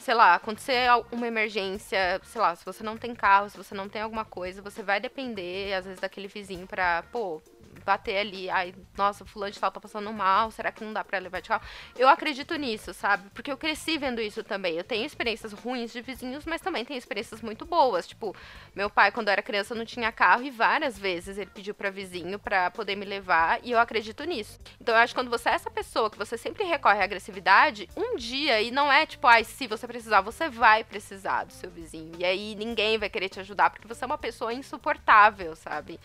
sei 0.00 0.14
lá, 0.14 0.34
acontecer 0.34 0.88
uma 1.12 1.26
emergência, 1.26 2.20
sei 2.24 2.40
lá, 2.40 2.54
se 2.56 2.64
você 2.64 2.82
não 2.82 2.96
tem 2.96 3.14
carro, 3.14 3.50
se 3.50 3.56
você 3.56 3.74
não 3.74 3.88
tem 3.88 4.02
alguma 4.02 4.24
coisa, 4.24 4.62
você 4.62 4.82
vai 4.82 5.00
depender 5.00 5.74
às 5.74 5.84
vezes 5.84 6.00
daquele 6.00 6.28
vizinho 6.28 6.66
para, 6.66 7.02
pô, 7.12 7.42
bater 7.84 8.18
ali, 8.18 8.50
ai, 8.50 8.74
nossa, 8.96 9.24
fulano 9.24 9.52
de 9.52 9.58
tal 9.58 9.70
tá 9.70 9.80
passando 9.80 10.12
mal, 10.12 10.50
será 10.50 10.70
que 10.70 10.84
não 10.84 10.92
dá 10.92 11.04
pra 11.04 11.18
levar 11.18 11.40
de 11.40 11.48
carro? 11.48 11.62
Eu 11.96 12.08
acredito 12.08 12.54
nisso, 12.56 12.92
sabe? 12.94 13.28
Porque 13.30 13.50
eu 13.50 13.56
cresci 13.56 13.98
vendo 13.98 14.20
isso 14.20 14.42
também. 14.44 14.76
Eu 14.76 14.84
tenho 14.84 15.04
experiências 15.04 15.52
ruins 15.52 15.92
de 15.92 16.00
vizinhos, 16.00 16.44
mas 16.44 16.60
também 16.60 16.84
tenho 16.84 16.98
experiências 16.98 17.40
muito 17.40 17.64
boas. 17.64 18.06
Tipo, 18.06 18.34
meu 18.74 18.88
pai, 18.88 19.10
quando 19.10 19.28
eu 19.28 19.32
era 19.32 19.42
criança, 19.42 19.74
não 19.74 19.84
tinha 19.84 20.12
carro 20.12 20.42
e 20.42 20.50
várias 20.50 20.98
vezes 20.98 21.38
ele 21.38 21.50
pediu 21.50 21.74
para 21.74 21.90
vizinho 21.90 22.38
para 22.38 22.70
poder 22.70 22.96
me 22.96 23.04
levar 23.04 23.58
e 23.62 23.72
eu 23.72 23.78
acredito 23.78 24.24
nisso. 24.24 24.58
Então 24.80 24.94
eu 24.94 25.00
acho 25.00 25.14
que 25.14 25.20
quando 25.20 25.30
você 25.30 25.48
é 25.48 25.52
essa 25.52 25.70
pessoa 25.70 26.10
que 26.10 26.18
você 26.18 26.36
sempre 26.36 26.64
recorre 26.64 27.00
à 27.00 27.04
agressividade, 27.04 27.88
um 27.96 28.16
dia, 28.16 28.60
e 28.60 28.70
não 28.70 28.92
é 28.92 29.06
tipo, 29.06 29.26
ai, 29.26 29.44
se 29.44 29.66
você 29.66 29.86
precisar, 29.86 30.20
você 30.20 30.48
vai 30.48 30.84
precisar 30.84 31.44
do 31.44 31.52
seu 31.52 31.70
vizinho. 31.70 32.12
E 32.18 32.24
aí 32.24 32.54
ninguém 32.54 32.98
vai 32.98 33.08
querer 33.08 33.28
te 33.28 33.40
ajudar 33.40 33.70
porque 33.70 33.88
você 33.88 34.04
é 34.04 34.06
uma 34.06 34.18
pessoa 34.18 34.52
insuportável, 34.52 35.54
sabe? 35.56 35.98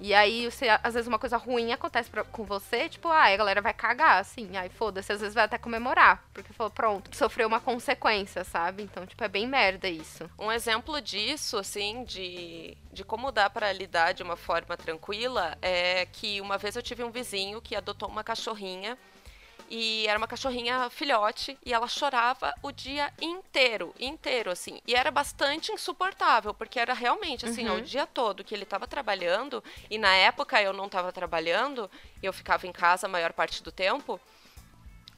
E 0.00 0.14
aí, 0.14 0.50
você, 0.50 0.66
às 0.82 0.94
vezes, 0.94 1.06
uma 1.06 1.18
coisa 1.18 1.36
ruim 1.36 1.72
acontece 1.72 2.08
pra, 2.10 2.24
com 2.24 2.42
você, 2.44 2.88
tipo, 2.88 3.08
ah, 3.08 3.24
a 3.24 3.36
galera 3.36 3.60
vai 3.60 3.74
cagar, 3.74 4.18
assim. 4.18 4.56
Aí, 4.56 4.70
foda-se, 4.70 5.12
às 5.12 5.20
vezes 5.20 5.34
vai 5.34 5.44
até 5.44 5.58
comemorar. 5.58 6.24
Porque 6.32 6.52
falou, 6.54 6.70
pronto, 6.70 7.14
sofreu 7.14 7.46
uma 7.46 7.60
consequência, 7.60 8.42
sabe? 8.42 8.82
Então, 8.82 9.06
tipo, 9.06 9.22
é 9.22 9.28
bem 9.28 9.46
merda 9.46 9.88
isso. 9.88 10.28
Um 10.38 10.50
exemplo 10.50 11.00
disso, 11.02 11.58
assim, 11.58 12.02
de, 12.04 12.76
de 12.90 13.04
como 13.04 13.30
dá 13.30 13.50
para 13.50 13.72
lidar 13.72 14.12
de 14.12 14.22
uma 14.22 14.36
forma 14.36 14.76
tranquila, 14.76 15.56
é 15.60 16.06
que 16.06 16.40
uma 16.40 16.56
vez 16.56 16.76
eu 16.76 16.82
tive 16.82 17.04
um 17.04 17.10
vizinho 17.10 17.60
que 17.60 17.76
adotou 17.76 18.08
uma 18.08 18.24
cachorrinha 18.24 18.96
e 19.70 20.04
era 20.08 20.18
uma 20.18 20.26
cachorrinha 20.26 20.90
filhote 20.90 21.56
e 21.64 21.72
ela 21.72 21.86
chorava 21.86 22.52
o 22.60 22.72
dia 22.72 23.12
inteiro, 23.22 23.94
inteiro, 24.00 24.50
assim. 24.50 24.80
E 24.84 24.96
era 24.96 25.12
bastante 25.12 25.70
insuportável, 25.70 26.52
porque 26.52 26.80
era 26.80 26.92
realmente, 26.92 27.46
assim, 27.46 27.68
uhum. 27.68 27.76
o 27.76 27.80
dia 27.80 28.04
todo 28.04 28.42
que 28.42 28.52
ele 28.52 28.64
estava 28.64 28.88
trabalhando, 28.88 29.62
e 29.88 29.96
na 29.96 30.12
época 30.12 30.60
eu 30.60 30.72
não 30.72 30.86
estava 30.86 31.12
trabalhando, 31.12 31.88
e 32.20 32.26
eu 32.26 32.32
ficava 32.32 32.66
em 32.66 32.72
casa 32.72 33.06
a 33.06 33.10
maior 33.10 33.32
parte 33.32 33.62
do 33.62 33.70
tempo, 33.70 34.20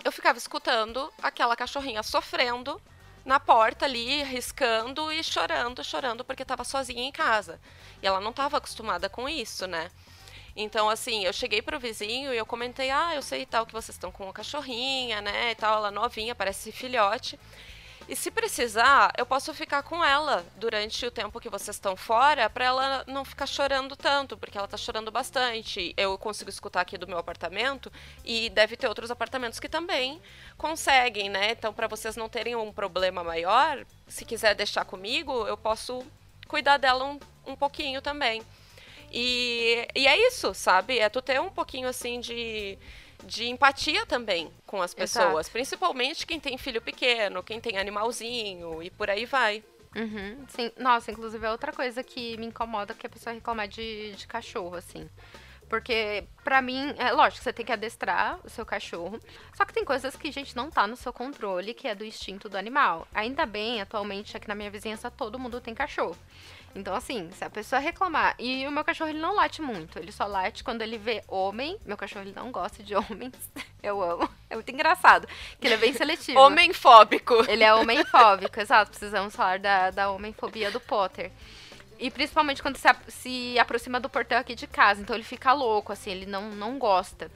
eu 0.04 0.12
ficava 0.12 0.36
escutando 0.36 1.10
aquela 1.22 1.56
cachorrinha 1.56 2.02
sofrendo 2.02 2.80
na 3.24 3.40
porta 3.40 3.86
ali, 3.86 4.22
riscando 4.22 5.10
e 5.12 5.22
chorando, 5.22 5.82
chorando, 5.82 6.24
porque 6.24 6.42
estava 6.42 6.64
sozinha 6.64 7.04
em 7.04 7.12
casa. 7.12 7.58
E 8.02 8.06
ela 8.06 8.20
não 8.20 8.30
estava 8.30 8.58
acostumada 8.58 9.08
com 9.08 9.28
isso, 9.28 9.66
né? 9.66 9.90
Então, 10.54 10.88
assim, 10.88 11.24
eu 11.24 11.32
cheguei 11.32 11.62
pro 11.62 11.80
vizinho 11.80 12.32
e 12.32 12.36
eu 12.36 12.44
comentei, 12.44 12.90
ah, 12.90 13.14
eu 13.14 13.22
sei 13.22 13.46
tal 13.46 13.64
que 13.64 13.72
vocês 13.72 13.94
estão 13.94 14.12
com 14.12 14.24
uma 14.24 14.32
cachorrinha, 14.32 15.20
né, 15.20 15.52
e 15.52 15.54
tal, 15.54 15.78
ela 15.78 15.90
novinha, 15.90 16.34
parece 16.34 16.70
filhote. 16.70 17.38
E 18.08 18.16
se 18.16 18.30
precisar, 18.30 19.12
eu 19.16 19.24
posso 19.24 19.54
ficar 19.54 19.82
com 19.82 20.04
ela 20.04 20.44
durante 20.56 21.06
o 21.06 21.10
tempo 21.10 21.40
que 21.40 21.48
vocês 21.48 21.76
estão 21.76 21.96
fora, 21.96 22.50
para 22.50 22.64
ela 22.64 23.04
não 23.06 23.24
ficar 23.24 23.46
chorando 23.46 23.96
tanto, 23.96 24.36
porque 24.36 24.58
ela 24.58 24.66
tá 24.66 24.76
chorando 24.76 25.10
bastante. 25.10 25.94
Eu 25.96 26.18
consigo 26.18 26.50
escutar 26.50 26.80
aqui 26.80 26.98
do 26.98 27.06
meu 27.06 27.18
apartamento 27.18 27.92
e 28.24 28.50
deve 28.50 28.76
ter 28.76 28.88
outros 28.88 29.10
apartamentos 29.10 29.60
que 29.60 29.68
também 29.68 30.20
conseguem, 30.58 31.30
né? 31.30 31.52
Então, 31.52 31.72
para 31.72 31.86
vocês 31.86 32.16
não 32.16 32.28
terem 32.28 32.56
um 32.56 32.72
problema 32.72 33.22
maior, 33.22 33.84
se 34.08 34.24
quiser 34.24 34.54
deixar 34.54 34.84
comigo, 34.84 35.46
eu 35.46 35.56
posso 35.56 36.04
cuidar 36.48 36.78
dela 36.78 37.04
um, 37.04 37.20
um 37.46 37.56
pouquinho 37.56 38.02
também. 38.02 38.42
E, 39.12 39.86
e 39.94 40.06
é 40.06 40.28
isso, 40.28 40.54
sabe? 40.54 40.98
É 40.98 41.08
tu 41.08 41.20
ter 41.20 41.40
um 41.40 41.50
pouquinho 41.50 41.86
assim 41.86 42.18
de, 42.18 42.78
de 43.24 43.46
empatia 43.46 44.06
também 44.06 44.50
com 44.66 44.80
as 44.80 44.94
pessoas. 44.94 45.46
Exato. 45.46 45.50
Principalmente 45.52 46.26
quem 46.26 46.40
tem 46.40 46.56
filho 46.56 46.80
pequeno, 46.80 47.42
quem 47.42 47.60
tem 47.60 47.76
animalzinho 47.76 48.82
e 48.82 48.90
por 48.90 49.10
aí 49.10 49.26
vai. 49.26 49.62
Uhum, 49.94 50.46
sim. 50.48 50.72
Nossa, 50.78 51.10
inclusive 51.10 51.46
é 51.46 51.50
outra 51.50 51.72
coisa 51.72 52.02
que 52.02 52.38
me 52.38 52.46
incomoda 52.46 52.94
que 52.94 53.06
a 53.06 53.10
pessoa 53.10 53.34
reclamar 53.34 53.68
de, 53.68 54.12
de 54.12 54.26
cachorro, 54.26 54.76
assim. 54.76 55.08
Porque, 55.68 56.24
pra 56.44 56.60
mim, 56.60 56.94
é 56.98 57.12
lógico, 57.12 57.42
você 57.42 57.52
tem 57.52 57.64
que 57.64 57.72
adestrar 57.72 58.38
o 58.44 58.50
seu 58.50 58.64
cachorro. 58.64 59.18
Só 59.54 59.64
que 59.64 59.72
tem 59.72 59.84
coisas 59.84 60.14
que, 60.16 60.30
gente, 60.30 60.54
não 60.54 60.70
tá 60.70 60.86
no 60.86 60.96
seu 60.96 61.14
controle, 61.14 61.72
que 61.72 61.88
é 61.88 61.94
do 61.94 62.04
instinto 62.04 62.46
do 62.46 62.58
animal. 62.58 63.08
Ainda 63.14 63.46
bem, 63.46 63.80
atualmente, 63.80 64.36
aqui 64.36 64.46
na 64.46 64.54
minha 64.54 64.70
vizinhança, 64.70 65.10
todo 65.10 65.38
mundo 65.38 65.62
tem 65.62 65.74
cachorro. 65.74 66.16
Então, 66.74 66.94
assim, 66.94 67.30
se 67.32 67.44
a 67.44 67.50
pessoa 67.50 67.78
reclamar. 67.78 68.34
E 68.38 68.66
o 68.66 68.70
meu 68.70 68.84
cachorro, 68.84 69.10
ele 69.10 69.18
não 69.18 69.34
late 69.34 69.60
muito. 69.60 69.98
Ele 69.98 70.10
só 70.10 70.26
late 70.26 70.64
quando 70.64 70.82
ele 70.82 70.96
vê 70.96 71.22
homem. 71.28 71.76
Meu 71.84 71.96
cachorro, 71.96 72.24
ele 72.24 72.32
não 72.34 72.50
gosta 72.50 72.82
de 72.82 72.94
homens. 72.94 73.34
Eu 73.82 74.02
amo. 74.02 74.28
É 74.48 74.54
muito 74.54 74.70
engraçado. 74.70 75.28
Que 75.60 75.66
ele 75.66 75.74
é 75.74 75.78
bem 75.78 75.92
seletivo. 75.92 76.38
Homem-fóbico. 76.38 77.34
Ele 77.48 77.64
é 77.64 77.74
homem-fóbico, 77.74 78.58
exato. 78.60 78.90
Precisamos 78.90 79.34
falar 79.34 79.58
da, 79.58 79.90
da 79.90 80.10
homem-fobia 80.10 80.70
do 80.70 80.80
Potter. 80.80 81.30
E 81.98 82.10
principalmente 82.10 82.62
quando 82.62 82.76
se, 82.76 82.88
se 83.08 83.58
aproxima 83.58 84.00
do 84.00 84.08
portão 84.08 84.38
aqui 84.38 84.54
de 84.54 84.66
casa. 84.66 85.00
Então 85.00 85.14
ele 85.14 85.24
fica 85.24 85.52
louco, 85.52 85.92
assim, 85.92 86.10
ele 86.10 86.26
não, 86.26 86.50
não 86.50 86.78
gosta. 86.78 87.30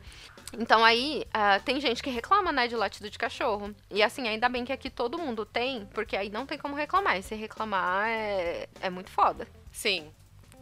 Então 0.59 0.85
aí 0.85 1.25
uh, 1.29 1.63
tem 1.65 1.81
gente 1.81 2.03
que 2.03 2.11
reclama, 2.11 2.53
né, 2.53 2.69
de 2.69 2.77
latido 2.77 3.11
de 3.11 3.19
cachorro. 3.19 3.75
E 3.91 4.03
assim, 4.03 4.29
ainda 4.29 4.49
bem 4.49 4.65
que 4.65 4.73
aqui 4.73 4.91
todo 4.91 5.19
mundo 5.19 5.45
tem, 5.45 5.87
porque 5.87 6.17
aí 6.17 6.31
não 6.31 6.47
tem 6.47 6.59
como 6.59 6.75
reclamar. 6.75 7.19
E 7.19 7.23
se 7.23 7.35
reclamar 7.35 8.09
é, 8.09 8.69
é 8.81 8.91
muito 8.91 9.11
foda. 9.11 9.47
Sim. 9.73 10.11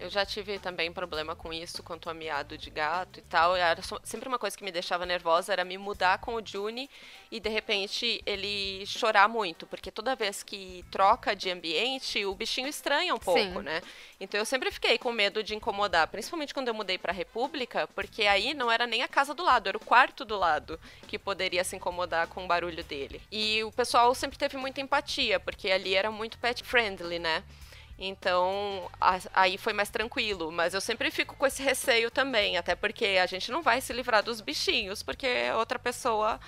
Eu 0.04 0.10
já 0.10 0.26
tive 0.26 0.58
também 0.58 0.92
problema 0.92 1.34
com 1.34 1.50
isso, 1.50 1.82
quanto 1.82 2.10
a 2.10 2.14
miado 2.14 2.58
de 2.58 2.68
gato 2.68 3.20
e 3.20 3.22
tal. 3.22 3.56
Era 3.56 3.80
sempre 4.02 4.28
uma 4.28 4.38
coisa 4.38 4.54
que 4.54 4.62
me 4.62 4.70
deixava 4.70 5.06
nervosa, 5.06 5.50
era 5.50 5.64
me 5.64 5.78
mudar 5.78 6.18
com 6.18 6.34
o 6.34 6.46
Juni 6.46 6.90
e 7.30 7.40
de 7.40 7.48
repente 7.48 8.22
ele 8.26 8.84
chorar 8.84 9.26
muito, 9.30 9.66
porque 9.66 9.90
toda 9.90 10.14
vez 10.14 10.42
que 10.42 10.84
troca 10.90 11.34
de 11.34 11.50
ambiente, 11.50 12.22
o 12.26 12.34
bichinho 12.34 12.68
estranha 12.68 13.14
um 13.14 13.18
pouco, 13.18 13.40
Sim. 13.40 13.62
né? 13.62 13.80
Então 14.20 14.38
eu 14.38 14.44
sempre 14.44 14.70
fiquei 14.70 14.98
com 14.98 15.10
medo 15.10 15.42
de 15.42 15.54
incomodar, 15.54 16.06
principalmente 16.08 16.52
quando 16.52 16.68
eu 16.68 16.74
mudei 16.74 16.98
para 16.98 17.10
República, 17.10 17.88
porque 17.94 18.26
aí 18.26 18.52
não 18.52 18.70
era 18.70 18.86
nem 18.86 19.02
a 19.02 19.08
casa 19.08 19.32
do 19.32 19.42
lado, 19.42 19.70
era 19.70 19.78
o 19.78 19.84
quarto 19.84 20.22
do 20.22 20.36
lado 20.36 20.78
que 21.08 21.18
poderia 21.18 21.64
se 21.64 21.76
incomodar 21.76 22.28
com 22.28 22.44
o 22.44 22.46
barulho 22.46 22.84
dele. 22.84 23.22
E 23.32 23.64
o 23.64 23.72
pessoal 23.72 24.14
sempre 24.14 24.36
teve 24.36 24.58
muita 24.58 24.82
empatia, 24.82 25.40
porque 25.40 25.70
ali 25.70 25.94
era 25.94 26.10
muito 26.10 26.36
pet 26.36 26.62
friendly, 26.62 27.18
né? 27.18 27.42
Então, 27.98 28.90
aí 29.32 29.56
foi 29.56 29.72
mais 29.72 29.90
tranquilo. 29.90 30.50
Mas 30.50 30.74
eu 30.74 30.80
sempre 30.80 31.10
fico 31.10 31.36
com 31.36 31.46
esse 31.46 31.62
receio 31.62 32.10
também, 32.10 32.56
até 32.56 32.74
porque 32.74 33.18
a 33.22 33.26
gente 33.26 33.50
não 33.50 33.62
vai 33.62 33.80
se 33.80 33.92
livrar 33.92 34.22
dos 34.22 34.40
bichinhos, 34.40 35.02
porque 35.02 35.50
outra 35.56 35.78
pessoa 35.78 36.40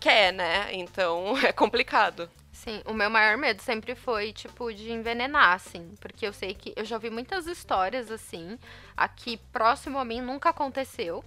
quer, 0.00 0.32
né? 0.32 0.68
Então 0.72 1.36
é 1.44 1.52
complicado. 1.52 2.30
Sim, 2.52 2.82
o 2.86 2.92
meu 2.92 3.08
maior 3.08 3.36
medo 3.36 3.62
sempre 3.62 3.94
foi, 3.94 4.32
tipo, 4.32 4.72
de 4.74 4.90
envenenar, 4.90 5.54
assim. 5.54 5.94
Porque 6.00 6.26
eu 6.26 6.32
sei 6.32 6.54
que 6.54 6.72
eu 6.74 6.84
já 6.84 6.96
ouvi 6.96 7.08
muitas 7.08 7.46
histórias 7.46 8.10
assim. 8.10 8.58
Aqui 8.96 9.36
próximo 9.52 9.96
a 9.96 10.04
mim 10.04 10.20
nunca 10.20 10.50
aconteceu. 10.50 11.24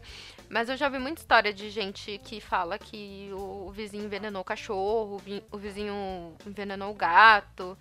Mas 0.49 0.67
eu 0.67 0.75
já 0.75 0.89
vi 0.89 0.99
muita 0.99 1.21
história 1.21 1.53
de 1.53 1.69
gente 1.69 2.19
que 2.25 2.41
fala 2.41 2.77
que 2.77 3.29
o 3.33 3.71
vizinho 3.71 4.03
envenenou 4.03 4.41
o 4.41 4.45
cachorro, 4.45 5.21
o 5.49 5.57
vizinho 5.57 6.35
envenenou 6.45 6.91
o 6.91 6.93
gato. 6.93 7.77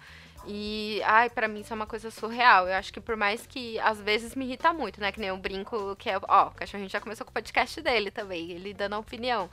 E, 0.46 1.00
ai, 1.05 1.29
para 1.29 1.46
mim 1.46 1.61
isso 1.61 1.72
é 1.72 1.76
uma 1.76 1.87
coisa 1.87 2.11
surreal. 2.11 2.66
Eu 2.68 2.74
acho 2.74 2.92
que 2.92 3.00
por 3.00 3.16
mais 3.16 3.46
que 3.46 3.79
às 3.81 4.00
vezes 4.00 4.35
me 4.35 4.44
irrita 4.44 4.72
muito, 4.72 5.00
né? 5.00 5.12
Que 5.12 5.20
nem 5.20 5.31
o 5.31 5.37
brinco 5.37 5.94
que 5.96 6.09
é. 6.09 6.18
Ó, 6.29 6.48
o 6.48 6.50
cachorrinho 6.53 6.88
já 6.88 7.00
começou 7.00 7.24
com 7.24 7.31
o 7.31 7.35
podcast 7.35 7.81
dele 7.81 8.11
também, 8.11 8.50
ele 8.50 8.72
dando 8.72 8.94
a 8.94 8.98
opinião. 8.98 9.50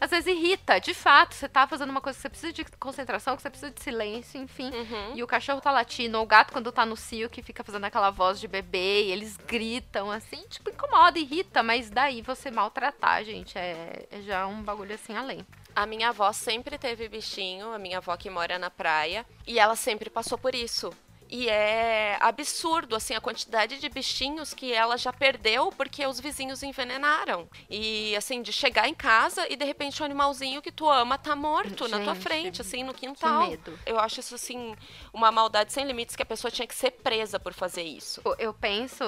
Às 0.00 0.10
vezes 0.10 0.26
irrita, 0.26 0.78
de 0.80 0.92
fato, 0.92 1.34
você 1.34 1.48
tá 1.48 1.66
fazendo 1.66 1.90
uma 1.90 2.00
coisa 2.00 2.16
que 2.16 2.22
você 2.22 2.28
precisa 2.28 2.52
de 2.52 2.64
concentração, 2.78 3.36
que 3.36 3.42
você 3.42 3.48
precisa 3.48 3.70
de 3.70 3.80
silêncio, 3.80 4.40
enfim. 4.40 4.70
Uhum. 4.70 5.16
E 5.16 5.22
o 5.22 5.26
cachorro 5.26 5.60
tá 5.60 5.70
latindo, 5.70 6.18
ou 6.18 6.24
o 6.24 6.26
gato 6.26 6.52
quando 6.52 6.70
tá 6.72 6.84
no 6.84 6.96
cio 6.96 7.30
que 7.30 7.42
fica 7.42 7.62
fazendo 7.62 7.84
aquela 7.84 8.10
voz 8.10 8.40
de 8.40 8.48
bebê, 8.48 9.04
e 9.04 9.12
eles 9.12 9.36
gritam 9.36 10.10
assim, 10.10 10.44
tipo, 10.48 10.68
incomoda, 10.68 11.18
irrita, 11.18 11.62
mas 11.62 11.90
daí 11.90 12.22
você 12.22 12.50
maltratar, 12.50 13.24
gente, 13.24 13.56
é, 13.56 14.06
é 14.10 14.20
já 14.20 14.46
um 14.46 14.62
bagulho 14.62 14.94
assim 14.94 15.16
além. 15.16 15.46
A 15.74 15.86
minha 15.86 16.10
avó 16.10 16.32
sempre 16.32 16.78
teve 16.78 17.08
bichinho, 17.08 17.72
a 17.72 17.78
minha 17.78 17.98
avó 17.98 18.16
que 18.16 18.30
mora 18.30 18.58
na 18.58 18.70
praia, 18.70 19.26
e 19.46 19.58
ela 19.58 19.74
sempre 19.74 20.08
passou 20.08 20.38
por 20.38 20.54
isso. 20.54 20.92
E 21.28 21.48
é 21.48 22.16
absurdo, 22.20 22.94
assim, 22.94 23.14
a 23.14 23.20
quantidade 23.20 23.80
de 23.80 23.88
bichinhos 23.88 24.54
que 24.54 24.72
ela 24.72 24.96
já 24.96 25.12
perdeu 25.12 25.72
porque 25.72 26.06
os 26.06 26.20
vizinhos 26.20 26.62
envenenaram. 26.62 27.48
E, 27.68 28.14
assim, 28.14 28.42
de 28.42 28.52
chegar 28.52 28.88
em 28.88 28.94
casa 28.94 29.44
e 29.50 29.56
de 29.56 29.64
repente 29.64 30.00
o 30.00 30.04
animalzinho 30.04 30.62
que 30.62 30.70
tu 30.70 30.88
ama 30.88 31.18
tá 31.18 31.34
morto 31.34 31.88
Gente, 31.88 31.90
na 31.90 32.00
tua 32.00 32.14
frente, 32.14 32.60
assim, 32.60 32.84
no 32.84 32.94
quintal. 32.94 33.44
Que 33.44 33.50
medo. 33.50 33.78
Eu 33.84 33.98
acho 33.98 34.20
isso, 34.20 34.34
assim, 34.34 34.76
uma 35.12 35.32
maldade 35.32 35.72
sem 35.72 35.84
limites 35.84 36.14
que 36.14 36.22
a 36.22 36.26
pessoa 36.26 36.50
tinha 36.50 36.68
que 36.68 36.74
ser 36.74 36.92
presa 36.92 37.40
por 37.40 37.52
fazer 37.52 37.82
isso. 37.82 38.22
Eu 38.38 38.52
penso, 38.54 39.04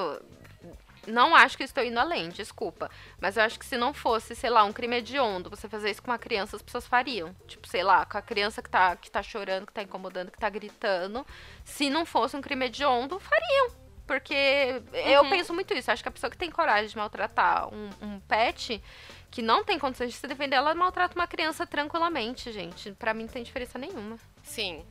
não 1.06 1.34
acho 1.34 1.56
que 1.56 1.64
estou 1.64 1.84
indo 1.84 1.98
além, 1.98 2.28
desculpa. 2.28 2.90
Mas 3.20 3.36
eu 3.36 3.42
acho 3.42 3.58
que 3.58 3.66
se 3.66 3.76
não 3.76 3.94
fosse, 3.94 4.34
sei 4.34 4.50
lá, 4.50 4.64
um 4.64 4.72
crime 4.72 4.96
hediondo, 4.96 5.50
você 5.50 5.68
fazer 5.68 5.90
isso 5.90 6.02
com 6.02 6.10
uma 6.10 6.18
criança, 6.18 6.56
as 6.56 6.62
pessoas 6.62 6.86
fariam. 6.86 7.34
Tipo, 7.46 7.66
sei 7.68 7.82
lá, 7.82 8.04
com 8.04 8.18
a 8.18 8.22
criança 8.22 8.62
que 8.62 8.70
tá, 8.70 8.96
que 8.96 9.10
tá 9.10 9.22
chorando, 9.22 9.66
que 9.66 9.72
tá 9.72 9.82
incomodando, 9.82 10.30
que 10.30 10.38
tá 10.38 10.48
gritando. 10.48 11.26
Se 11.64 11.88
não 11.90 12.04
fosse 12.04 12.36
um 12.36 12.40
crime 12.40 12.66
hediondo, 12.66 13.18
fariam. 13.18 13.86
Porque 14.06 14.82
uhum. 14.92 14.98
eu 14.98 15.28
penso 15.28 15.52
muito 15.52 15.74
isso. 15.74 15.90
Acho 15.90 16.02
que 16.02 16.08
a 16.08 16.12
pessoa 16.12 16.30
que 16.30 16.38
tem 16.38 16.50
coragem 16.50 16.88
de 16.88 16.96
maltratar 16.96 17.68
um, 17.72 17.90
um 18.00 18.20
pet 18.20 18.82
que 19.30 19.42
não 19.42 19.64
tem 19.64 19.78
condições 19.78 20.12
de 20.12 20.16
se 20.16 20.26
defender, 20.26 20.56
ela 20.56 20.74
maltrata 20.74 21.14
uma 21.14 21.26
criança 21.26 21.66
tranquilamente, 21.66 22.52
gente. 22.52 22.92
Para 22.92 23.12
mim 23.12 23.24
não 23.24 23.30
tem 23.30 23.42
diferença 23.42 23.78
nenhuma. 23.78 24.16
Sim. 24.42 24.84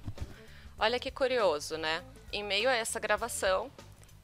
Olha 0.78 1.00
que 1.00 1.10
curioso, 1.10 1.78
né? 1.78 2.04
Em 2.32 2.44
meio 2.44 2.70
a 2.70 2.74
essa 2.74 3.00
gravação, 3.00 3.72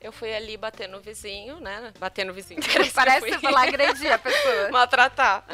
eu 0.01 0.11
fui 0.11 0.33
ali 0.33 0.57
bater 0.57 0.89
no 0.89 0.99
vizinho, 0.99 1.59
né? 1.59 1.93
Bater 1.99 2.25
no 2.25 2.33
vizinho. 2.33 2.59
Parece, 2.93 3.25
que 3.27 3.39
falar 3.39 3.67
agredir 3.67 4.11
a 4.11 4.17
pessoa. 4.17 4.69
Maltratar. 4.73 5.45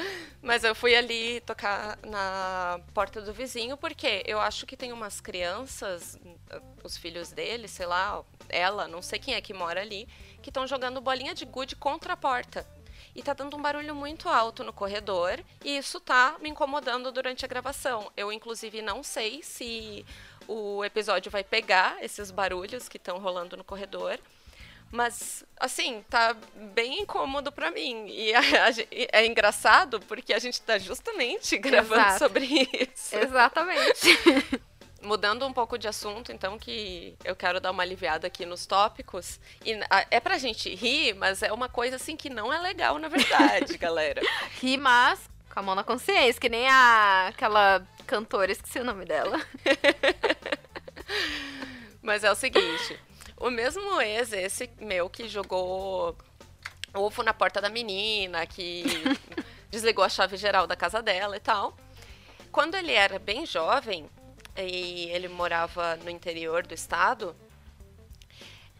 Mas 0.42 0.64
eu 0.64 0.74
fui 0.74 0.96
ali 0.96 1.42
tocar 1.42 2.00
na 2.06 2.80
porta 2.94 3.22
do 3.22 3.34
vizinho, 3.34 3.76
porque 3.76 4.24
eu 4.26 4.40
acho 4.40 4.66
que 4.66 4.78
tem 4.78 4.94
umas 4.94 5.20
crianças, 5.20 6.18
os 6.82 6.96
filhos 6.96 7.32
dele, 7.32 7.68
sei 7.68 7.86
lá, 7.86 8.24
ela, 8.48 8.88
não 8.88 9.02
sei 9.02 9.20
quem 9.20 9.34
é 9.34 9.42
que 9.42 9.54
mora 9.54 9.82
ali, 9.82 10.08
que 10.42 10.50
estão 10.50 10.66
jogando 10.66 11.02
bolinha 11.02 11.36
de 11.36 11.44
gude 11.44 11.76
contra 11.76 12.14
a 12.14 12.18
porta. 12.18 12.66
E 13.14 13.22
tá 13.22 13.34
dando 13.34 13.58
um 13.58 13.62
barulho 13.62 13.96
muito 13.96 14.30
alto 14.30 14.64
no 14.64 14.72
corredor, 14.72 15.44
e 15.66 15.78
isso 15.78 16.00
tá 16.00 16.38
me 16.40 16.50
incomodando 16.50 17.12
durante 17.12 17.44
a 17.44 17.48
gravação. 17.48 18.12
Eu, 18.16 18.32
inclusive, 18.32 18.82
não 18.82 19.04
sei 19.04 19.42
se 19.44 20.06
o 20.48 20.86
episódio 20.86 21.30
vai 21.30 21.44
pegar 21.44 22.02
esses 22.02 22.32
barulhos 22.32 22.88
que 22.88 22.98
estão 22.98 23.18
rolando 23.18 23.58
no 23.58 23.64
corredor. 23.64 24.18
Mas, 24.92 25.44
assim, 25.60 26.04
tá 26.10 26.36
bem 26.74 27.02
incômodo 27.02 27.52
para 27.52 27.72
mim. 27.72 28.08
E 28.08 28.34
a, 28.36 28.40
a, 28.40 28.72
é 28.90 29.26
engraçado 29.26 30.00
porque 30.02 30.34
a 30.34 30.40
gente 30.40 30.62
tá 30.62 30.78
justamente 30.78 31.58
gravando 31.60 32.02
Exato. 32.02 32.20
sobre 32.20 32.46
isso. 32.46 33.16
Exatamente. 33.16 34.08
Mudando 35.02 35.46
um 35.46 35.54
pouco 35.54 35.78
de 35.78 35.88
assunto, 35.88 36.32
então, 36.32 36.58
que 36.58 37.16
eu 37.24 37.36
quero 37.36 37.62
dar 37.62 37.72
uma 37.72 37.84
aliviada 37.84 38.28
aqui 38.28 38.46
nos 38.46 38.66
tópicos. 38.66 39.40
E 39.64 39.74
a, 39.90 40.06
é 40.10 40.20
pra 40.20 40.38
gente 40.38 40.74
rir, 40.74 41.14
mas 41.14 41.44
é 41.44 41.54
uma 41.54 41.70
coisa, 41.70 41.98
assim, 41.98 42.16
que 42.16 42.30
não 42.30 42.52
é 42.52 42.60
legal, 42.60 42.98
na 42.98 43.08
verdade, 43.08 43.78
galera. 43.78 44.22
Rir, 44.60 44.78
mas 44.78 45.30
com 45.54 45.60
a 45.60 45.64
mão 45.64 45.76
na 45.76 45.84
consciência, 45.84 46.42
que 46.42 46.50
nem 46.50 46.68
a, 46.68 47.28
aquela 47.28 47.86
cantora, 48.06 48.52
esqueci 48.52 48.80
o 48.80 48.84
nome 48.84 49.06
dela. 49.06 49.40
mas 52.02 52.24
é 52.24 52.32
o 52.32 52.36
seguinte 52.36 53.00
o 53.38 53.50
mesmo 53.50 54.02
ex, 54.02 54.34
esse 54.34 54.70
meu 54.80 55.10
que 55.10 55.28
jogou 55.28 56.18
ovo 56.94 57.24
na 57.24 57.34
porta 57.34 57.62
da 57.62 57.70
menina, 57.70 58.46
que 58.46 58.84
desligou 59.70 60.04
a 60.04 60.10
chave 60.10 60.38
geral 60.38 60.66
da 60.66 60.76
casa 60.76 61.02
dela 61.02 61.38
e 61.38 61.40
tal. 61.40 61.78
Quando 62.52 62.76
ele 62.76 62.92
era 62.92 63.20
bem 63.20 63.46
jovem 63.46 64.10
e 64.58 65.10
ele 65.12 65.28
morava 65.28 65.96
no 65.98 66.10
interior 66.10 66.66
do 66.66 66.74
estado, 66.74 67.36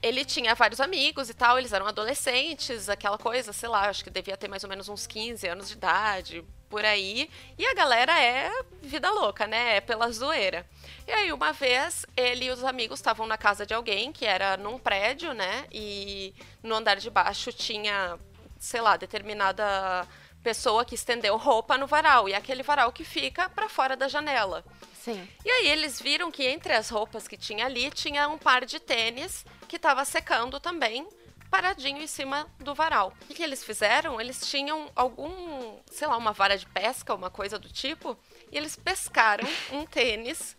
ele 0.02 0.26
tinha 0.26 0.56
vários 0.56 0.80
amigos 0.80 1.30
e 1.30 1.34
tal, 1.34 1.58
eles 1.58 1.74
eram 1.74 1.86
adolescentes, 1.86 2.90
aquela 2.90 3.18
coisa, 3.18 3.54
sei 3.54 3.70
lá, 3.70 3.90
acho 3.90 4.04
que 4.04 4.10
devia 4.10 4.38
ter 4.38 4.48
mais 4.48 4.64
ou 4.64 4.70
menos 4.70 4.90
uns 4.90 5.06
15 5.06 5.48
anos 5.48 5.68
de 5.68 5.74
idade, 5.74 6.46
por 6.70 6.84
aí. 6.86 7.30
E 7.58 7.66
a 7.66 7.74
galera 7.74 8.20
é 8.20 8.52
vida 8.82 9.10
louca, 9.12 9.48
né? 9.48 9.78
É 9.78 9.82
pela 9.82 10.12
zoeira. 10.12 10.66
E 11.08 11.12
aí, 11.12 11.32
uma 11.32 11.54
vez, 11.54 12.06
ele 12.16 12.46
e 12.46 12.52
os 12.52 12.64
amigos 12.64 13.00
estavam 13.00 13.26
na 13.26 13.38
casa 13.38 13.66
de 13.66 13.74
alguém, 13.74 14.12
que 14.12 14.26
era 14.26 14.58
num 14.58 14.78
prédio, 14.78 15.34
né? 15.34 15.66
E 15.72 16.34
no 16.62 16.76
andar 16.76 16.98
de 16.98 17.10
baixo 17.10 17.52
tinha, 17.52 18.18
sei 18.60 18.82
lá, 18.82 18.98
determinada 18.98 20.08
pessoa 20.44 20.86
que 20.86 20.96
estendeu 20.96 21.38
roupa 21.38 21.78
no 21.78 21.88
varal. 21.88 22.30
E 22.30 22.34
é 22.34 22.38
aquele 22.38 22.64
varal 22.64 22.92
que 22.92 23.04
fica 23.04 23.50
para 23.50 23.70
fora 23.70 23.96
da 23.96 24.08
janela. 24.08 24.64
Sim. 24.94 25.28
E 25.46 25.50
aí 25.50 25.68
eles 25.70 26.02
viram 26.02 26.30
que 26.30 26.46
entre 26.46 26.74
as 26.74 26.90
roupas 26.90 27.28
que 27.28 27.38
tinha 27.38 27.66
ali 27.66 27.90
tinha 27.92 28.28
um 28.28 28.38
par 28.38 28.66
de 28.66 28.80
tênis 28.80 29.46
que 29.68 29.78
estava 29.78 30.04
secando 30.04 30.60
também, 30.60 31.08
paradinho 31.50 32.02
em 32.02 32.08
cima 32.08 32.48
do 32.60 32.74
varal. 32.74 33.14
O 33.30 33.34
que, 33.34 33.44
eles 33.44 33.64
fizeram? 33.64 34.20
Eles 34.20 34.48
tinham 34.48 34.92
algum, 34.96 35.78
sei 35.92 36.08
lá, 36.08 36.18
uma 36.18 36.34
vara 36.34 36.58
de 36.58 36.66
pesca, 36.68 37.14
uma 37.14 37.30
coisa 37.30 37.58
do 37.58 37.70
tipo, 37.70 38.18
e 38.52 38.58
eles 38.58 38.76
pescaram 38.76 39.48
um 39.72 39.86
tênis, 39.86 40.56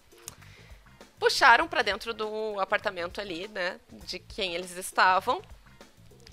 puxaram 1.18 1.66
para 1.68 1.82
dentro 1.82 2.14
do 2.14 2.58
apartamento 2.60 3.20
ali, 3.20 3.48
né, 3.48 3.80
de 3.90 4.18
quem 4.18 4.54
eles 4.54 4.76
estavam, 4.76 5.42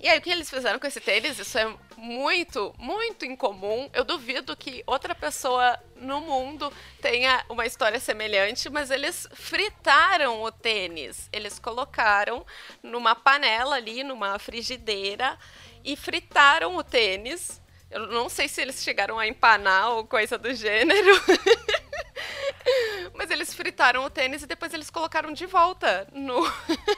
e 0.00 0.08
aí, 0.08 0.18
o 0.18 0.20
que 0.20 0.30
eles 0.30 0.50
fizeram 0.50 0.78
com 0.78 0.86
esse 0.86 1.00
tênis? 1.00 1.38
Isso 1.38 1.58
é 1.58 1.74
muito, 1.96 2.74
muito 2.78 3.24
incomum. 3.24 3.88
Eu 3.92 4.04
duvido 4.04 4.56
que 4.56 4.82
outra 4.86 5.14
pessoa 5.14 5.78
no 5.96 6.20
mundo 6.20 6.72
tenha 7.00 7.44
uma 7.48 7.64
história 7.64 7.98
semelhante, 7.98 8.68
mas 8.68 8.90
eles 8.90 9.26
fritaram 9.32 10.42
o 10.42 10.52
tênis. 10.52 11.28
Eles 11.32 11.58
colocaram 11.58 12.44
numa 12.82 13.14
panela 13.14 13.76
ali, 13.76 14.04
numa 14.04 14.38
frigideira, 14.38 15.38
e 15.84 15.96
fritaram 15.96 16.76
o 16.76 16.84
tênis. 16.84 17.60
Eu 17.90 18.08
não 18.08 18.28
sei 18.28 18.48
se 18.48 18.60
eles 18.60 18.82
chegaram 18.82 19.18
a 19.18 19.26
empanar 19.26 19.92
ou 19.92 20.04
coisa 20.04 20.36
do 20.36 20.52
gênero. 20.52 21.12
Mas 23.14 23.30
eles 23.30 23.54
fritaram 23.54 24.04
o 24.04 24.10
tênis 24.10 24.42
e 24.42 24.46
depois 24.46 24.74
eles 24.74 24.90
colocaram 24.90 25.32
de 25.32 25.46
volta 25.46 26.06
no, 26.12 26.40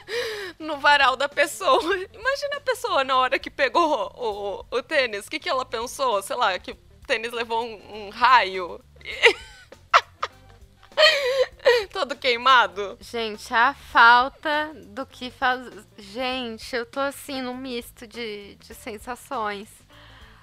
no 0.59 0.77
varal 0.77 1.15
da 1.15 1.29
pessoa. 1.29 1.81
Imagina 1.81 2.57
a 2.57 2.61
pessoa 2.61 3.03
na 3.03 3.17
hora 3.17 3.39
que 3.39 3.49
pegou 3.49 4.11
o, 4.15 4.77
o 4.77 4.83
tênis. 4.83 5.27
O 5.27 5.29
que, 5.29 5.39
que 5.39 5.49
ela 5.49 5.65
pensou? 5.65 6.21
Sei 6.21 6.35
lá, 6.35 6.57
que 6.59 6.71
o 6.71 6.77
tênis 7.07 7.31
levou 7.31 7.63
um, 7.63 8.07
um 8.07 8.09
raio. 8.09 8.81
Todo 11.91 12.15
queimado. 12.15 12.97
Gente, 12.99 13.53
a 13.53 13.73
falta 13.73 14.71
do 14.75 15.05
que 15.05 15.31
faz. 15.31 15.61
Gente, 15.97 16.75
eu 16.75 16.85
tô 16.85 16.99
assim 16.99 17.41
num 17.41 17.55
misto 17.55 18.05
de, 18.05 18.55
de 18.55 18.75
sensações. 18.75 19.69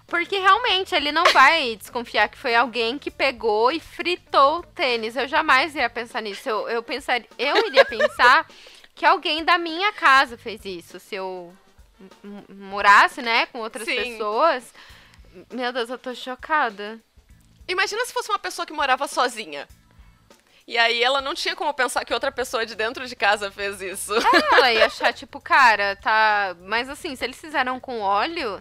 Porque 0.07 0.39
realmente 0.39 0.95
ele 0.95 1.11
não 1.11 1.25
vai 1.33 1.75
desconfiar 1.77 2.29
que 2.29 2.39
foi 2.39 2.55
alguém 2.55 2.99
que 2.99 3.11
pegou 3.11 3.73
e 3.73 3.81
fritou 3.81 4.59
o 4.59 4.63
tênis. 4.63 5.17
Eu 5.17 5.27
jamais 5.27 5.75
ia 5.75 5.91
pensar 5.91 6.21
nisso. 6.21 6.49
Eu, 6.49 6.69
eu, 6.69 6.83
pensar, 6.83 7.21
eu 7.39 7.67
iria 7.67 7.85
pensar 7.85 8.47
que 8.95 9.05
alguém 9.05 9.45
da 9.45 9.59
minha 9.59 9.93
casa 9.93 10.39
fez 10.39 10.65
isso. 10.65 11.01
Se 11.01 11.17
eu 11.17 11.53
morasse, 12.49 13.21
né, 13.21 13.47
com 13.47 13.59
outras 13.59 13.87
Sim. 13.87 13.97
pessoas. 13.97 14.73
Meu 15.53 15.73
Deus, 15.73 15.91
eu 15.91 15.99
tô 15.99 16.15
chocada. 16.15 17.01
Imagina 17.69 18.05
se 18.05 18.13
fosse 18.13 18.31
uma 18.31 18.39
pessoa 18.39 18.65
que 18.65 18.73
morava 18.73 19.09
sozinha. 19.09 19.67
E 20.67 20.77
aí 20.77 21.03
ela 21.03 21.21
não 21.21 21.35
tinha 21.35 21.55
como 21.55 21.73
pensar 21.73 22.05
que 22.05 22.13
outra 22.13 22.33
pessoa 22.33 22.67
de 22.67 22.75
dentro 22.75 23.07
de 23.07 23.15
casa 23.15 23.51
fez 23.53 23.81
isso. 23.81 24.13
É, 24.15 24.55
ela 24.55 24.73
ia 24.73 24.87
achar, 24.87 25.13
tipo, 25.13 25.41
cara, 25.41 25.95
tá. 25.97 26.57
Mas 26.61 26.89
assim, 26.89 27.15
se 27.15 27.25
eles 27.25 27.41
fizeram 27.41 27.79
com 27.79 28.01
óleo, 28.01 28.61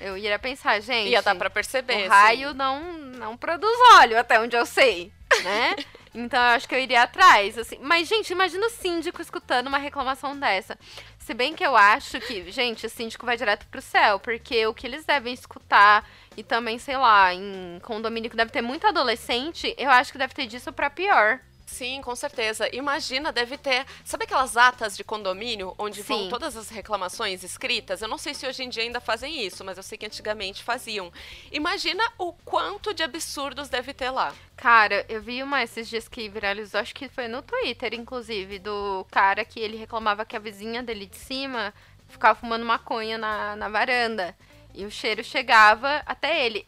eu 0.00 0.16
ia 0.16 0.38
pensar, 0.38 0.80
gente. 0.80 1.10
Ia 1.10 1.22
dar 1.22 1.34
pra 1.34 1.50
perceber. 1.50 2.06
O 2.06 2.08
raio 2.08 2.54
não, 2.54 2.80
não 2.92 3.36
produz 3.36 3.78
óleo, 3.96 4.18
até 4.18 4.40
onde 4.40 4.56
eu 4.56 4.64
sei, 4.64 5.12
né? 5.42 5.76
então 6.14 6.40
eu 6.40 6.56
acho 6.56 6.68
que 6.68 6.74
eu 6.74 6.78
iria 6.78 7.02
atrás. 7.02 7.58
Assim. 7.58 7.78
Mas, 7.80 8.08
gente, 8.08 8.30
imagina 8.30 8.66
o 8.66 8.70
síndico 8.70 9.20
escutando 9.20 9.66
uma 9.66 9.78
reclamação 9.78 10.38
dessa. 10.38 10.78
Se 11.18 11.34
bem 11.34 11.54
que 11.54 11.64
eu 11.64 11.76
acho 11.76 12.18
que, 12.20 12.50
gente, 12.50 12.86
o 12.86 12.90
síndico 12.90 13.26
vai 13.26 13.36
direto 13.36 13.66
pro 13.66 13.82
céu, 13.82 14.18
porque 14.18 14.66
o 14.66 14.72
que 14.72 14.86
eles 14.86 15.04
devem 15.04 15.34
escutar, 15.34 16.08
e 16.36 16.42
também, 16.42 16.78
sei 16.78 16.96
lá, 16.96 17.34
em 17.34 17.78
condomínio 17.82 18.30
que 18.30 18.36
deve 18.36 18.50
ter 18.50 18.62
muito 18.62 18.86
adolescente, 18.86 19.74
eu 19.76 19.90
acho 19.90 20.10
que 20.10 20.18
deve 20.18 20.32
ter 20.32 20.46
disso 20.46 20.72
pra 20.72 20.88
pior. 20.88 21.40
Sim, 21.68 22.00
com 22.00 22.16
certeza. 22.16 22.68
Imagina, 22.74 23.30
deve 23.30 23.58
ter. 23.58 23.84
Sabe 24.02 24.24
aquelas 24.24 24.56
atas 24.56 24.96
de 24.96 25.04
condomínio 25.04 25.74
onde 25.78 26.02
Sim. 26.02 26.08
vão 26.08 26.28
todas 26.30 26.56
as 26.56 26.70
reclamações 26.70 27.44
escritas? 27.44 28.00
Eu 28.00 28.08
não 28.08 28.16
sei 28.16 28.32
se 28.32 28.46
hoje 28.46 28.64
em 28.64 28.70
dia 28.70 28.82
ainda 28.82 29.00
fazem 29.00 29.44
isso, 29.44 29.62
mas 29.62 29.76
eu 29.76 29.82
sei 29.82 29.98
que 29.98 30.06
antigamente 30.06 30.64
faziam. 30.64 31.12
Imagina 31.52 32.02
o 32.16 32.32
quanto 32.32 32.94
de 32.94 33.02
absurdos 33.02 33.68
deve 33.68 33.92
ter 33.92 34.10
lá. 34.10 34.34
Cara, 34.56 35.04
eu 35.10 35.20
vi 35.20 35.42
uma 35.42 35.62
esses 35.62 35.88
dias 35.88 36.08
que 36.08 36.28
viralizou, 36.28 36.80
acho 36.80 36.94
que 36.94 37.08
foi 37.08 37.28
no 37.28 37.42
Twitter, 37.42 37.92
inclusive, 37.92 38.58
do 38.58 39.06
cara 39.10 39.44
que 39.44 39.60
ele 39.60 39.76
reclamava 39.76 40.24
que 40.24 40.34
a 40.34 40.40
vizinha 40.40 40.82
dele 40.82 41.04
de 41.04 41.16
cima 41.16 41.72
ficava 42.08 42.34
fumando 42.34 42.64
maconha 42.64 43.18
na, 43.18 43.54
na 43.54 43.68
varanda. 43.68 44.34
E 44.74 44.86
o 44.86 44.90
cheiro 44.90 45.22
chegava 45.22 46.02
até 46.06 46.46
ele. 46.46 46.66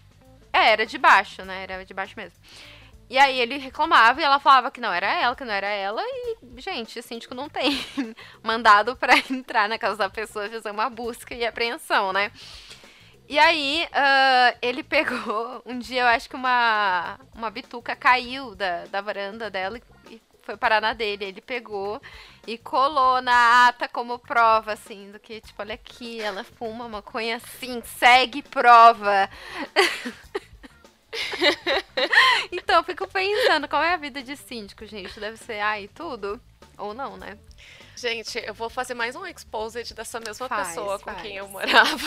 É, 0.53 0.73
era 0.73 0.85
de 0.85 0.99
baixo, 0.99 1.43
né? 1.43 1.63
Era 1.63 1.85
de 1.85 1.95
baixo 1.95 2.15
mesmo. 2.17 2.39
E 3.11 3.19
aí 3.19 3.41
ele 3.41 3.59
reclamava 3.59 4.21
e 4.21 4.25
ela 4.25 4.39
falava 4.39 4.71
que 4.71 4.81
não 4.81 4.93
era 4.93 5.13
ela, 5.21 5.35
que 5.35 5.45
não 5.45 5.53
era 5.53 5.67
ela. 5.67 6.01
E, 6.01 6.37
gente, 6.59 6.97
o 6.97 7.03
síndico 7.03 7.35
não 7.35 7.49
tem 7.49 7.85
mandado 8.41 8.95
para 8.95 9.15
entrar 9.29 9.69
na 9.69 9.77
casa 9.77 9.97
da 9.97 10.09
pessoa 10.09 10.49
fazer 10.49 10.71
uma 10.71 10.89
busca 10.89 11.35
e 11.35 11.45
apreensão, 11.45 12.13
né? 12.13 12.31
E 13.29 13.37
aí, 13.37 13.85
uh, 13.87 14.59
ele 14.63 14.83
pegou. 14.85 15.61
Um 15.67 15.81
dia 15.81 16.03
eu 16.03 16.07
acho 16.07 16.31
que 16.31 16.37
uma, 16.37 17.19
uma 17.35 17.51
bituca 17.51 17.97
caiu 17.97 18.55
da, 18.55 18.85
da 18.87 19.01
varanda 19.01 19.51
dela 19.51 19.81
e 20.09 20.23
foi 20.43 20.57
parar 20.57 20.81
na 20.81 20.93
dele. 20.93 21.25
Ele 21.25 21.41
pegou 21.41 22.01
e 22.47 22.57
colou 22.59 23.21
na 23.21 23.67
ata 23.67 23.89
como 23.89 24.21
prova, 24.21 24.73
assim, 24.75 25.11
do 25.11 25.19
que, 25.19 25.41
tipo, 25.41 25.61
olha 25.61 25.75
aqui, 25.75 26.21
ela 26.21 26.45
fuma 26.45 26.89
maconha 26.89 27.37
assim, 27.37 27.83
segue 27.85 28.41
prova. 28.41 29.29
então, 32.53 32.77
eu 32.77 32.85
fico 32.85 33.07
pensando, 33.09 33.69
qual 33.69 33.83
é 33.83 33.95
a 33.95 33.97
vida 33.97 34.23
de 34.23 34.37
síndico, 34.37 34.87
gente? 34.87 35.19
Deve 35.19 35.37
ser 35.37 35.61
ai 35.61 35.89
tudo? 35.89 36.41
Ou 36.79 36.95
não, 36.95 37.17
né? 37.17 37.37
Gente, 37.97 38.39
eu 38.39 38.55
vou 38.55 38.71
fazer 38.71 38.95
mais 38.95 39.15
um 39.15 39.27
exposed 39.27 39.93
dessa 39.93 40.19
mesma 40.21 40.49
faz, 40.49 40.69
pessoa 40.69 40.99
com 40.99 41.11
faz. 41.11 41.23
quem 41.23 41.37
eu 41.37 41.49
morava. 41.49 41.99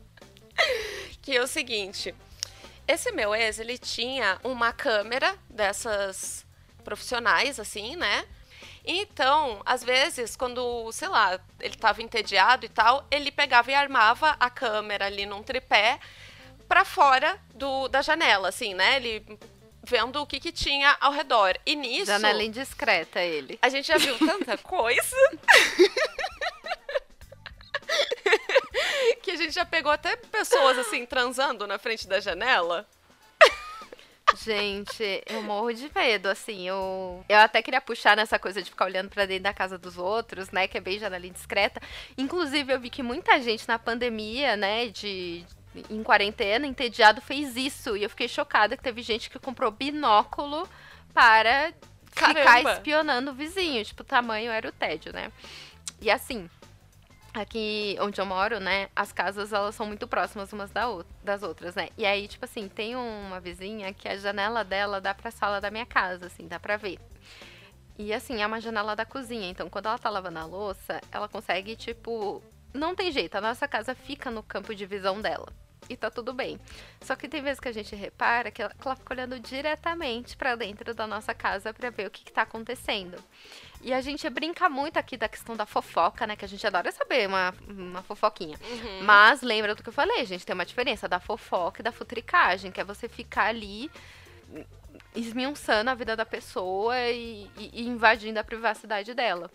que 1.22 1.36
é 1.36 1.42
o 1.42 1.46
seguinte. 1.46 2.14
Esse 2.88 3.12
meu 3.12 3.34
ex, 3.34 3.60
ele 3.60 3.78
tinha 3.78 4.40
uma 4.42 4.72
câmera 4.72 5.38
dessas 5.48 6.44
profissionais, 6.82 7.60
assim, 7.60 7.94
né? 7.94 8.26
Então, 8.84 9.62
às 9.64 9.84
vezes, 9.84 10.34
quando, 10.34 10.90
sei 10.90 11.06
lá, 11.06 11.38
ele 11.60 11.76
tava 11.76 12.02
entediado 12.02 12.66
e 12.66 12.68
tal, 12.68 13.06
ele 13.10 13.30
pegava 13.30 13.70
e 13.70 13.74
armava 13.74 14.36
a 14.40 14.50
câmera 14.50 15.06
ali 15.06 15.24
num 15.24 15.42
tripé 15.42 16.00
para 16.72 16.86
fora 16.86 17.38
do, 17.54 17.86
da 17.88 18.00
janela, 18.00 18.48
assim, 18.48 18.72
né? 18.72 18.96
Ele 18.96 19.38
vendo 19.84 20.22
o 20.22 20.26
que, 20.26 20.40
que 20.40 20.50
tinha 20.50 20.96
ao 21.02 21.12
redor. 21.12 21.54
E 21.66 21.76
nisso. 21.76 22.06
Janela 22.06 22.42
indiscreta, 22.42 23.20
ele. 23.20 23.58
A 23.60 23.68
gente 23.68 23.86
já 23.86 23.98
viu 23.98 24.18
tanta 24.18 24.56
coisa. 24.64 25.16
que 29.22 29.32
a 29.32 29.36
gente 29.36 29.52
já 29.52 29.66
pegou 29.66 29.92
até 29.92 30.16
pessoas 30.16 30.78
assim 30.78 31.04
transando 31.04 31.66
na 31.66 31.78
frente 31.78 32.08
da 32.08 32.20
janela. 32.20 32.88
Gente, 34.42 35.22
eu 35.26 35.42
morro 35.42 35.74
de 35.74 35.90
medo, 35.94 36.26
assim, 36.26 36.66
eu, 36.66 37.22
eu 37.28 37.36
até 37.36 37.60
queria 37.60 37.82
puxar 37.82 38.16
nessa 38.16 38.38
coisa 38.38 38.62
de 38.62 38.70
ficar 38.70 38.86
olhando 38.86 39.10
para 39.10 39.26
dentro 39.26 39.42
da 39.42 39.52
casa 39.52 39.76
dos 39.76 39.98
outros, 39.98 40.50
né, 40.50 40.66
que 40.66 40.78
é 40.78 40.80
bem 40.80 40.98
janela 40.98 41.26
indiscreta. 41.26 41.82
Inclusive, 42.16 42.72
eu 42.72 42.80
vi 42.80 42.88
que 42.88 43.02
muita 43.02 43.38
gente 43.42 43.68
na 43.68 43.78
pandemia, 43.78 44.56
né, 44.56 44.88
de, 44.88 45.44
em 45.90 46.02
quarentena, 46.02 46.66
entediado, 46.66 47.20
fez 47.20 47.56
isso. 47.56 47.96
E 47.96 48.02
eu 48.02 48.10
fiquei 48.10 48.28
chocada 48.28 48.76
que 48.76 48.82
teve 48.82 49.02
gente 49.02 49.30
que 49.30 49.38
comprou 49.38 49.70
binóculo 49.70 50.68
para 51.12 51.72
Caramba. 52.14 52.40
ficar 52.40 52.72
espionando 52.74 53.30
o 53.30 53.34
vizinho. 53.34 53.84
Tipo, 53.84 54.02
o 54.02 54.06
tamanho 54.06 54.50
era 54.50 54.68
o 54.68 54.72
tédio, 54.72 55.12
né? 55.12 55.32
E 56.00 56.10
assim, 56.10 56.48
aqui 57.32 57.96
onde 58.00 58.20
eu 58.20 58.26
moro, 58.26 58.60
né, 58.60 58.88
as 58.94 59.12
casas 59.12 59.52
elas 59.52 59.74
são 59.74 59.86
muito 59.86 60.06
próximas 60.06 60.52
umas 60.52 60.70
das 61.22 61.42
outras, 61.42 61.74
né? 61.74 61.88
E 61.96 62.04
aí, 62.04 62.28
tipo 62.28 62.44
assim, 62.44 62.68
tem 62.68 62.94
uma 62.96 63.40
vizinha 63.40 63.92
que 63.94 64.08
a 64.08 64.16
janela 64.16 64.64
dela 64.64 65.00
dá 65.00 65.14
pra 65.14 65.30
sala 65.30 65.60
da 65.60 65.70
minha 65.70 65.86
casa, 65.86 66.26
assim, 66.26 66.46
dá 66.46 66.60
pra 66.60 66.76
ver. 66.76 66.98
E 67.98 68.12
assim, 68.12 68.42
é 68.42 68.46
uma 68.46 68.60
janela 68.60 68.96
da 68.96 69.04
cozinha, 69.04 69.48
então 69.48 69.70
quando 69.70 69.86
ela 69.86 69.98
tá 69.98 70.10
lavando 70.10 70.38
a 70.38 70.44
louça, 70.44 71.00
ela 71.10 71.28
consegue, 71.28 71.76
tipo. 71.76 72.42
Não 72.74 72.94
tem 72.94 73.12
jeito, 73.12 73.34
a 73.34 73.40
nossa 73.40 73.68
casa 73.68 73.94
fica 73.94 74.30
no 74.30 74.42
campo 74.42 74.74
de 74.74 74.86
visão 74.86 75.20
dela. 75.20 75.46
E 75.92 75.96
tá 75.96 76.10
tudo 76.10 76.32
bem. 76.32 76.58
Só 77.00 77.14
que 77.14 77.28
tem 77.28 77.42
vezes 77.42 77.60
que 77.60 77.68
a 77.68 77.72
gente 77.72 77.94
repara 77.94 78.50
que 78.50 78.62
ela, 78.62 78.74
que 78.74 78.86
ela 78.86 78.96
fica 78.96 79.14
olhando 79.14 79.38
diretamente 79.38 80.36
para 80.36 80.54
dentro 80.56 80.94
da 80.94 81.06
nossa 81.06 81.34
casa 81.34 81.72
para 81.72 81.90
ver 81.90 82.06
o 82.06 82.10
que, 82.10 82.24
que 82.24 82.32
tá 82.32 82.42
acontecendo. 82.42 83.16
E 83.80 83.92
a 83.92 84.00
gente 84.00 84.28
brinca 84.30 84.68
muito 84.68 84.96
aqui 84.96 85.16
da 85.16 85.28
questão 85.28 85.56
da 85.56 85.66
fofoca, 85.66 86.26
né? 86.26 86.36
Que 86.36 86.44
a 86.44 86.48
gente 86.48 86.66
adora 86.66 86.90
saber 86.92 87.26
uma, 87.26 87.52
uma 87.68 88.02
fofoquinha. 88.02 88.56
Uhum. 88.62 89.04
Mas 89.04 89.42
lembra 89.42 89.74
do 89.74 89.82
que 89.82 89.88
eu 89.88 89.92
falei, 89.92 90.24
gente, 90.24 90.46
tem 90.46 90.54
uma 90.54 90.66
diferença 90.66 91.08
da 91.08 91.18
fofoca 91.18 91.80
e 91.80 91.84
da 91.84 91.92
futricagem, 91.92 92.70
que 92.70 92.80
é 92.80 92.84
você 92.84 93.08
ficar 93.08 93.46
ali 93.46 93.90
esmiuçando 95.14 95.90
a 95.90 95.94
vida 95.94 96.16
da 96.16 96.24
pessoa 96.24 96.98
e, 97.10 97.50
e, 97.58 97.82
e 97.82 97.88
invadindo 97.88 98.38
a 98.38 98.44
privacidade 98.44 99.14
dela. 99.14 99.50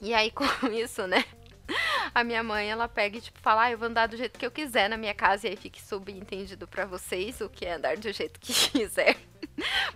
E 0.00 0.14
aí, 0.14 0.30
com 0.32 0.44
isso, 0.68 1.06
né? 1.06 1.24
A 2.14 2.24
minha 2.24 2.42
mãe, 2.42 2.70
ela 2.70 2.88
pega 2.88 3.18
e, 3.18 3.20
tipo, 3.20 3.38
fala, 3.40 3.64
ah, 3.64 3.70
eu 3.70 3.78
vou 3.78 3.88
andar 3.88 4.06
do 4.06 4.16
jeito 4.16 4.38
que 4.38 4.44
eu 4.44 4.50
quiser 4.50 4.88
na 4.88 4.96
minha 4.96 5.14
casa, 5.14 5.46
e 5.46 5.50
aí 5.50 5.56
fique 5.56 5.80
subentendido 5.80 6.66
para 6.66 6.84
vocês 6.84 7.40
o 7.40 7.48
que 7.48 7.64
é 7.64 7.74
andar 7.74 7.96
do 7.96 8.12
jeito 8.12 8.38
que 8.40 8.52
quiser. 8.70 9.16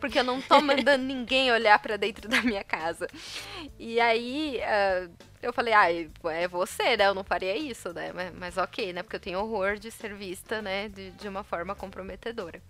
Porque 0.01 0.19
eu 0.19 0.25
não 0.25 0.41
tô 0.41 0.61
mandando 0.61 1.05
ninguém 1.05 1.51
olhar 1.51 1.79
para 1.79 1.97
dentro 1.97 2.29
da 2.29 2.43
minha 2.43 2.65
casa. 2.65 3.07
E 3.79 4.01
aí, 4.01 4.61
uh, 4.61 5.11
eu 5.43 5.53
falei, 5.53 5.75
ah, 5.75 5.93
é 5.93 6.49
você, 6.49 6.97
né? 6.97 7.07
Eu 7.07 7.15
não 7.15 7.25
faria 7.25 7.57
isso, 7.57 7.93
né? 7.93 8.13
Mas, 8.13 8.35
mas 8.35 8.57
ok, 8.57 8.93
né? 8.93 9.03
Porque 9.03 9.17
eu 9.17 9.21
tenho 9.21 9.41
horror 9.41 9.77
de 9.77 9.91
ser 9.91 10.15
vista, 10.15 10.61
né? 10.61 10.89
De, 10.89 11.11
de 11.13 11.29
uma 11.29 11.45
forma 11.45 11.75
comprometedora. 11.75 12.61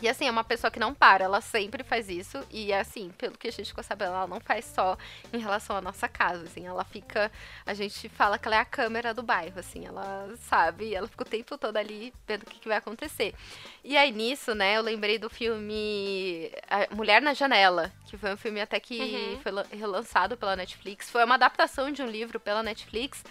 E 0.00 0.08
assim, 0.08 0.26
é 0.26 0.30
uma 0.30 0.44
pessoa 0.44 0.70
que 0.70 0.78
não 0.78 0.94
para, 0.94 1.24
ela 1.24 1.40
sempre 1.40 1.82
faz 1.82 2.08
isso. 2.08 2.44
E 2.50 2.72
assim, 2.72 3.10
pelo 3.16 3.36
que 3.36 3.48
a 3.48 3.52
gente 3.52 3.68
ficou 3.68 3.82
sabendo, 3.82 4.12
ela 4.12 4.26
não 4.26 4.40
faz 4.40 4.64
só 4.64 4.96
em 5.32 5.38
relação 5.38 5.76
à 5.76 5.80
nossa 5.80 6.08
casa, 6.08 6.44
assim, 6.44 6.66
ela 6.66 6.84
fica. 6.84 7.30
A 7.64 7.74
gente 7.74 8.08
fala 8.08 8.38
que 8.38 8.46
ela 8.46 8.56
é 8.56 8.60
a 8.60 8.64
câmera 8.64 9.14
do 9.14 9.22
bairro, 9.22 9.58
assim, 9.58 9.86
ela 9.86 10.28
sabe, 10.40 10.94
ela 10.94 11.08
fica 11.08 11.22
o 11.22 11.26
tempo 11.26 11.56
todo 11.58 11.76
ali 11.76 12.12
vendo 12.26 12.42
o 12.42 12.46
que, 12.46 12.58
que 12.60 12.68
vai 12.68 12.76
acontecer. 12.76 13.34
E 13.82 13.96
aí 13.96 14.12
nisso, 14.12 14.54
né, 14.54 14.76
eu 14.76 14.82
lembrei 14.82 15.18
do 15.18 15.30
filme 15.30 16.50
Mulher 16.90 17.22
na 17.22 17.34
Janela, 17.34 17.92
que 18.06 18.16
foi 18.16 18.32
um 18.32 18.36
filme 18.36 18.60
até 18.60 18.78
que 18.80 18.98
uhum. 19.00 19.40
foi 19.40 19.78
relançado 19.78 20.36
pela 20.36 20.56
Netflix. 20.56 21.10
Foi 21.10 21.24
uma 21.24 21.34
adaptação 21.34 21.90
de 21.90 22.02
um 22.02 22.06
livro 22.06 22.38
pela 22.38 22.62
Netflix. 22.62 23.22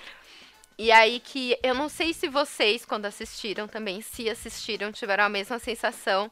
E 0.78 0.92
aí 0.92 1.20
que 1.20 1.58
eu 1.64 1.74
não 1.74 1.88
sei 1.88 2.14
se 2.14 2.28
vocês, 2.28 2.84
quando 2.84 3.06
assistiram 3.06 3.68
também, 3.68 4.02
se 4.02 4.30
assistiram, 4.30 4.92
tiveram 4.92 5.24
a 5.24 5.30
mesma 5.30 5.58
sensação. 5.58 6.30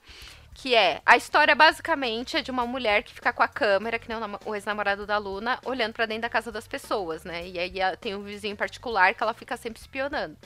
Que 0.55 0.75
é, 0.75 1.01
a 1.03 1.17
história 1.17 1.55
basicamente 1.55 2.37
é 2.37 2.41
de 2.41 2.51
uma 2.51 2.65
mulher 2.65 3.01
que 3.01 3.13
fica 3.13 3.33
com 3.33 3.41
a 3.41 3.47
câmera, 3.47 3.97
que 3.97 4.07
nem 4.07 4.17
o 4.45 4.53
ex-namorado 4.53 5.05
da 5.05 5.17
Luna, 5.17 5.59
olhando 5.65 5.93
para 5.93 6.05
dentro 6.05 6.21
da 6.23 6.29
casa 6.29 6.51
das 6.51 6.67
pessoas, 6.67 7.23
né? 7.23 7.47
E 7.47 7.57
aí 7.57 7.73
tem 7.99 8.15
um 8.15 8.21
vizinho 8.21 8.55
particular 8.55 9.15
que 9.15 9.23
ela 9.23 9.33
fica 9.33 9.57
sempre 9.57 9.81
espionando. 9.81 10.37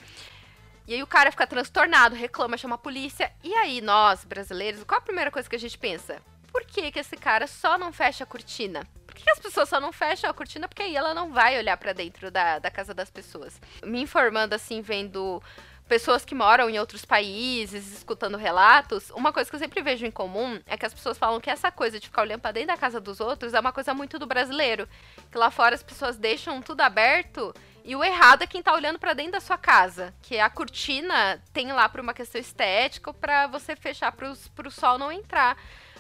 E 0.88 0.94
aí 0.94 1.04
o 1.04 1.08
cara 1.08 1.30
fica 1.30 1.46
transtornado, 1.46 2.16
reclama, 2.16 2.56
chama 2.56 2.76
a 2.76 2.78
polícia. 2.78 3.34
E 3.44 3.54
aí 3.56 3.82
nós, 3.82 4.24
brasileiros, 4.24 4.84
qual 4.86 5.00
a 5.00 5.04
primeira 5.04 5.30
coisa 5.30 5.50
que 5.50 5.56
a 5.58 5.60
gente 5.60 5.78
pensa? 5.78 6.22
Por 6.54 6.64
que, 6.64 6.90
que 6.90 7.00
esse 7.00 7.18
cara 7.18 7.46
só 7.46 7.78
não 7.78 7.92
fecha 7.92 8.24
a 8.24 8.28
cortina? 8.28 8.88
Por 9.18 9.24
que 9.24 9.32
as 9.32 9.40
pessoas 9.40 9.68
só 9.68 9.82
não 9.82 9.92
fecham 9.92 10.30
a 10.30 10.34
cortina? 10.34 10.68
Porque 10.68 10.84
aí 10.84 10.96
ela 10.96 11.12
não 11.12 11.32
vai 11.34 11.58
olhar 11.58 11.76
para 11.76 11.92
dentro 11.92 12.30
da, 12.30 12.60
da 12.60 12.70
casa 12.70 12.94
das 12.94 13.10
pessoas. 13.10 13.60
Me 13.84 14.00
informando, 14.00 14.54
assim, 14.54 14.80
vendo 14.80 15.42
pessoas 15.88 16.24
que 16.24 16.36
moram 16.36 16.70
em 16.70 16.78
outros 16.78 17.04
países, 17.04 17.94
escutando 17.94 18.38
relatos, 18.38 19.10
uma 19.12 19.34
coisa 19.34 19.50
que 19.50 19.56
eu 19.56 19.60
sempre 19.60 19.82
vejo 19.82 20.06
em 20.06 20.12
comum 20.12 20.62
é 20.68 20.78
que 20.78 20.86
as 20.86 20.94
pessoas 20.94 21.18
falam 21.18 21.40
que 21.40 21.50
essa 21.50 21.72
coisa 21.72 22.00
de 22.00 22.08
ficar 22.08 22.22
olhando 22.22 22.42
para 22.42 22.52
dentro 22.52 22.68
da 22.68 22.78
casa 22.78 23.00
dos 23.00 23.20
outros 23.20 23.54
é 23.54 23.60
uma 23.60 23.72
coisa 23.72 23.94
muito 23.94 24.20
do 24.20 24.28
brasileiro. 24.28 24.88
Que 25.32 25.38
lá 25.38 25.50
fora 25.50 25.74
as 25.74 25.82
pessoas 25.82 26.16
deixam 26.16 26.62
tudo 26.62 26.82
aberto 26.82 27.56
e 27.84 27.96
o 27.96 28.04
errado 28.04 28.44
é 28.44 28.48
quem 28.48 28.62
tá 28.62 28.74
olhando 28.74 29.00
para 29.00 29.14
dentro 29.14 29.32
da 29.32 29.40
sua 29.40 29.58
casa, 29.58 30.14
que 30.22 30.38
a 30.38 30.50
cortina 30.50 31.42
tem 31.54 31.72
lá 31.72 31.90
por 31.90 32.02
uma 32.02 32.14
questão 32.14 32.40
estética 32.40 33.10
ou 33.10 33.14
para 33.16 33.48
você 33.48 33.76
fechar 33.76 34.12
para 34.12 34.30
o 34.30 34.72
sol 34.72 35.00
não 35.00 35.12
entrar. 35.12 35.58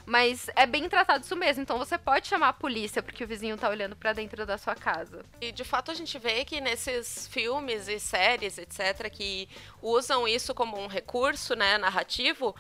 Mas 0.08 0.50
é 0.56 0.66
bem 0.66 0.88
tratado 0.88 1.26
isso 1.26 1.36
mesmo. 1.36 1.62
Então 1.62 1.78
você 1.78 1.98
pode 1.98 2.28
chamar 2.28 2.48
a 2.48 2.54
polícia 2.54 3.04
porque 3.04 3.26
o 3.26 3.28
vizinho 3.28 3.58
tá 3.58 3.68
olhando 3.68 3.94
para 3.94 4.14
dentro 4.14 4.46
da 4.46 4.58
sua 4.58 4.74
casa. 4.74 5.26
E 5.42 5.52
de 5.52 5.66
fato 5.66 5.92
a 5.92 5.94
gente 5.94 6.18
vê 6.18 6.46
que 6.46 6.62
nesses 6.62 7.28
filmes 7.28 7.90
e 7.90 8.00
séries, 8.00 8.58
etc., 8.58 9.10
que 9.12 9.50
usam 9.82 10.26
isso 10.26 10.56
como 10.56 10.80
um 10.80 10.88
recurso, 10.88 11.56
né, 11.56 11.78
narrativo, 11.78 12.56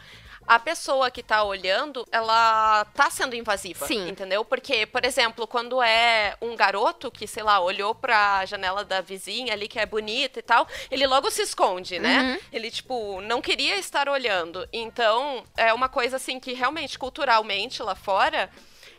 a 0.48 0.58
pessoa 0.60 1.12
que 1.12 1.22
tá 1.22 1.43
olhando, 1.43 2.06
ela 2.12 2.86
tá 2.93 3.10
sendo 3.10 3.36
invasiva. 3.36 3.86
Sim. 3.86 4.08
Entendeu? 4.10 4.45
Porque, 4.45 4.86
por 4.86 5.06
exemplo, 5.06 5.45
quando 5.45 5.82
é 5.82 6.36
um 6.41 6.56
garoto 6.56 7.12
que, 7.12 7.28
sei 7.28 7.43
lá, 7.43 7.60
olhou 7.60 7.93
pra 7.93 8.45
janela 8.45 8.86
da 8.86 9.02
vizinha 9.02 9.54
ali, 9.54 9.68
que 9.68 9.80
é 9.80 9.86
bonita 9.86 10.39
e 10.39 10.41
tal, 10.41 10.68
ele 10.89 11.06
logo 11.06 11.30
se 11.30 11.41
esconde, 11.41 12.00
né? 12.00 12.22
Uhum. 12.22 12.39
Ele, 12.54 12.72
tipo, 12.72 13.22
não 13.22 13.41
queria 13.41 13.78
estar 13.78 14.08
olhando. 14.08 14.68
Então, 14.72 15.43
é 15.58 15.74
uma 15.74 15.89
coisa, 15.89 16.16
assim, 16.16 16.39
que 16.39 16.54
realmente, 16.54 16.98
culturalmente, 16.98 17.84
lá 17.84 17.95
fora, 17.95 18.50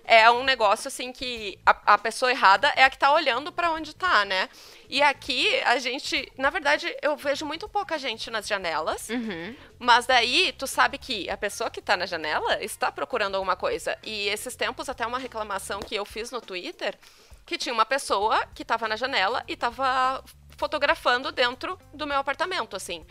é 0.09 0.31
um 0.31 0.43
negócio 0.43 0.89
assim 0.89 1.13
que 1.13 1.59
a, 1.67 1.95
a 1.95 1.99
pessoa 1.99 2.31
errada 2.31 2.73
é 2.75 2.83
a 2.83 2.89
que 2.89 2.99
tá 2.99 3.13
olhando 3.13 3.53
para 3.53 3.71
onde 3.71 3.95
tá, 3.95 4.25
né? 4.25 4.49
E 4.89 5.03
aqui 5.03 5.61
a 5.61 5.79
gente, 5.79 6.33
na 6.39 6.49
verdade, 6.49 6.97
eu 7.03 7.15
vejo 7.15 7.45
muito 7.45 7.69
pouca 7.69 7.99
gente 7.99 8.31
nas 8.31 8.49
janelas, 8.49 9.11
uhum. 9.11 9.55
mas 9.79 10.07
daí 10.07 10.53
tu 10.53 10.67
sabe 10.67 10.97
que 10.97 11.29
a 11.29 11.37
pessoa 11.37 11.69
que 11.69 11.83
tá 11.83 11.95
na 11.95 12.07
janela 12.07 12.65
está 12.65 12.91
procurando 12.91 13.35
alguma 13.35 13.55
coisa. 13.55 13.99
E 14.03 14.29
esses 14.29 14.57
tempos, 14.57 14.89
até 14.89 15.07
uma 15.07 15.19
reclamação 15.19 15.81
que 15.81 15.95
eu 15.95 16.07
fiz 16.07 16.31
no 16.31 16.41
Twitter, 16.41 16.99
que 17.45 17.59
tinha 17.59 17.75
uma 17.75 17.85
pessoa 17.85 18.47
que 18.55 18.65
tava 18.65 18.89
na 18.89 18.97
janela 18.97 19.45
e 19.47 19.57
tava 19.57 20.25
fotografando 20.57 21.31
dentro 21.31 21.79
do 21.93 22.07
meu 22.07 22.17
apartamento, 22.17 22.75
assim. 22.75 23.05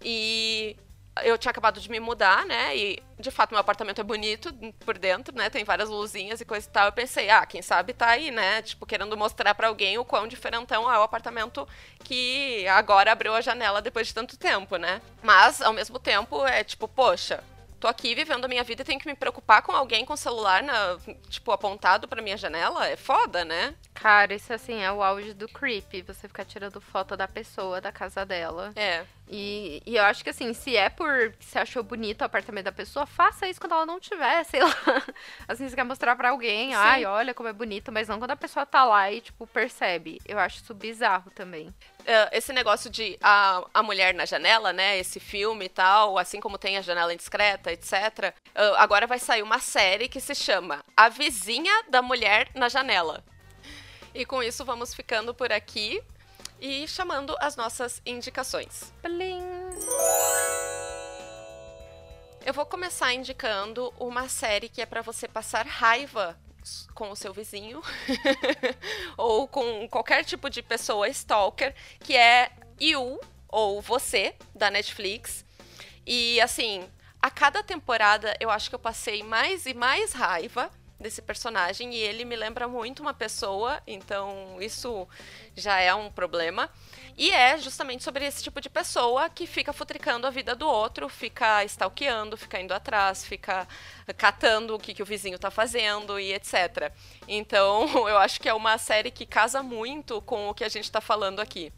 E 0.00 0.76
eu 1.24 1.38
tinha 1.38 1.50
acabado 1.50 1.80
de 1.80 1.90
me 1.90 2.00
mudar, 2.00 2.44
né? 2.44 2.76
E 2.76 3.02
de 3.18 3.30
fato 3.30 3.50
meu 3.50 3.60
apartamento 3.60 4.00
é 4.00 4.04
bonito 4.04 4.52
por 4.84 4.98
dentro, 4.98 5.34
né? 5.34 5.48
Tem 5.48 5.64
várias 5.64 5.88
luzinhas 5.88 6.40
e 6.40 6.44
coisa 6.44 6.66
e 6.66 6.70
tal. 6.70 6.86
Eu 6.86 6.92
pensei, 6.92 7.30
ah, 7.30 7.44
quem 7.46 7.62
sabe 7.62 7.92
tá 7.92 8.08
aí, 8.08 8.30
né? 8.30 8.62
Tipo, 8.62 8.86
querendo 8.86 9.16
mostrar 9.16 9.54
para 9.54 9.68
alguém 9.68 9.98
o 9.98 10.04
quão 10.04 10.26
diferentão 10.28 10.90
é 10.92 10.98
o 10.98 11.02
apartamento 11.02 11.66
que 12.04 12.66
agora 12.68 13.12
abriu 13.12 13.34
a 13.34 13.40
janela 13.40 13.80
depois 13.82 14.06
de 14.06 14.14
tanto 14.14 14.36
tempo, 14.36 14.76
né? 14.76 15.00
Mas, 15.22 15.60
ao 15.60 15.72
mesmo 15.72 15.98
tempo, 15.98 16.46
é 16.46 16.62
tipo, 16.62 16.86
poxa, 16.86 17.42
tô 17.80 17.88
aqui 17.88 18.14
vivendo 18.14 18.44
a 18.44 18.48
minha 18.48 18.64
vida 18.64 18.82
e 18.82 18.84
tenho 18.84 19.00
que 19.00 19.06
me 19.06 19.14
preocupar 19.14 19.62
com 19.62 19.72
alguém 19.72 20.04
com 20.04 20.12
o 20.12 20.16
celular, 20.16 20.62
na, 20.62 20.98
tipo, 21.28 21.52
apontado 21.52 22.06
pra 22.08 22.22
minha 22.22 22.36
janela? 22.36 22.86
É 22.86 22.96
foda, 22.96 23.44
né? 23.44 23.74
Cara, 23.94 24.34
isso 24.34 24.52
assim 24.52 24.82
é 24.82 24.92
o 24.92 25.02
auge 25.02 25.32
do 25.32 25.48
creep. 25.48 26.02
Você 26.06 26.28
ficar 26.28 26.44
tirando 26.44 26.80
foto 26.80 27.16
da 27.16 27.26
pessoa, 27.26 27.80
da 27.80 27.92
casa 27.92 28.24
dela. 28.24 28.72
É. 28.76 29.04
E, 29.28 29.82
e 29.84 29.96
eu 29.96 30.04
acho 30.04 30.22
que 30.22 30.30
assim, 30.30 30.52
se 30.52 30.76
é 30.76 30.88
por 30.88 31.34
você 31.40 31.58
achou 31.58 31.82
bonito 31.82 32.20
o 32.20 32.24
apartamento 32.24 32.66
da 32.66 32.72
pessoa, 32.72 33.06
faça 33.06 33.48
isso 33.48 33.60
quando 33.60 33.72
ela 33.72 33.86
não 33.86 33.98
tiver, 33.98 34.44
sei 34.44 34.62
lá. 34.62 34.72
Assim, 35.48 35.68
você 35.68 35.74
quer 35.74 35.84
mostrar 35.84 36.14
para 36.14 36.30
alguém, 36.30 36.70
Sim. 36.70 36.76
ai, 36.76 37.04
olha 37.04 37.34
como 37.34 37.48
é 37.48 37.52
bonito, 37.52 37.90
mas 37.90 38.08
não 38.08 38.18
quando 38.18 38.30
a 38.32 38.36
pessoa 38.36 38.64
tá 38.64 38.84
lá 38.84 39.10
e, 39.10 39.20
tipo, 39.20 39.46
percebe. 39.46 40.20
Eu 40.24 40.38
acho 40.38 40.58
isso 40.58 40.74
bizarro 40.74 41.30
também. 41.32 41.68
Uh, 41.68 42.30
esse 42.30 42.52
negócio 42.52 42.88
de 42.88 43.18
a, 43.20 43.64
a 43.74 43.82
mulher 43.82 44.14
na 44.14 44.24
janela, 44.24 44.72
né? 44.72 44.98
Esse 44.98 45.18
filme 45.18 45.64
e 45.64 45.68
tal, 45.68 46.18
assim 46.18 46.40
como 46.40 46.56
tem 46.56 46.76
a 46.76 46.82
janela 46.82 47.12
indiscreta, 47.12 47.72
etc. 47.72 48.32
Uh, 48.54 48.76
agora 48.76 49.06
vai 49.06 49.18
sair 49.18 49.42
uma 49.42 49.58
série 49.58 50.08
que 50.08 50.20
se 50.20 50.34
chama 50.34 50.84
A 50.96 51.08
Vizinha 51.08 51.82
da 51.88 52.00
Mulher 52.00 52.48
na 52.54 52.68
Janela. 52.68 53.24
E 54.14 54.24
com 54.24 54.42
isso 54.42 54.64
vamos 54.64 54.94
ficando 54.94 55.34
por 55.34 55.52
aqui 55.52 56.00
e 56.60 56.86
chamando 56.88 57.36
as 57.40 57.56
nossas 57.56 58.00
indicações. 58.04 58.92
Blim. 59.02 59.42
Eu 62.44 62.54
vou 62.54 62.64
começar 62.64 63.12
indicando 63.12 63.92
uma 63.98 64.28
série 64.28 64.68
que 64.68 64.80
é 64.80 64.86
para 64.86 65.02
você 65.02 65.26
passar 65.26 65.66
raiva 65.66 66.38
com 66.94 67.10
o 67.10 67.16
seu 67.16 67.32
vizinho 67.32 67.82
ou 69.16 69.46
com 69.46 69.88
qualquer 69.88 70.24
tipo 70.24 70.48
de 70.48 70.62
pessoa 70.62 71.08
stalker, 71.08 71.74
que 72.00 72.16
é 72.16 72.50
You 72.80 73.20
ou 73.48 73.80
Você 73.80 74.34
da 74.54 74.70
Netflix. 74.70 75.44
E 76.06 76.40
assim, 76.40 76.88
a 77.20 77.30
cada 77.30 77.62
temporada 77.62 78.36
eu 78.38 78.50
acho 78.50 78.68
que 78.68 78.74
eu 78.74 78.80
passei 78.80 79.22
mais 79.22 79.66
e 79.66 79.74
mais 79.74 80.12
raiva 80.12 80.70
desse 80.98 81.20
personagem 81.20 81.94
e 81.94 81.98
ele 81.98 82.24
me 82.24 82.34
lembra 82.34 82.66
muito 82.66 83.00
uma 83.00 83.12
pessoa, 83.12 83.82
então 83.86 84.56
isso 84.60 85.06
já 85.54 85.78
é 85.78 85.94
um 85.94 86.10
problema. 86.10 86.70
E 87.18 87.30
é 87.30 87.56
justamente 87.58 88.04
sobre 88.04 88.26
esse 88.26 88.42
tipo 88.42 88.60
de 88.60 88.68
pessoa 88.68 89.28
que 89.30 89.46
fica 89.46 89.72
futricando 89.72 90.26
a 90.26 90.30
vida 90.30 90.54
do 90.54 90.66
outro, 90.66 91.08
fica 91.08 91.64
stalkeando, 91.64 92.36
fica 92.36 92.60
indo 92.60 92.74
atrás, 92.74 93.24
fica 93.24 93.66
catando 94.16 94.74
o 94.74 94.78
que, 94.78 94.92
que 94.92 95.02
o 95.02 95.06
vizinho 95.06 95.38
tá 95.38 95.50
fazendo 95.50 96.20
e 96.20 96.32
etc. 96.32 96.92
Então, 97.26 97.86
eu 98.08 98.18
acho 98.18 98.40
que 98.40 98.48
é 98.48 98.54
uma 98.54 98.76
série 98.78 99.10
que 99.10 99.24
casa 99.24 99.62
muito 99.62 100.20
com 100.22 100.48
o 100.48 100.54
que 100.54 100.64
a 100.64 100.68
gente 100.68 100.90
tá 100.90 101.00
falando 101.00 101.40
aqui. 101.40 101.72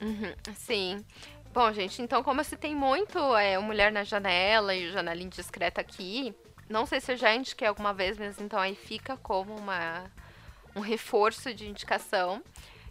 Uhum, 0.00 0.34
sim. 0.54 1.04
Bom, 1.52 1.72
gente, 1.72 2.02
então 2.02 2.22
como 2.22 2.42
se 2.42 2.56
tem 2.56 2.74
muito 2.74 3.18
é, 3.36 3.56
Mulher 3.58 3.92
na 3.92 4.02
Janela 4.02 4.74
e 4.74 4.90
Janela 4.90 5.22
Indiscreta 5.22 5.80
aqui, 5.80 6.34
não 6.68 6.86
sei 6.86 7.00
se 7.00 7.12
eu 7.12 7.16
já 7.16 7.34
indiquei 7.34 7.66
alguma 7.66 7.92
vez, 7.92 8.18
mas 8.18 8.40
então 8.40 8.58
aí 8.58 8.74
fica 8.74 9.16
como 9.16 9.54
uma, 9.56 10.10
um 10.74 10.80
reforço 10.80 11.52
de 11.54 11.68
indicação. 11.68 12.42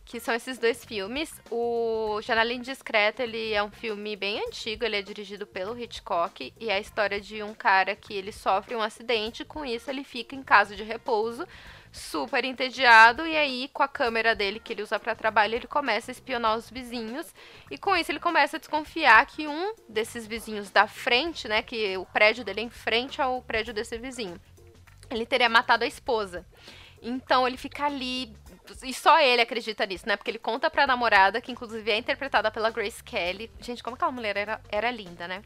que 0.06 0.20
são 0.20 0.34
esses 0.36 0.58
dois 0.58 0.84
filmes. 0.84 1.34
O 1.50 2.20
Janela 2.22 2.52
Indiscreta, 2.54 3.24
ele 3.24 3.54
é 3.54 3.64
um 3.64 3.72
filme 3.72 4.16
bem 4.16 4.46
antigo, 4.46 4.84
ele 4.84 4.98
é 4.98 5.02
dirigido 5.02 5.48
pelo 5.48 5.78
Hitchcock 5.80 6.54
e 6.60 6.70
é 6.70 6.74
a 6.76 6.80
história 6.80 7.22
de 7.22 7.42
um 7.42 7.54
cara 7.54 7.96
que 7.96 8.14
ele 8.14 8.32
sofre 8.32 8.76
um 8.76 8.82
acidente, 8.82 9.46
com 9.46 9.64
isso 9.66 9.90
ele 9.90 10.04
fica 10.04 10.36
em 10.36 10.44
casa 10.44 10.76
de 10.76 10.84
repouso, 10.84 11.48
super 11.94 12.44
entediado 12.44 13.26
e 13.28 13.38
aí 13.38 13.70
com 13.72 13.84
a 13.84 13.88
câmera 13.88 14.36
dele 14.36 14.60
que 14.60 14.74
ele 14.74 14.82
usa 14.82 15.00
para 15.00 15.16
trabalho, 15.16 15.54
ele 15.54 15.68
começa 15.68 16.10
a 16.10 16.14
espionar 16.14 16.58
os 16.58 16.70
vizinhos 16.70 17.34
e 17.70 17.78
com 17.78 17.96
isso 17.96 18.12
ele 18.12 18.20
começa 18.20 18.58
a 18.58 18.60
desconfiar 18.60 19.24
que 19.28 19.48
um 19.48 19.76
desses 19.88 20.26
vizinhos 20.26 20.72
da 20.72 20.88
frente, 20.88 21.48
né, 21.48 21.62
que 21.62 21.96
o 21.98 22.06
prédio 22.06 22.44
dele 22.44 22.62
é 22.62 22.64
em 22.64 22.70
frente 22.70 23.22
ao 23.22 23.44
prédio 23.44 23.74
desse 23.74 23.96
vizinho, 24.00 24.42
ele 25.10 25.26
teria 25.26 25.48
matado 25.48 25.84
a 25.84 25.88
esposa. 25.88 26.46
Então 27.00 27.48
ele 27.48 27.58
fica 27.58 27.86
ali 27.86 28.34
e 28.82 28.94
só 28.94 29.20
ele 29.20 29.42
acredita 29.42 29.86
nisso, 29.86 30.08
né? 30.08 30.16
Porque 30.16 30.32
ele 30.32 30.40
conta 30.40 30.70
pra 30.72 30.88
namorada, 30.88 31.42
que 31.42 31.52
inclusive 31.52 31.92
é 31.92 31.98
interpretada 31.98 32.50
pela 32.50 32.70
Grace 32.70 33.04
Kelly. 33.04 33.52
Gente, 33.60 33.84
como 33.84 33.96
aquela 33.96 34.12
mulher 34.12 34.38
era, 34.38 34.62
era 34.72 34.90
linda, 34.90 35.28
né? 35.28 35.44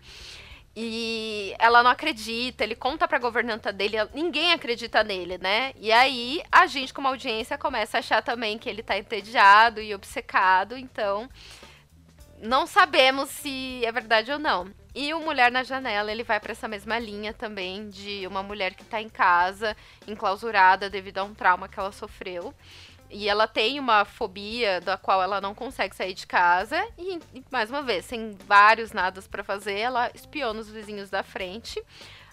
E 0.80 1.56
ela 1.58 1.82
não 1.82 1.90
acredita, 1.90 2.64
ele 2.64 2.76
conta 2.76 3.08
pra 3.08 3.18
governanta 3.18 3.74
dele, 3.74 3.98
ninguém 4.14 4.54
acredita 4.54 5.04
nele, 5.04 5.40
né? 5.40 5.74
E 5.76 5.92
aí 5.92 6.40
a 6.52 6.68
gente, 6.68 6.94
como 6.94 7.08
audiência, 7.08 7.58
começa 7.58 7.98
a 7.98 8.00
achar 8.00 8.22
também 8.22 8.60
que 8.60 8.70
ele 8.70 8.84
tá 8.84 8.96
entediado 8.96 9.82
e 9.82 9.96
obcecado, 9.96 10.78
então 10.78 11.28
não 12.44 12.68
sabemos 12.68 13.32
se 13.32 13.84
é 13.84 13.92
verdade 13.92 14.32
ou 14.32 14.38
não. 14.38 14.72
E 14.94 15.16
o 15.16 15.20
Mulher 15.20 15.52
na 15.52 15.64
Janela, 15.64 16.12
ele 16.12 16.24
vai 16.24 16.40
para 16.40 16.52
essa 16.52 16.68
mesma 16.68 17.00
linha 17.00 17.34
também 17.34 17.90
de 17.90 18.28
uma 18.28 18.44
mulher 18.44 18.76
que 18.76 18.84
tá 18.84 19.02
em 19.02 19.10
casa, 19.10 19.76
enclausurada 20.08 20.92
devido 20.92 21.18
a 21.18 21.24
um 21.24 21.34
trauma 21.34 21.68
que 21.68 21.80
ela 21.80 21.92
sofreu. 21.92 22.54
E 23.10 23.30
ela 23.30 23.48
tem 23.48 23.80
uma 23.80 24.04
fobia 24.04 24.82
da 24.82 24.98
qual 24.98 25.22
ela 25.24 25.40
não 25.40 25.56
consegue 25.56 25.96
sair 25.96 26.14
de 26.14 26.28
casa. 26.28 26.86
E, 26.98 27.20
mais 27.50 27.70
uma 27.70 27.82
vez, 27.82 28.06
sem 28.06 28.36
vários 28.46 28.92
nadas 28.92 29.28
para 29.28 29.44
fazer, 29.44 29.78
ela 29.78 30.12
espiona 30.14 30.60
os 30.60 30.70
vizinhos 30.70 31.10
da 31.10 31.24
frente. 31.24 31.82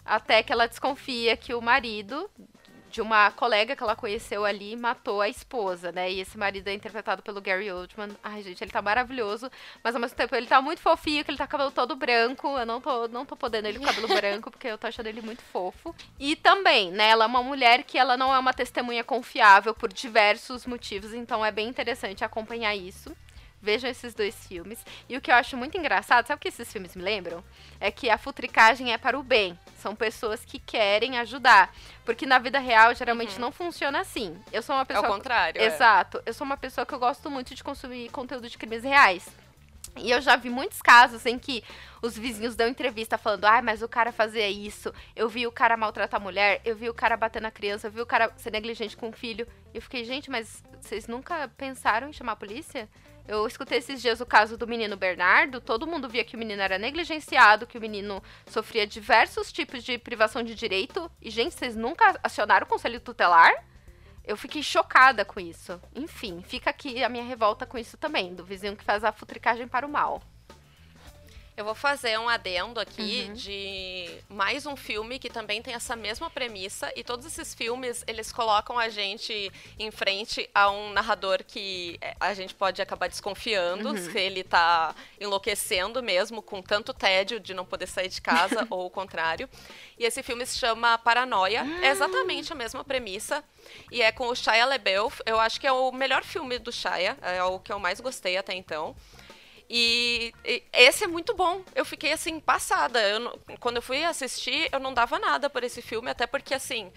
Até 0.05 0.43
que 0.43 0.53
ela 0.53 0.67
desconfia 0.67 1.37
que 1.37 1.55
o 1.55 1.63
marido 1.63 2.29
de 2.95 3.03
uma 3.03 3.29
colega 3.33 3.75
que 3.75 3.83
ela 3.83 3.97
conheceu 3.97 4.45
ali 4.45 4.77
matou 4.77 5.21
a 5.21 5.29
esposa, 5.29 5.91
né? 5.91 6.13
E 6.13 6.21
esse 6.21 6.39
marido 6.39 6.69
é 6.69 6.73
interpretado 6.73 7.23
pelo 7.25 7.41
Gary 7.41 7.69
Oldman. 7.69 8.11
Ai, 8.23 8.41
gente, 8.41 8.63
ele 8.63 8.71
tá 8.71 8.81
maravilhoso, 8.81 9.51
mas 9.83 9.97
ao 9.97 10.01
mesmo 10.01 10.17
tempo 10.17 10.33
ele 10.37 10.47
tá 10.47 10.63
muito 10.63 10.81
fofinho, 10.81 11.25
que 11.25 11.31
ele 11.33 11.37
tá 11.37 11.45
com 11.45 11.49
o 11.49 11.51
cabelo 11.51 11.71
todo 11.73 11.97
branco. 11.97 12.57
Eu 12.57 12.65
não 12.65 12.81
tô, 12.81 13.09
não 13.09 13.27
tô 13.27 13.35
podendo 13.35 13.67
ele 13.67 13.79
com 13.79 13.85
o 13.85 13.89
cabelo 13.89 14.07
branco, 14.15 14.49
porque 14.49 14.69
eu 14.69 14.79
tô 14.79 14.87
achando 14.87 15.09
ele 15.09 15.21
muito 15.21 15.43
fofo. 15.43 15.93
E 16.21 16.37
também, 16.37 16.93
né, 16.93 17.09
ela 17.09 17.25
é 17.25 17.27
uma 17.27 17.43
mulher 17.43 17.83
que 17.83 17.99
ela 17.99 18.17
não 18.17 18.33
é 18.33 18.39
uma 18.39 18.55
testemunha 18.55 19.03
confiável 19.03 19.75
por 19.75 19.93
diversos 19.93 20.65
motivos, 20.65 21.13
então 21.13 21.45
é 21.45 21.51
bem 21.51 21.67
interessante 21.69 22.25
acompanhar 22.25 22.77
isso. 22.77 23.11
Vejam 23.65 23.89
esses 23.89 24.13
dois 24.13 24.47
filmes. 24.47 24.85
E 25.09 25.17
o 25.17 25.23
que 25.23 25.31
eu 25.31 25.35
acho 25.35 25.57
muito 25.57 25.79
engraçado, 25.79 26.27
sabe 26.27 26.37
o 26.37 26.41
que 26.41 26.49
esses 26.49 26.71
filmes 26.71 26.95
me 26.95 27.03
lembram? 27.03 27.43
É 27.81 27.91
que 27.91 28.11
a 28.11 28.19
futricagem 28.19 28.93
é 28.93 28.99
para 28.99 29.19
o 29.19 29.23
bem. 29.23 29.59
São 29.79 29.97
pessoas 29.97 30.45
que 30.45 30.59
querem 30.59 31.19
ajudar. 31.19 31.75
Porque 32.05 32.27
na 32.27 32.39
vida 32.39 32.59
real, 32.59 32.95
geralmente, 32.95 33.37
uhum. 33.37 33.41
não 33.41 33.51
funciona 33.53 34.01
assim. 34.01 34.39
Eu 34.53 34.63
sou 34.63 34.77
uma 34.77 34.85
pessoa. 34.85 35.07
É 35.07 35.09
o 35.09 35.13
contrário. 35.13 35.63
Exato. 35.63 36.19
É. 36.19 36.23
Eu 36.27 36.35
sou 36.35 36.45
uma 36.45 36.59
pessoa 36.59 36.85
que 36.85 36.93
eu 36.93 36.99
gosto 36.99 37.31
muito 37.31 37.55
de 37.55 37.65
consumir 37.65 38.11
conteúdo 38.11 38.51
de 38.51 38.59
crimes 38.59 38.85
reais. 38.85 39.27
E 39.97 40.11
eu 40.11 40.21
já 40.21 40.37
vi 40.37 40.51
muitos 40.51 40.83
casos 40.83 41.25
em 41.27 41.39
que 41.39 41.63
os 42.03 42.19
vizinhos 42.19 42.57
dão 42.57 42.69
entrevista 42.69 43.17
falando: 43.17 43.45
ah, 43.45 43.63
mas 43.63 43.83
o 43.83 43.89
cara 43.89 44.13
fazia 44.13 44.49
isso, 44.49 44.93
eu 45.15 45.29
vi 45.29 45.47
o 45.47 45.53
cara 45.53 45.77
maltratar 45.77 46.21
a 46.21 46.23
mulher, 46.23 46.61
eu 46.65 46.75
vi 46.75 46.89
o 46.89 46.95
cara 46.95 47.17
bater 47.17 47.41
na 47.41 47.51
criança, 47.51 47.87
eu 47.87 47.93
vi 47.93 48.01
o 48.01 48.07
cara 48.07 48.33
ser 48.37 48.51
negligente 48.51 48.97
com 48.97 49.09
o 49.09 49.13
filho. 49.13 49.47
E 49.73 49.79
eu 49.79 49.83
fiquei, 49.83 50.05
gente, 50.05 50.31
mas 50.31 50.63
vocês 50.81 51.07
nunca 51.07 51.49
pensaram 51.57 52.09
em 52.09 52.13
chamar 52.13 52.33
a 52.33 52.37
polícia? 52.37 52.89
Eu 53.27 53.47
escutei 53.47 53.79
esses 53.79 54.03
dias 54.03 54.21
o 54.21 54.27
caso 54.27 54.57
do 54.57 54.67
menino 54.67 54.97
Bernardo. 54.97 55.61
Todo 55.61 55.87
mundo 55.87 56.09
via 56.09 56.25
que 56.25 56.37
o 56.37 56.39
menino 56.39 56.61
era 56.61 56.79
negligenciado, 56.79 57.67
que 57.67 57.79
o 57.79 57.81
menino 57.81 58.23
sofria 58.47 58.87
diversos 58.87 59.51
tipos 59.51 59.83
de 59.83 59.97
privação 59.97 60.43
de 60.43 60.55
direito. 60.55 61.11
E, 61.23 61.31
gente, 61.31 61.55
vocês 61.55 61.75
nunca 61.75 62.19
acionaram 62.23 62.67
o 62.67 62.69
conselho 62.69 63.01
tutelar? 63.01 63.51
Eu 64.25 64.37
fiquei 64.37 64.63
chocada 64.63 65.25
com 65.25 65.39
isso. 65.39 65.79
Enfim, 65.95 66.43
fica 66.43 66.71
aqui 66.71 67.05
a 67.05 67.09
minha 67.09 67.25
revolta 67.25 67.67
com 67.67 67.77
isso 67.77 67.97
também, 67.99 68.35
do 68.35 68.45
vizinho 68.45 68.77
que 68.77 68.85
faz 68.85 69.05
a 69.05 69.13
futricagem 69.13 69.69
para 69.69 69.87
o 69.87 69.91
mal. 69.91 70.23
Eu 71.57 71.65
vou 71.65 71.75
fazer 71.75 72.19
um 72.19 72.29
adendo 72.29 72.81
aqui 72.81 73.27
uhum. 73.29 73.35
de 73.35 74.11
mais 74.29 74.67
um 74.67 74.75
filme 74.75 75.21
que 75.21 75.31
também 75.31 75.63
tem 75.63 75.73
essa 75.73 75.95
mesma 75.95 76.29
premissa 76.29 76.93
e 76.97 77.05
todos 77.05 77.25
esses 77.25 77.55
filmes 77.55 78.03
eles 78.09 78.33
colocam 78.33 78.77
a 78.77 78.89
gente 78.89 79.53
em 79.79 79.89
frente 79.93 80.51
a 80.53 80.69
um 80.69 80.93
narrador 80.93 81.45
que 81.47 81.97
é, 82.01 82.17
a 82.19 82.35
gente 82.35 82.53
pode 82.53 82.83
acabar 82.83 83.09
desconfiando 83.09 83.91
uhum. 83.91 83.97
se 83.97 84.19
ele 84.19 84.43
tá 84.43 84.97
enlouquecendo 85.21 86.03
mesmo 86.03 86.43
com 86.43 86.61
tanto 86.61 86.93
tédio 86.93 87.39
de 87.39 87.55
não 87.55 87.65
poder 87.65 87.87
sair 87.87 88.09
de 88.09 88.21
casa 88.21 88.67
ou 88.69 88.87
o 88.87 88.91
contrário. 88.91 89.49
E 89.97 90.05
esse 90.05 90.25
filme 90.25 90.45
se 90.45 90.59
chama 90.59 90.99
Paranoia, 90.99 91.65
é 91.83 91.91
exatamente 91.91 92.53
a 92.53 92.57
mesma 92.57 92.83
premissa 92.83 93.45
e 93.93 94.03
é 94.03 94.11
com 94.11 94.27
o 94.27 94.35
Shia 94.35 94.67
LaBeouf. 94.67 95.23
Eu 95.25 95.39
acho 95.39 95.61
que 95.61 95.69
é 95.69 95.73
o 95.73 95.93
melhor 95.93 96.25
filme 96.25 96.59
do 96.59 96.73
Shia, 96.73 97.17
é 97.23 97.45
o 97.45 97.61
que 97.61 97.73
eu 97.73 97.79
mais 97.79 98.01
gostei 98.01 98.37
até 98.37 98.55
então. 98.55 98.97
E, 99.69 100.33
e, 100.45 100.63
esse 100.73 101.05
é 101.05 101.07
muito 101.07 101.35
bom. 101.35 101.63
Eu 101.75 101.85
fiquei 101.85 102.13
assim, 102.13 102.39
passada. 102.41 103.01
Eu, 103.03 103.39
quando 103.61 103.77
eu 103.77 103.83
fui 103.83 104.05
assistir, 104.05 104.69
eu 104.73 104.79
não 104.79 104.93
dava 104.93 105.19
nada 105.19 105.49
por 105.49 105.65
esse 105.65 105.81
filme, 105.81 106.11
até 106.11 106.27
porque 106.27 106.55
assim, 106.55 106.93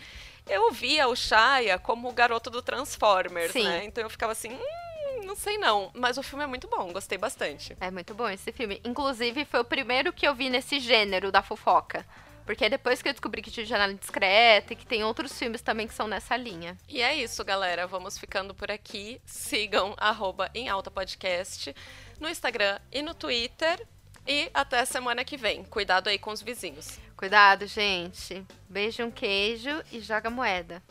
eu 0.47 0.72
via 0.72 1.07
o 1.07 1.15
Shia 1.15 1.80
como 1.82 2.09
o 2.09 2.13
garoto 2.13 2.49
do 2.49 2.61
Transformers, 2.61 3.51
Sim. 3.51 3.63
né? 3.63 3.86
Então 3.86 4.03
eu 4.03 4.09
ficava 4.09 4.32
assim. 4.32 4.51
Hum, 4.51 5.26
não 5.26 5.36
sei 5.36 5.57
não, 5.57 5.91
mas 5.93 6.18
o 6.18 6.24
filme 6.24 6.43
é 6.43 6.47
muito 6.47 6.68
bom, 6.68 6.91
gostei 6.91 7.18
bastante. 7.18 7.76
É 7.80 7.89
muito 7.89 8.13
bom 8.13 8.30
esse 8.30 8.51
filme. 8.51 8.82
Inclusive, 8.84 9.45
foi 9.45 9.59
o 9.59 9.65
primeiro 9.65 10.13
que 10.13 10.28
eu 10.28 10.36
vi 10.36 10.49
nesse 10.49 10.80
gênero 10.80 11.32
da 11.32 11.41
fofoca. 11.41 12.05
Porque 12.45 12.63
é 12.63 12.70
depois 12.70 13.01
que 13.01 13.09
eu 13.09 13.13
descobri 13.13 13.41
que 13.41 13.51
tinha 13.51 13.65
Janela 13.65 13.93
Discreta 13.93 14.72
e 14.72 14.76
que 14.76 14.86
tem 14.86 15.03
outros 15.03 15.38
filmes 15.38 15.61
também 15.61 15.86
que 15.86 15.93
são 15.93 16.07
nessa 16.07 16.38
linha. 16.38 16.78
E 16.88 17.01
é 17.01 17.13
isso, 17.13 17.43
galera. 17.43 17.86
Vamos 17.86 18.18
ficando 18.18 18.55
por 18.55 18.72
aqui. 18.72 19.20
Sigam 19.26 19.93
arroba 19.97 20.49
em 20.55 20.70
alta 20.70 20.89
podcast 20.89 21.76
no 22.20 22.30
Instagram 22.30 22.80
e 22.91 23.01
no 23.01 23.13
Twitter. 23.13 23.86
E 24.28 24.49
até 24.53 24.84
semana 24.84 25.24
que 25.24 25.38
vem. 25.38 25.63
Cuidado 25.63 26.09
aí 26.09 26.20
com 26.20 26.32
os 26.32 26.41
vizinhos. 26.41 26.99
Cuidado, 27.15 27.65
gente. 27.65 28.45
Beijo, 28.70 29.03
um 29.03 29.11
queijo 29.11 29.84
e 29.91 29.99
joga 30.01 30.30
moeda. 30.30 30.84